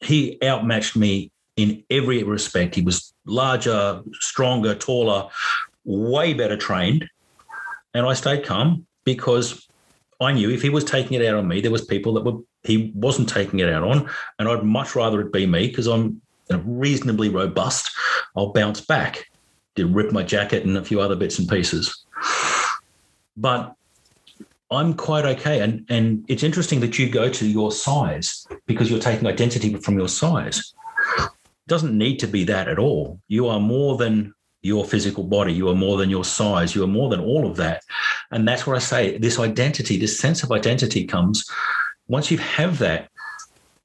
he 0.00 0.38
outmatched 0.42 0.96
me 0.96 1.30
in 1.56 1.84
every 1.90 2.22
respect. 2.22 2.74
He 2.74 2.82
was 2.82 3.12
larger, 3.26 4.02
stronger, 4.14 4.74
taller, 4.74 5.28
way 5.84 6.32
better 6.32 6.56
trained, 6.56 7.08
and 7.94 8.06
I 8.06 8.14
stayed 8.14 8.44
calm 8.44 8.86
because 9.04 9.68
I 10.20 10.32
knew 10.32 10.50
if 10.50 10.62
he 10.62 10.70
was 10.70 10.84
taking 10.84 11.20
it 11.20 11.26
out 11.26 11.36
on 11.36 11.48
me, 11.48 11.60
there 11.60 11.70
was 11.70 11.84
people 11.84 12.14
that 12.14 12.24
were 12.24 12.40
he 12.62 12.92
wasn't 12.94 13.28
taking 13.28 13.60
it 13.60 13.70
out 13.70 13.82
on, 13.82 14.10
and 14.38 14.48
I'd 14.48 14.64
much 14.64 14.94
rather 14.94 15.20
it 15.22 15.32
be 15.32 15.46
me 15.46 15.68
because 15.68 15.86
I'm 15.86 16.20
reasonably 16.50 17.30
robust. 17.30 17.90
I'll 18.36 18.52
bounce 18.52 18.80
back. 18.80 19.30
Did 19.76 19.94
rip 19.94 20.12
my 20.12 20.22
jacket 20.22 20.64
and 20.64 20.76
a 20.76 20.84
few 20.84 21.00
other 21.00 21.16
bits 21.16 21.38
and 21.38 21.48
pieces, 21.48 22.04
but 23.36 23.74
I'm 24.70 24.94
quite 24.94 25.24
okay. 25.24 25.60
And 25.60 25.84
and 25.88 26.24
it's 26.28 26.42
interesting 26.42 26.80
that 26.80 26.98
you 26.98 27.10
go 27.10 27.28
to 27.28 27.46
your 27.46 27.72
size 27.72 28.46
because 28.66 28.90
you're 28.90 29.00
taking 29.00 29.26
identity 29.26 29.74
from 29.76 29.98
your 29.98 30.08
size. 30.08 30.74
It 31.18 31.30
doesn't 31.66 31.96
need 31.96 32.18
to 32.20 32.26
be 32.26 32.44
that 32.44 32.68
at 32.68 32.78
all. 32.78 33.20
You 33.28 33.48
are 33.48 33.60
more 33.60 33.96
than 33.96 34.32
your 34.62 34.84
physical 34.84 35.24
body. 35.24 35.52
You 35.52 35.68
are 35.70 35.74
more 35.74 35.96
than 35.96 36.10
your 36.10 36.24
size. 36.24 36.74
You 36.74 36.84
are 36.84 36.88
more 36.88 37.08
than 37.08 37.20
all 37.20 37.46
of 37.46 37.56
that. 37.56 37.82
And 38.30 38.46
that's 38.46 38.66
what 38.66 38.76
I 38.76 38.80
say 38.80 39.18
this 39.18 39.38
identity, 39.38 39.96
this 39.96 40.18
sense 40.18 40.42
of 40.42 40.52
identity 40.52 41.06
comes 41.06 41.44
once 42.08 42.30
you 42.30 42.38
have 42.38 42.78
that. 42.78 43.08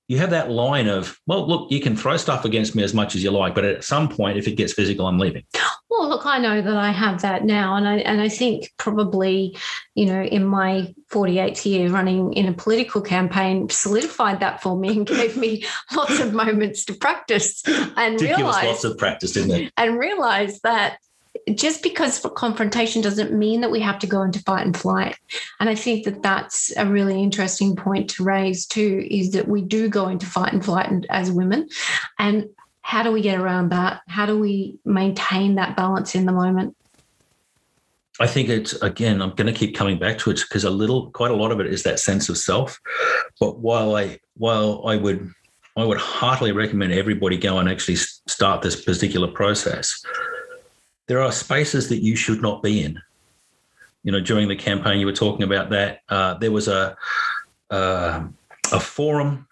You 0.08 0.20
have 0.20 0.30
that 0.32 0.52
line 0.52 0.88
of, 0.88 1.20
well, 1.26 1.48
look, 1.48 1.72
you 1.72 1.80
can 1.80 1.96
throw 1.96 2.16
stuff 2.18 2.46
against 2.46 2.76
me 2.76 2.84
as 2.84 2.94
much 2.94 3.16
as 3.16 3.24
you 3.24 3.32
like, 3.32 3.56
but 3.56 3.66
at 3.66 3.84
some 3.84 4.08
point, 4.08 4.38
if 4.38 4.48
it 4.48 4.56
gets 4.56 4.74
physical, 4.74 5.08
I'm 5.08 5.18
leaving. 5.18 5.46
Well, 5.90 6.10
look, 6.10 6.26
I 6.26 6.40
know 6.40 6.62
that 6.62 6.76
I 6.76 6.92
have 6.92 7.22
that 7.22 7.46
now, 7.46 7.76
and 7.76 7.88
I 7.88 7.98
and 7.98 8.20
I 8.20 8.28
think 8.28 8.74
probably, 8.78 9.56
you 9.94 10.08
know, 10.08 10.22
in 10.24 10.44
my 10.44 10.94
48th 11.12 11.66
year 11.66 11.90
running 11.90 12.34
in 12.34 12.48
a 12.48 12.54
political 12.54 13.02
campaign, 13.02 13.70
solidified 13.70 14.40
that 14.40 14.62
for 14.62 14.78
me 14.78 14.98
and 14.98 15.08
gave 15.08 15.38
me 15.38 15.64
lots 15.96 16.20
of 16.20 16.34
moments 16.34 16.86
to 16.86 16.94
practice 16.94 17.64
and 17.68 18.20
realize 18.20 18.66
lots 18.66 18.84
of 18.84 18.98
practice, 18.98 19.34
didn't 19.34 19.52
it? 19.52 19.74
And 19.78 20.00
realize 20.00 20.60
that 20.62 20.98
just 21.54 21.84
because 21.84 22.26
confrontation 22.36 23.02
doesn't 23.02 23.34
mean 23.34 23.62
that 23.62 23.72
we 23.72 23.80
have 23.80 24.00
to 24.00 24.08
go 24.08 24.24
into 24.24 24.40
fight 24.40 24.66
and 24.66 24.76
flight. 24.76 25.18
And 25.60 25.70
I 25.70 25.76
think 25.76 26.06
that 26.06 26.24
that's 26.24 26.76
a 26.78 26.86
really 26.86 27.22
interesting 27.22 27.76
point 27.76 28.10
to 28.12 28.24
raise 28.24 28.66
too, 28.66 29.06
is 29.10 29.32
that 29.32 29.48
we 29.48 29.62
do 29.62 29.88
go 29.88 30.08
into 30.08 30.26
fight 30.26 30.54
and 30.54 30.66
flight 30.66 30.90
as 31.10 31.32
women. 31.32 31.68
And 32.18 32.48
how 32.86 33.02
do 33.02 33.12
we 33.12 33.20
get 33.20 33.40
around 33.40 33.70
that? 33.70 34.02
How 34.08 34.28
do 34.28 34.38
we 34.38 34.78
maintain 34.86 35.56
that 35.56 35.76
balance 35.76 36.14
in 36.14 36.28
the 36.28 36.32
moment? 36.32 36.78
I 38.20 38.28
think 38.28 38.48
it's 38.48 38.74
again, 38.84 39.24
I'm 39.24 39.32
going 39.32 39.52
to 39.52 39.60
keep 39.60 39.76
coming 39.76 39.98
back 39.98 40.20
to 40.20 40.30
it 40.30 40.40
because 40.48 40.64
a 40.66 40.70
little, 40.70 41.10
quite 41.10 41.32
a 41.32 41.36
lot 41.36 41.52
of 41.52 41.60
it 41.60 41.66
is 41.66 41.82
that 41.82 42.00
sense 42.00 42.30
of 42.30 42.38
self. 42.38 42.80
But 43.40 43.58
while 43.58 43.96
I, 43.96 44.20
while 44.38 44.84
I 44.86 44.98
would, 44.98 45.32
I 45.76 45.84
would 45.84 45.98
heartily 45.98 46.52
recommend 46.52 46.94
everybody 46.94 47.38
go 47.38 47.58
and 47.58 47.68
actually 47.68 47.96
start 47.96 48.62
this 48.62 48.80
particular 48.84 49.30
process. 49.30 50.06
There 51.08 51.24
are 51.24 51.32
spaces 51.32 51.90
that 51.90 52.04
you 52.04 52.16
should 52.16 52.44
not 52.44 52.62
be 52.62 52.84
in. 52.84 53.02
You 54.04 54.12
know, 54.12 54.22
during 54.22 54.48
the 54.48 54.56
campaign, 54.56 55.00
you 55.00 55.08
were 55.08 55.12
talking 55.12 55.42
about 55.42 55.72
that. 55.72 56.02
Uh, 56.08 56.36
there 56.36 56.52
was 56.52 56.68
a 56.68 56.96
uh, 57.72 58.28
a 58.72 58.80
forum 58.80 59.48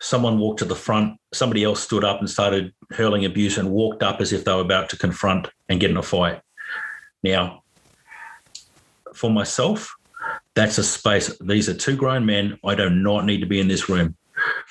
someone 0.00 0.38
walked 0.38 0.60
to 0.60 0.64
the 0.64 0.74
front, 0.74 1.18
somebody 1.32 1.64
else 1.64 1.82
stood 1.82 2.04
up 2.04 2.20
and 2.20 2.28
started 2.28 2.72
hurling 2.90 3.24
abuse 3.24 3.58
and 3.58 3.70
walked 3.70 4.02
up 4.02 4.20
as 4.20 4.32
if 4.32 4.44
they 4.44 4.52
were 4.52 4.60
about 4.60 4.88
to 4.90 4.96
confront 4.96 5.48
and 5.68 5.80
get 5.80 5.90
in 5.90 5.96
a 5.96 6.02
fight. 6.02 6.40
Now, 7.22 7.62
for 9.14 9.30
myself, 9.30 9.94
that's 10.54 10.78
a 10.78 10.84
space. 10.84 11.36
These 11.40 11.68
are 11.68 11.74
two 11.74 11.96
grown 11.96 12.24
men. 12.26 12.58
I 12.64 12.74
do 12.74 12.90
not 12.90 13.24
need 13.24 13.40
to 13.40 13.46
be 13.46 13.60
in 13.60 13.68
this 13.68 13.88
room. 13.88 14.16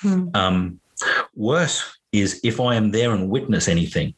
Hmm. 0.00 0.28
Um, 0.34 0.80
worse 1.34 1.98
is 2.12 2.40
if 2.42 2.60
I 2.60 2.74
am 2.74 2.90
there 2.90 3.12
and 3.12 3.30
witness 3.30 3.68
anything, 3.68 4.14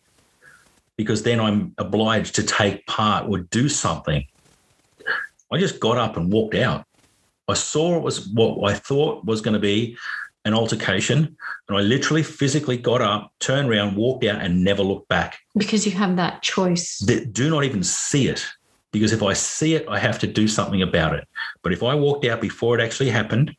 because 0.97 1.23
then 1.23 1.41
I'm 1.41 1.75
obliged 1.79 2.35
to 2.37 2.43
take 2.43 2.87
part 2.87 3.29
or 3.29 3.39
do 3.39 3.69
something. 3.69 4.27
I 5.53 5.59
just 5.59 5.81
got 5.81 5.99
up 5.99 6.17
and 6.17 6.33
walked 6.33 6.55
out. 6.55 6.87
I 7.49 7.55
saw 7.55 7.97
it 7.97 8.03
was 8.03 8.29
what 8.29 8.71
I 8.71 8.75
thought 8.75 9.25
was 9.25 9.41
going 9.41 9.55
to 9.55 9.61
be 9.61 9.97
an 10.45 10.55
altercation 10.55 11.37
and 11.69 11.79
I 11.79 11.81
literally 11.81 12.23
physically 12.23 12.77
got 12.77 13.01
up, 13.01 13.33
turned 13.39 13.69
around, 13.71 13.97
walked 13.97 14.25
out, 14.25 14.41
and 14.41 14.65
never 14.65 14.83
looked 14.83 15.09
back. 15.09 15.39
Because 15.57 15.87
you 15.87 15.93
have 15.93 16.17
that 16.17 16.43
choice. 16.43 16.99
do 16.99 17.49
not 17.49 17.65
even 17.65 17.83
see 17.83 18.29
it. 18.29 18.45
Because 18.91 19.13
if 19.13 19.23
I 19.23 19.33
see 19.33 19.75
it, 19.75 19.87
I 19.89 19.99
have 19.99 20.19
to 20.19 20.27
do 20.27 20.47
something 20.47 20.83
about 20.83 21.15
it. 21.15 21.27
But 21.63 21.73
if 21.73 21.83
I 21.83 21.95
walked 21.95 22.27
out 22.27 22.41
before 22.41 22.79
it 22.79 22.83
actually 22.83 23.11
happened, 23.11 23.57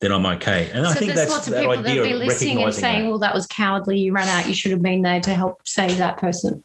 then 0.00 0.12
I'm 0.12 0.24
okay. 0.26 0.70
And 0.72 0.86
so 0.86 0.92
I 0.92 0.94
think 0.94 1.14
that's 1.14 1.30
lots 1.30 1.46
of 1.48 1.54
that 1.54 1.60
people 1.60 1.78
idea 1.78 2.02
that 2.02 2.08
be 2.08 2.14
listening 2.14 2.62
and 2.62 2.74
saying, 2.74 3.02
that. 3.04 3.08
"Well, 3.08 3.18
that 3.18 3.34
was 3.34 3.46
cowardly. 3.46 3.98
You 3.98 4.12
ran 4.12 4.28
out. 4.28 4.48
You 4.48 4.54
should 4.54 4.70
have 4.70 4.82
been 4.82 5.02
there 5.02 5.20
to 5.20 5.34
help 5.34 5.66
save 5.66 5.98
that 5.98 6.16
person." 6.16 6.62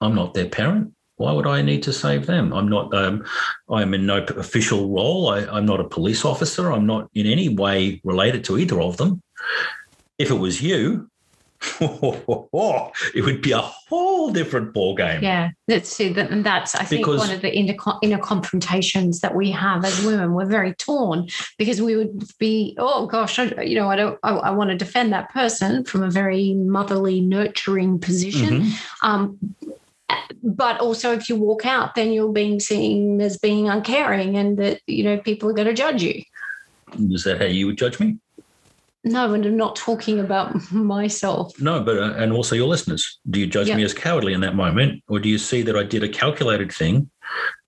I'm 0.00 0.14
not 0.14 0.34
their 0.34 0.48
parent 0.48 0.92
Why 1.22 1.30
would 1.30 1.46
I 1.46 1.62
need 1.62 1.84
to 1.84 1.92
save 1.92 2.26
them? 2.26 2.52
I'm 2.52 2.68
not. 2.68 2.92
Um, 2.92 3.24
I'm 3.70 3.94
in 3.94 4.06
no 4.06 4.24
official 4.24 4.90
role. 4.90 5.28
I, 5.28 5.46
I'm 5.46 5.64
not 5.64 5.78
a 5.78 5.84
police 5.84 6.24
officer. 6.24 6.72
I'm 6.72 6.84
not 6.84 7.08
in 7.14 7.26
any 7.26 7.48
way 7.48 8.00
related 8.02 8.42
to 8.46 8.58
either 8.58 8.80
of 8.80 8.96
them. 8.96 9.22
If 10.18 10.30
it 10.30 10.34
was 10.34 10.60
you, 10.60 11.08
it 11.80 13.24
would 13.24 13.40
be 13.40 13.52
a 13.52 13.60
whole 13.60 14.32
different 14.32 14.74
ball 14.74 14.96
game. 14.96 15.22
Yeah, 15.22 15.50
that's 15.68 16.00
and 16.00 16.44
that's 16.44 16.74
I 16.74 16.82
think 16.82 17.02
because, 17.02 17.20
one 17.20 17.30
of 17.30 17.40
the 17.40 17.54
inner, 17.54 17.76
inner 18.02 18.18
confrontations 18.18 19.20
that 19.20 19.36
we 19.36 19.52
have 19.52 19.84
as 19.84 20.04
women. 20.04 20.32
We're 20.32 20.46
very 20.46 20.74
torn 20.74 21.28
because 21.58 21.80
we 21.80 21.94
would 21.94 22.24
be, 22.38 22.76
oh 22.80 23.06
gosh, 23.06 23.38
I, 23.38 23.62
you 23.62 23.76
know, 23.76 23.88
I 23.88 23.94
don't, 23.96 24.18
I, 24.24 24.30
I, 24.30 24.50
want 24.50 24.70
to 24.70 24.76
defend 24.76 25.12
that 25.12 25.30
person 25.32 25.84
from 25.84 26.02
a 26.02 26.10
very 26.10 26.54
motherly, 26.54 27.20
nurturing 27.20 28.00
position. 28.00 28.62
Mm-hmm. 28.62 29.06
Um, 29.06 29.38
but 30.42 30.80
also, 30.80 31.12
if 31.12 31.28
you 31.28 31.36
walk 31.36 31.66
out, 31.66 31.94
then 31.94 32.12
you're 32.12 32.32
being 32.32 32.60
seen 32.60 33.20
as 33.20 33.38
being 33.38 33.68
uncaring, 33.68 34.36
and 34.36 34.58
that 34.58 34.80
you 34.86 35.04
know 35.04 35.18
people 35.18 35.48
are 35.50 35.54
going 35.54 35.68
to 35.68 35.74
judge 35.74 36.02
you. 36.02 36.22
Is 37.10 37.24
that 37.24 37.38
how 37.40 37.46
you 37.46 37.66
would 37.66 37.78
judge 37.78 37.98
me? 38.00 38.18
No, 39.04 39.34
and 39.34 39.44
I'm 39.44 39.56
not 39.56 39.74
talking 39.74 40.20
about 40.20 40.72
myself. 40.72 41.58
No, 41.60 41.82
but 41.82 41.98
uh, 41.98 42.14
and 42.16 42.32
also 42.32 42.54
your 42.54 42.68
listeners. 42.68 43.18
Do 43.28 43.40
you 43.40 43.46
judge 43.46 43.68
yep. 43.68 43.76
me 43.76 43.84
as 43.84 43.94
cowardly 43.94 44.32
in 44.32 44.40
that 44.42 44.54
moment, 44.54 45.02
or 45.08 45.18
do 45.18 45.28
you 45.28 45.38
see 45.38 45.62
that 45.62 45.76
I 45.76 45.82
did 45.82 46.04
a 46.04 46.08
calculated 46.08 46.72
thing? 46.72 47.10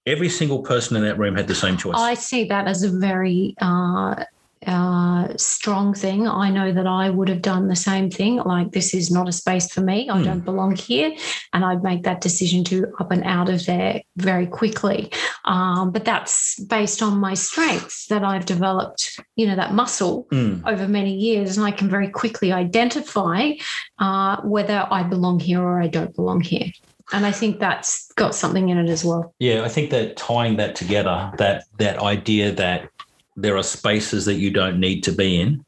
Every 0.06 0.28
single 0.28 0.62
person 0.62 0.96
in 0.96 1.02
that 1.04 1.18
room 1.18 1.34
had 1.34 1.48
the 1.48 1.54
same 1.54 1.76
choice. 1.76 1.94
I 1.96 2.14
see 2.14 2.44
that 2.44 2.68
as 2.68 2.82
a 2.82 2.90
very 2.90 3.54
uh, 3.60 4.24
uh, 4.66 5.36
strong 5.36 5.94
thing. 5.94 6.26
I 6.26 6.50
know 6.50 6.72
that 6.72 6.86
I 6.86 7.10
would 7.10 7.28
have 7.28 7.42
done 7.42 7.68
the 7.68 7.76
same 7.76 8.10
thing. 8.10 8.36
Like, 8.36 8.72
this 8.72 8.94
is 8.94 9.10
not 9.10 9.28
a 9.28 9.32
space 9.32 9.70
for 9.72 9.80
me. 9.80 10.08
I 10.10 10.18
mm. 10.18 10.24
don't 10.24 10.44
belong 10.44 10.76
here. 10.76 11.14
And 11.52 11.64
I'd 11.64 11.82
make 11.82 12.02
that 12.04 12.20
decision 12.20 12.64
to 12.64 12.92
up 13.00 13.10
and 13.10 13.24
out 13.24 13.48
of 13.48 13.64
there 13.66 14.02
very 14.16 14.46
quickly. 14.46 15.10
Um, 15.44 15.90
but 15.90 16.04
that's 16.04 16.58
based 16.60 17.02
on 17.02 17.18
my 17.18 17.34
strengths 17.34 18.06
that 18.06 18.24
I've 18.24 18.46
developed, 18.46 19.20
you 19.36 19.46
know, 19.46 19.56
that 19.56 19.74
muscle 19.74 20.26
mm. 20.32 20.62
over 20.66 20.88
many 20.88 21.14
years. 21.14 21.56
And 21.56 21.66
I 21.66 21.70
can 21.70 21.88
very 21.88 22.08
quickly 22.08 22.52
identify 22.52 23.52
uh, 23.98 24.40
whether 24.42 24.86
I 24.90 25.02
belong 25.02 25.40
here 25.40 25.62
or 25.62 25.80
I 25.80 25.88
don't 25.88 26.14
belong 26.14 26.40
here. 26.40 26.66
And 27.12 27.26
I 27.26 27.32
think 27.32 27.60
that's 27.60 28.10
got 28.14 28.34
something 28.34 28.70
in 28.70 28.78
it 28.78 28.88
as 28.88 29.04
well. 29.04 29.34
Yeah, 29.38 29.62
I 29.62 29.68
think 29.68 29.90
that 29.90 30.16
tying 30.16 30.56
that 30.56 30.74
together, 30.74 31.30
that 31.36 31.64
that 31.78 31.98
idea 31.98 32.50
that 32.52 32.88
there 33.36 33.56
are 33.56 33.62
spaces 33.62 34.24
that 34.26 34.34
you 34.34 34.50
don't 34.50 34.78
need 34.78 35.02
to 35.04 35.12
be 35.12 35.40
in, 35.40 35.64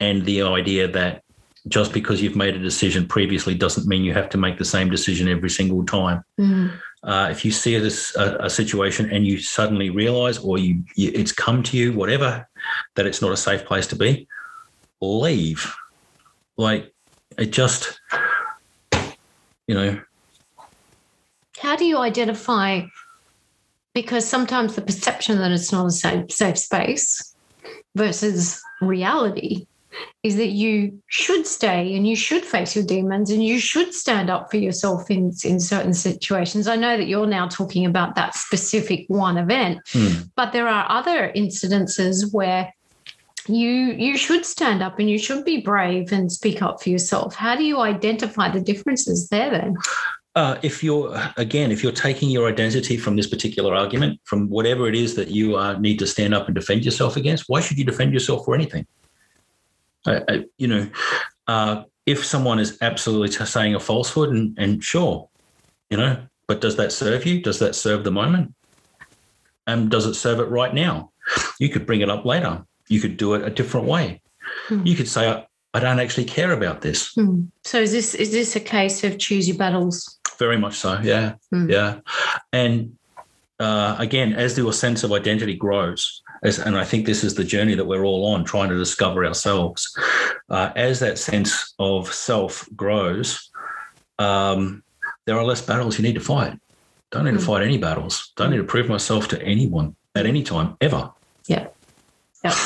and 0.00 0.24
the 0.24 0.42
idea 0.42 0.88
that 0.88 1.22
just 1.68 1.92
because 1.92 2.22
you've 2.22 2.36
made 2.36 2.54
a 2.54 2.58
decision 2.58 3.06
previously 3.06 3.54
doesn't 3.54 3.86
mean 3.86 4.02
you 4.02 4.14
have 4.14 4.30
to 4.30 4.38
make 4.38 4.58
the 4.58 4.64
same 4.64 4.88
decision 4.88 5.28
every 5.28 5.50
single 5.50 5.84
time. 5.84 6.22
Mm. 6.38 6.72
Uh, 7.02 7.28
if 7.30 7.44
you 7.44 7.50
see 7.50 7.78
this 7.78 8.14
a, 8.16 8.36
a, 8.40 8.50
situation 8.50 9.10
and 9.10 9.26
you 9.26 9.38
suddenly 9.38 9.88
realize, 9.88 10.38
or 10.38 10.58
you, 10.58 10.82
you, 10.96 11.10
it's 11.14 11.32
come 11.32 11.62
to 11.62 11.76
you, 11.76 11.92
whatever, 11.92 12.46
that 12.94 13.06
it's 13.06 13.22
not 13.22 13.32
a 13.32 13.36
safe 13.36 13.64
place 13.64 13.86
to 13.86 13.96
be, 13.96 14.28
leave. 15.00 15.74
Like 16.58 16.92
it 17.38 17.52
just, 17.52 18.00
you 19.66 19.74
know. 19.74 20.00
How 21.58 21.76
do 21.76 21.86
you 21.86 21.98
identify 21.98 22.82
because 23.94 24.26
sometimes 24.26 24.74
the 24.74 24.82
perception 24.82 25.38
that 25.38 25.50
it's 25.50 25.72
not 25.72 25.86
a 25.86 25.90
safe, 25.90 26.30
safe 26.30 26.58
space 26.58 27.34
versus 27.94 28.62
reality 28.80 29.66
is 30.22 30.36
that 30.36 30.50
you 30.50 31.02
should 31.08 31.46
stay 31.46 31.94
and 31.96 32.06
you 32.06 32.14
should 32.14 32.44
face 32.44 32.76
your 32.76 32.84
demons 32.84 33.30
and 33.30 33.44
you 33.44 33.58
should 33.58 33.92
stand 33.92 34.30
up 34.30 34.50
for 34.50 34.56
yourself 34.56 35.10
in, 35.10 35.32
in 35.44 35.58
certain 35.58 35.94
situations. 35.94 36.68
I 36.68 36.76
know 36.76 36.96
that 36.96 37.08
you're 37.08 37.26
now 37.26 37.48
talking 37.48 37.84
about 37.86 38.14
that 38.14 38.34
specific 38.34 39.06
one 39.08 39.36
event, 39.36 39.80
mm. 39.92 40.28
but 40.36 40.52
there 40.52 40.68
are 40.68 40.86
other 40.88 41.32
incidences 41.34 42.32
where 42.32 42.72
you 43.48 43.68
you 43.68 44.16
should 44.16 44.44
stand 44.44 44.82
up 44.82 44.98
and 44.98 45.08
you 45.10 45.18
should 45.18 45.44
be 45.44 45.60
brave 45.60 46.12
and 46.12 46.30
speak 46.30 46.62
up 46.62 46.82
for 46.82 46.90
yourself. 46.90 47.34
How 47.34 47.56
do 47.56 47.64
you 47.64 47.80
identify 47.80 48.50
the 48.50 48.60
differences 48.60 49.28
there 49.28 49.50
then? 49.50 49.76
Uh, 50.36 50.56
if 50.62 50.84
you're 50.84 51.12
again, 51.36 51.72
if 51.72 51.82
you're 51.82 51.90
taking 51.90 52.30
your 52.30 52.48
identity 52.48 52.96
from 52.96 53.16
this 53.16 53.26
particular 53.26 53.74
argument, 53.74 54.20
from 54.24 54.48
whatever 54.48 54.86
it 54.86 54.94
is 54.94 55.16
that 55.16 55.28
you 55.28 55.56
uh, 55.56 55.76
need 55.78 55.98
to 55.98 56.06
stand 56.06 56.32
up 56.32 56.46
and 56.46 56.54
defend 56.54 56.84
yourself 56.84 57.16
against, 57.16 57.44
why 57.48 57.60
should 57.60 57.78
you 57.78 57.84
defend 57.84 58.12
yourself 58.12 58.44
for 58.44 58.54
anything? 58.54 58.86
I, 60.06 60.22
I, 60.28 60.44
you 60.56 60.68
know, 60.68 60.88
uh, 61.48 61.82
if 62.06 62.24
someone 62.24 62.60
is 62.60 62.78
absolutely 62.80 63.30
saying 63.44 63.74
a 63.74 63.80
falsehood, 63.80 64.30
and, 64.30 64.56
and 64.56 64.82
sure, 64.82 65.28
you 65.90 65.96
know, 65.96 66.16
but 66.46 66.60
does 66.60 66.76
that 66.76 66.92
serve 66.92 67.26
you? 67.26 67.42
Does 67.42 67.58
that 67.58 67.74
serve 67.74 68.04
the 68.04 68.12
moment? 68.12 68.54
And 69.66 69.82
um, 69.82 69.88
does 69.88 70.06
it 70.06 70.14
serve 70.14 70.40
it 70.40 70.48
right 70.48 70.74
now? 70.74 71.10
You 71.58 71.68
could 71.68 71.86
bring 71.86 72.00
it 72.00 72.10
up 72.10 72.24
later. 72.24 72.64
You 72.88 73.00
could 73.00 73.16
do 73.16 73.34
it 73.34 73.42
a 73.42 73.50
different 73.50 73.86
way. 73.86 74.20
Hmm. 74.66 74.84
You 74.84 74.96
could 74.96 75.08
say, 75.08 75.28
I, 75.28 75.46
I 75.74 75.80
don't 75.80 76.00
actually 76.00 76.24
care 76.24 76.52
about 76.52 76.80
this. 76.80 77.12
Hmm. 77.14 77.42
So 77.62 77.78
is 77.78 77.92
this 77.92 78.14
is 78.14 78.32
this 78.32 78.56
a 78.56 78.60
case 78.60 79.04
of 79.04 79.18
choose 79.18 79.46
your 79.46 79.56
battles? 79.56 80.18
Very 80.40 80.56
much 80.56 80.78
so. 80.78 80.98
Yeah. 81.02 81.34
Mm. 81.54 81.70
Yeah. 81.70 82.00
And 82.50 82.96
uh, 83.60 83.94
again, 83.98 84.32
as 84.32 84.56
your 84.56 84.72
sense 84.72 85.04
of 85.04 85.12
identity 85.12 85.54
grows, 85.54 86.22
as, 86.42 86.58
and 86.58 86.78
I 86.78 86.84
think 86.84 87.04
this 87.04 87.22
is 87.22 87.34
the 87.34 87.44
journey 87.44 87.74
that 87.74 87.84
we're 87.84 88.06
all 88.06 88.24
on, 88.32 88.44
trying 88.44 88.70
to 88.70 88.78
discover 88.78 89.26
ourselves. 89.26 89.94
Uh, 90.48 90.72
as 90.74 90.98
that 91.00 91.18
sense 91.18 91.74
of 91.78 92.12
self 92.12 92.66
grows, 92.74 93.50
um, 94.18 94.82
there 95.26 95.38
are 95.38 95.44
less 95.44 95.60
battles 95.60 95.98
you 95.98 96.02
need 96.02 96.14
to 96.14 96.20
fight. 96.20 96.58
Don't 97.10 97.26
need 97.26 97.34
mm. 97.34 97.40
to 97.40 97.44
fight 97.44 97.62
any 97.62 97.76
battles. 97.76 98.32
Don't 98.36 98.50
need 98.50 98.56
to 98.56 98.64
prove 98.64 98.88
myself 98.88 99.28
to 99.28 99.42
anyone 99.42 99.94
at 100.14 100.24
any 100.24 100.42
time 100.42 100.78
ever. 100.80 101.10
Yeah. 101.46 101.66
Yeah. 102.42 102.56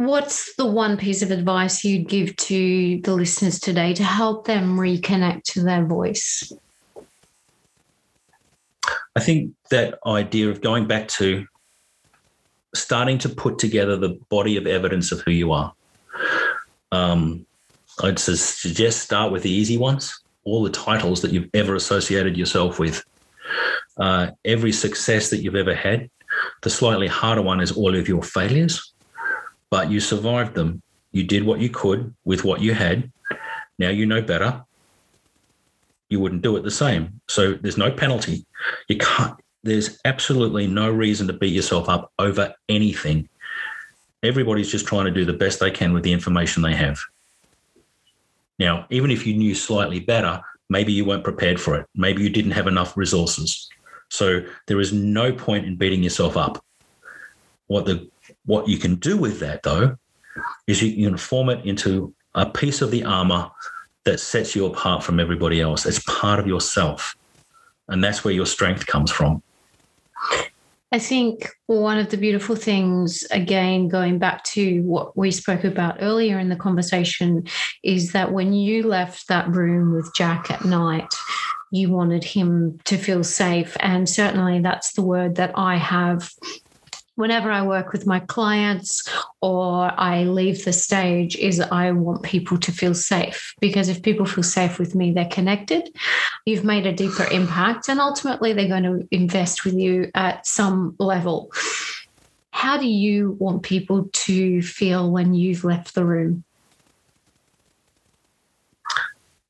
What's 0.00 0.54
the 0.54 0.64
one 0.64 0.96
piece 0.96 1.20
of 1.20 1.30
advice 1.30 1.84
you'd 1.84 2.08
give 2.08 2.34
to 2.36 3.02
the 3.02 3.12
listeners 3.12 3.60
today 3.60 3.92
to 3.92 4.02
help 4.02 4.46
them 4.46 4.78
reconnect 4.78 5.42
to 5.52 5.62
their 5.62 5.84
voice? 5.84 6.50
I 9.14 9.20
think 9.20 9.52
that 9.70 9.98
idea 10.06 10.48
of 10.48 10.62
going 10.62 10.86
back 10.86 11.08
to 11.08 11.46
starting 12.74 13.18
to 13.18 13.28
put 13.28 13.58
together 13.58 13.94
the 13.94 14.18
body 14.30 14.56
of 14.56 14.66
evidence 14.66 15.12
of 15.12 15.20
who 15.20 15.32
you 15.32 15.52
are. 15.52 15.74
Um, 16.92 17.44
I'd 18.02 18.18
suggest 18.18 19.02
start 19.02 19.32
with 19.32 19.42
the 19.42 19.50
easy 19.50 19.76
ones, 19.76 20.18
all 20.44 20.62
the 20.62 20.70
titles 20.70 21.20
that 21.20 21.30
you've 21.30 21.50
ever 21.52 21.74
associated 21.74 22.38
yourself 22.38 22.78
with, 22.78 23.04
uh, 23.98 24.30
every 24.46 24.72
success 24.72 25.28
that 25.28 25.42
you've 25.42 25.56
ever 25.56 25.74
had. 25.74 26.08
The 26.62 26.70
slightly 26.70 27.06
harder 27.06 27.42
one 27.42 27.60
is 27.60 27.70
all 27.70 27.94
of 27.94 28.08
your 28.08 28.22
failures 28.22 28.89
but 29.70 29.90
you 29.90 30.00
survived 30.00 30.54
them. 30.54 30.82
You 31.12 31.24
did 31.24 31.44
what 31.44 31.60
you 31.60 31.70
could 31.70 32.14
with 32.24 32.44
what 32.44 32.60
you 32.60 32.74
had. 32.74 33.10
Now 33.78 33.88
you 33.88 34.06
know 34.06 34.22
better. 34.22 34.64
You 36.08 36.20
wouldn't 36.20 36.42
do 36.42 36.56
it 36.56 36.62
the 36.62 36.70
same. 36.70 37.20
So 37.28 37.54
there's 37.54 37.78
no 37.78 37.90
penalty. 37.90 38.44
You 38.88 38.98
can't, 38.98 39.36
there's 39.62 39.98
absolutely 40.04 40.66
no 40.66 40.90
reason 40.90 41.26
to 41.28 41.32
beat 41.32 41.54
yourself 41.54 41.88
up 41.88 42.12
over 42.18 42.54
anything. 42.68 43.28
Everybody's 44.22 44.70
just 44.70 44.86
trying 44.86 45.06
to 45.06 45.10
do 45.10 45.24
the 45.24 45.32
best 45.32 45.60
they 45.60 45.70
can 45.70 45.92
with 45.92 46.02
the 46.02 46.12
information 46.12 46.62
they 46.62 46.74
have. 46.74 46.98
Now, 48.58 48.86
even 48.90 49.10
if 49.10 49.26
you 49.26 49.34
knew 49.34 49.54
slightly 49.54 50.00
better, 50.00 50.42
maybe 50.68 50.92
you 50.92 51.04
weren't 51.04 51.24
prepared 51.24 51.60
for 51.60 51.76
it. 51.76 51.86
Maybe 51.94 52.22
you 52.22 52.28
didn't 52.28 52.50
have 52.50 52.66
enough 52.66 52.96
resources. 52.96 53.70
So 54.10 54.42
there 54.66 54.80
is 54.80 54.92
no 54.92 55.32
point 55.32 55.64
in 55.64 55.76
beating 55.76 56.02
yourself 56.02 56.36
up. 56.36 56.62
What 57.68 57.86
the 57.86 58.10
what 58.46 58.68
you 58.68 58.78
can 58.78 58.96
do 58.96 59.16
with 59.16 59.40
that, 59.40 59.62
though, 59.62 59.96
is 60.66 60.82
you 60.82 61.08
can 61.08 61.18
form 61.18 61.48
it 61.48 61.64
into 61.64 62.14
a 62.34 62.46
piece 62.46 62.80
of 62.82 62.90
the 62.90 63.04
armor 63.04 63.50
that 64.04 64.18
sets 64.18 64.56
you 64.56 64.66
apart 64.66 65.02
from 65.02 65.20
everybody 65.20 65.60
else. 65.60 65.84
It's 65.86 66.02
part 66.04 66.38
of 66.38 66.46
yourself. 66.46 67.16
And 67.88 68.02
that's 68.02 68.24
where 68.24 68.32
your 68.34 68.46
strength 68.46 68.86
comes 68.86 69.10
from. 69.10 69.42
I 70.92 70.98
think 70.98 71.50
one 71.66 71.98
of 71.98 72.10
the 72.10 72.16
beautiful 72.16 72.56
things, 72.56 73.24
again, 73.30 73.86
going 73.88 74.18
back 74.18 74.42
to 74.44 74.80
what 74.82 75.16
we 75.16 75.30
spoke 75.30 75.62
about 75.62 75.98
earlier 76.00 76.38
in 76.38 76.48
the 76.48 76.56
conversation, 76.56 77.46
is 77.84 78.12
that 78.12 78.32
when 78.32 78.52
you 78.52 78.82
left 78.82 79.28
that 79.28 79.48
room 79.48 79.92
with 79.92 80.12
Jack 80.14 80.50
at 80.50 80.64
night, 80.64 81.12
you 81.70 81.90
wanted 81.90 82.24
him 82.24 82.80
to 82.84 82.96
feel 82.96 83.22
safe. 83.22 83.76
And 83.78 84.08
certainly 84.08 84.60
that's 84.60 84.94
the 84.94 85.02
word 85.02 85.36
that 85.36 85.52
I 85.54 85.76
have 85.76 86.32
whenever 87.16 87.50
I 87.50 87.62
work 87.62 87.92
with 87.92 88.06
my 88.06 88.20
clients 88.20 89.08
or 89.42 89.92
I 89.98 90.24
leave 90.24 90.64
the 90.64 90.72
stage 90.72 91.36
is 91.36 91.60
I 91.60 91.90
want 91.92 92.22
people 92.22 92.58
to 92.58 92.72
feel 92.72 92.94
safe 92.94 93.54
because 93.60 93.88
if 93.88 94.02
people 94.02 94.26
feel 94.26 94.44
safe 94.44 94.78
with 94.78 94.94
me, 94.94 95.12
they're 95.12 95.26
connected. 95.26 95.90
You've 96.46 96.64
made 96.64 96.86
a 96.86 96.92
deeper 96.92 97.26
impact 97.30 97.88
and 97.88 98.00
ultimately 98.00 98.52
they're 98.52 98.68
going 98.68 98.84
to 98.84 99.06
invest 99.10 99.64
with 99.64 99.74
you 99.74 100.10
at 100.14 100.46
some 100.46 100.96
level. 100.98 101.52
How 102.52 102.78
do 102.78 102.86
you 102.86 103.36
want 103.38 103.62
people 103.62 104.08
to 104.12 104.62
feel 104.62 105.10
when 105.10 105.34
you've 105.34 105.64
left 105.64 105.94
the 105.94 106.04
room? 106.04 106.44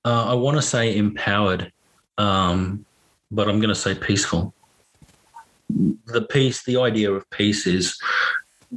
Uh, 0.04 0.26
I 0.26 0.34
want 0.34 0.56
to 0.56 0.62
say 0.62 0.96
empowered. 0.96 1.72
Um, 2.18 2.84
but 3.30 3.48
I'm 3.48 3.58
going 3.58 3.68
to 3.68 3.74
say 3.74 3.94
peaceful. 3.94 4.54
The 6.06 6.22
peace, 6.22 6.62
the 6.64 6.80
idea 6.80 7.12
of 7.12 7.28
peace 7.30 7.66
is 7.66 7.98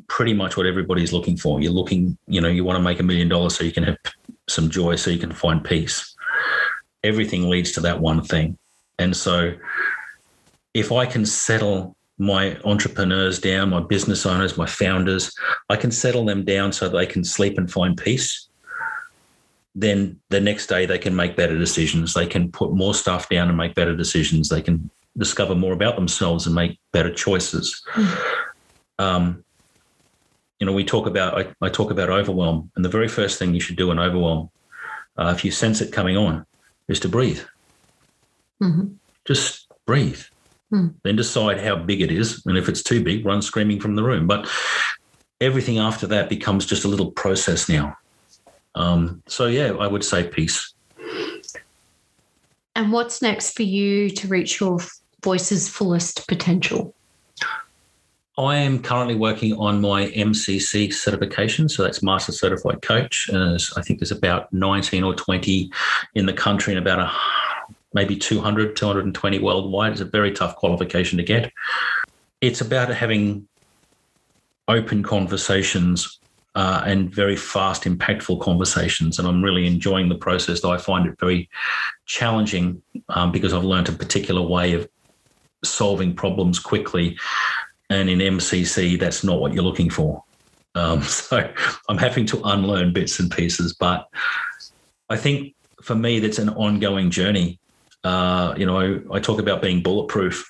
pretty 0.07 0.33
much 0.33 0.57
what 0.57 0.65
everybody's 0.65 1.13
looking 1.13 1.37
for. 1.37 1.61
You're 1.61 1.71
looking, 1.71 2.17
you 2.27 2.41
know, 2.41 2.47
you 2.47 2.63
want 2.63 2.77
to 2.77 2.83
make 2.83 2.99
a 2.99 3.03
million 3.03 3.29
dollars 3.29 3.55
so 3.55 3.63
you 3.63 3.71
can 3.71 3.83
have 3.83 3.97
some 4.47 4.69
joy, 4.69 4.95
so 4.95 5.09
you 5.09 5.19
can 5.19 5.31
find 5.31 5.63
peace. 5.63 6.15
Everything 7.03 7.49
leads 7.49 7.71
to 7.73 7.81
that 7.81 7.99
one 7.99 8.23
thing. 8.23 8.57
And 8.99 9.15
so 9.15 9.53
if 10.73 10.91
I 10.91 11.05
can 11.05 11.25
settle 11.25 11.95
my 12.17 12.57
entrepreneurs 12.63 13.39
down, 13.39 13.69
my 13.69 13.81
business 13.81 14.25
owners, 14.25 14.57
my 14.57 14.65
founders, 14.65 15.33
I 15.69 15.75
can 15.75 15.91
settle 15.91 16.25
them 16.25 16.45
down 16.45 16.71
so 16.71 16.87
they 16.87 17.05
can 17.05 17.23
sleep 17.23 17.57
and 17.57 17.71
find 17.71 17.97
peace. 17.97 18.47
Then 19.75 20.19
the 20.29 20.39
next 20.39 20.67
day 20.67 20.85
they 20.85 20.99
can 20.99 21.15
make 21.15 21.35
better 21.35 21.57
decisions. 21.57 22.13
They 22.13 22.27
can 22.27 22.51
put 22.51 22.73
more 22.73 22.93
stuff 22.93 23.29
down 23.29 23.49
and 23.49 23.57
make 23.57 23.73
better 23.75 23.95
decisions. 23.95 24.49
They 24.49 24.61
can 24.61 24.89
discover 25.17 25.55
more 25.55 25.73
about 25.73 25.95
themselves 25.95 26.45
and 26.45 26.55
make 26.55 26.79
better 26.91 27.13
choices. 27.13 27.81
Mm-hmm. 27.93 29.03
Um, 29.03 29.43
you 30.59 30.65
know, 30.65 30.73
we 30.73 30.83
talk 30.83 31.07
about 31.07 31.37
I, 31.37 31.53
I, 31.61 31.69
talk 31.69 31.91
about 31.91 32.09
overwhelm, 32.09 32.71
and 32.75 32.85
the 32.85 32.89
very 32.89 33.07
first 33.07 33.37
thing 33.37 33.53
you 33.53 33.59
should 33.59 33.75
do 33.75 33.91
in 33.91 33.99
overwhelm, 33.99 34.49
uh, 35.17 35.33
if 35.35 35.43
you 35.43 35.51
sense 35.51 35.81
it 35.81 35.91
coming 35.91 36.15
on, 36.15 36.45
is 36.87 36.99
to 37.01 37.09
breathe. 37.09 37.41
Mm-hmm. 38.61 38.93
Just 39.25 39.67
breathe. 39.85 40.21
Mm. 40.71 40.93
Then 41.03 41.15
decide 41.15 41.59
how 41.59 41.75
big 41.75 42.01
it 42.01 42.11
is, 42.11 42.45
and 42.45 42.57
if 42.57 42.69
it's 42.69 42.81
too 42.81 43.03
big, 43.03 43.25
run 43.25 43.41
screaming 43.41 43.79
from 43.79 43.95
the 43.95 44.03
room. 44.03 44.25
But 44.25 44.49
everything 45.41 45.77
after 45.77 46.07
that 46.07 46.29
becomes 46.29 46.65
just 46.65 46.85
a 46.85 46.87
little 46.87 47.11
process 47.11 47.67
now. 47.67 47.97
Um, 48.75 49.21
so 49.27 49.47
yeah, 49.47 49.73
I 49.73 49.87
would 49.87 50.03
say 50.03 50.27
peace. 50.27 50.73
And 52.75 52.91
what's 52.91 53.21
next 53.21 53.55
for 53.55 53.63
you 53.63 54.09
to 54.09 54.27
reach 54.27 54.59
your 54.59 54.79
voice's 55.23 55.69
fullest 55.69 56.27
potential? 56.27 56.93
I 58.37 58.55
am 58.57 58.81
currently 58.81 59.15
working 59.15 59.53
on 59.53 59.79
my 59.79 60.07
MCC 60.07 60.91
certification. 60.91 61.69
So 61.69 61.83
that's 61.83 62.01
Master 62.01 62.31
Certified 62.31 62.81
Coach. 62.81 63.29
Uh, 63.31 63.57
I 63.77 63.81
think 63.81 63.99
there's 63.99 64.11
about 64.11 64.51
19 64.51 65.03
or 65.03 65.13
20 65.13 65.71
in 66.15 66.25
the 66.25 66.33
country 66.33 66.73
and 66.73 66.81
about 66.83 66.99
a, 66.99 67.11
maybe 67.93 68.15
200, 68.15 68.75
220 68.75 69.39
worldwide. 69.39 69.91
It's 69.91 70.01
a 70.01 70.05
very 70.05 70.31
tough 70.31 70.55
qualification 70.55 71.17
to 71.17 71.23
get. 71.23 71.51
It's 72.41 72.59
about 72.59 72.89
having 72.89 73.47
open 74.67 75.03
conversations 75.03 76.19
uh, 76.55 76.81
and 76.85 77.13
very 77.13 77.35
fast, 77.35 77.83
impactful 77.83 78.41
conversations. 78.41 79.19
And 79.19 79.27
I'm 79.27 79.43
really 79.43 79.67
enjoying 79.67 80.09
the 80.09 80.15
process, 80.15 80.61
though 80.61 80.71
I 80.71 80.77
find 80.77 81.07
it 81.07 81.19
very 81.19 81.49
challenging 82.05 82.81
um, 83.09 83.31
because 83.31 83.53
I've 83.53 83.63
learned 83.63 83.89
a 83.89 83.93
particular 83.93 84.41
way 84.41 84.73
of 84.73 84.87
solving 85.63 86.15
problems 86.15 86.59
quickly 86.59 87.17
and 87.89 88.09
in 88.09 88.19
MCC, 88.19 88.99
that's 88.99 89.23
not 89.23 89.39
what 89.39 89.53
you're 89.53 89.63
looking 89.63 89.89
for. 89.89 90.23
Um, 90.75 91.01
so 91.03 91.51
I'm 91.89 91.97
having 91.97 92.25
to 92.27 92.41
unlearn 92.43 92.93
bits 92.93 93.19
and 93.19 93.29
pieces, 93.29 93.73
but 93.73 94.09
I 95.09 95.17
think 95.17 95.55
for 95.81 95.95
me, 95.95 96.19
that's 96.19 96.39
an 96.39 96.49
ongoing 96.49 97.11
journey. 97.11 97.59
Uh, 98.03 98.53
you 98.57 98.65
know, 98.65 98.79
I, 98.79 99.15
I, 99.15 99.19
talk 99.19 99.39
about 99.39 99.61
being 99.61 99.81
bulletproof, 99.81 100.45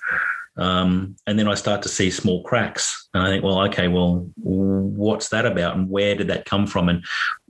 um, 0.56 1.16
and 1.26 1.38
then 1.38 1.48
I 1.48 1.54
start 1.54 1.82
to 1.82 1.88
see 1.88 2.10
small 2.10 2.42
cracks, 2.42 3.08
and 3.12 3.22
I 3.22 3.28
think, 3.28 3.42
well, 3.42 3.60
okay, 3.66 3.88
well, 3.88 4.28
what's 4.36 5.28
that 5.30 5.46
about, 5.46 5.76
and 5.76 5.90
where 5.90 6.14
did 6.14 6.28
that 6.28 6.44
come 6.44 6.66
from, 6.66 6.88
and 6.88 7.04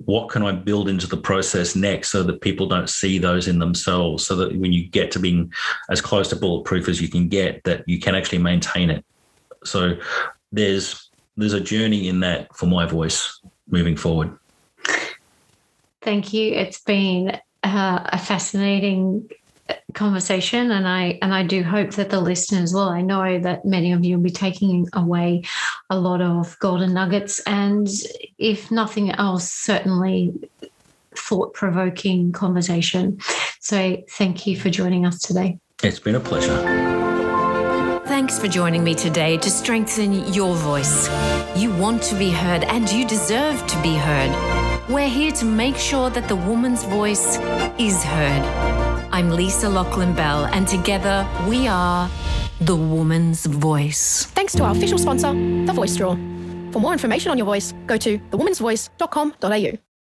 what 0.05 0.31
can 0.31 0.43
I 0.43 0.53
build 0.53 0.89
into 0.89 1.07
the 1.07 1.17
process 1.17 1.77
next, 1.77 2.11
so 2.11 2.23
that 2.23 2.41
people 2.41 2.67
don't 2.67 2.89
see 2.89 3.19
those 3.19 3.47
in 3.47 3.59
themselves, 3.59 4.27
so 4.27 4.37
that 4.37 4.57
when 4.57 4.73
you 4.73 4.87
get 4.89 5.11
to 5.13 5.19
being 5.19 5.53
as 5.91 6.01
close 6.01 6.29
to 6.31 6.37
bulletproof 6.37 6.89
as 6.89 7.01
you 7.01 7.09
can 7.09 7.29
get, 7.29 7.63
that 7.65 7.87
you 7.87 8.01
can 8.01 8.15
actually 8.15 8.39
maintain 8.39 8.91
it. 8.91 9.05
So 9.65 9.97
there's 10.53 11.11
there's 11.37 11.53
a 11.53 11.61
journey 11.61 12.09
in 12.09 12.21
that 12.21 12.55
for 12.57 12.67
my 12.67 12.87
voice 12.87 13.41
moving 13.69 13.97
forward. 13.97 14.39
Thank 16.01 16.33
you. 16.33 16.53
It's 16.53 16.81
been 16.81 17.41
uh, 17.63 18.01
a 18.05 18.19
fascinating 18.19 19.29
conversation 19.95 20.71
and 20.71 20.87
I 20.87 21.19
and 21.23 21.33
I 21.33 21.45
do 21.45 21.63
hope 21.63 21.93
that 21.93 22.11
the 22.11 22.21
listeners 22.21 22.75
will 22.75 22.89
I 22.89 23.01
know 23.01 23.39
that 23.39 23.65
many 23.65 23.93
of 23.93 24.05
you 24.05 24.17
will 24.17 24.25
be 24.25 24.31
taking 24.31 24.89
away 24.93 25.45
a 25.89 25.99
lot 25.99 26.21
of 26.21 26.59
golden 26.59 26.93
nuggets 26.93 27.41
and 27.47 27.89
if 28.39 28.71
nothing 28.71 29.13
else 29.13 29.51
certainly 29.51 30.35
thought 31.17 31.55
provoking 31.55 32.33
conversation 32.33 33.19
so 33.61 34.03
thank 34.11 34.47
you 34.47 34.59
for 34.59 34.69
joining 34.69 35.07
us 35.07 35.21
today 35.21 35.59
it's 35.83 36.01
been 36.01 36.17
a 36.17 36.21
pleasure 36.21 36.93
Thanks 38.07 38.39
for 38.39 38.49
joining 38.49 38.85
me 38.85 38.95
today 38.95 39.39
to 39.39 39.51
strengthen 39.51 40.33
your 40.33 40.55
voice. 40.55 41.09
You 41.57 41.75
want 41.75 42.03
to 42.05 42.15
be 42.15 42.31
heard 42.31 42.63
and 42.65 42.89
you 42.93 43.07
deserve 43.07 43.67
to 43.67 43.83
be 43.83 43.95
heard. 43.95 44.31
We're 44.91 45.09
here 45.09 45.33
to 45.33 45.45
make 45.47 45.77
sure 45.77 46.11
that 46.11 46.29
the 46.29 46.37
woman's 46.37 46.85
voice 46.85 47.39
is 47.79 48.05
heard. 48.05 48.84
I'm 49.15 49.31
Lisa 49.31 49.69
Lachlan 49.69 50.13
Bell, 50.13 50.47
and 50.47 50.67
together 50.67 51.25
we 51.49 51.69
are 51.69 52.11
the 52.61 52.75
woman's 52.75 53.47
voice. 53.47 54.25
Thanks 54.35 54.53
to 54.57 54.65
our 54.65 54.73
official 54.73 54.99
sponsor, 54.99 55.33
The 55.33 55.73
Voice 55.73 55.93
Straw. 55.93 56.17
For 56.73 56.81
more 56.81 56.93
information 56.93 57.31
on 57.31 57.39
your 57.39 57.45
voice, 57.45 57.73
go 57.87 57.97
to 57.97 58.19
thewomansvoice.com.au. 58.19 59.94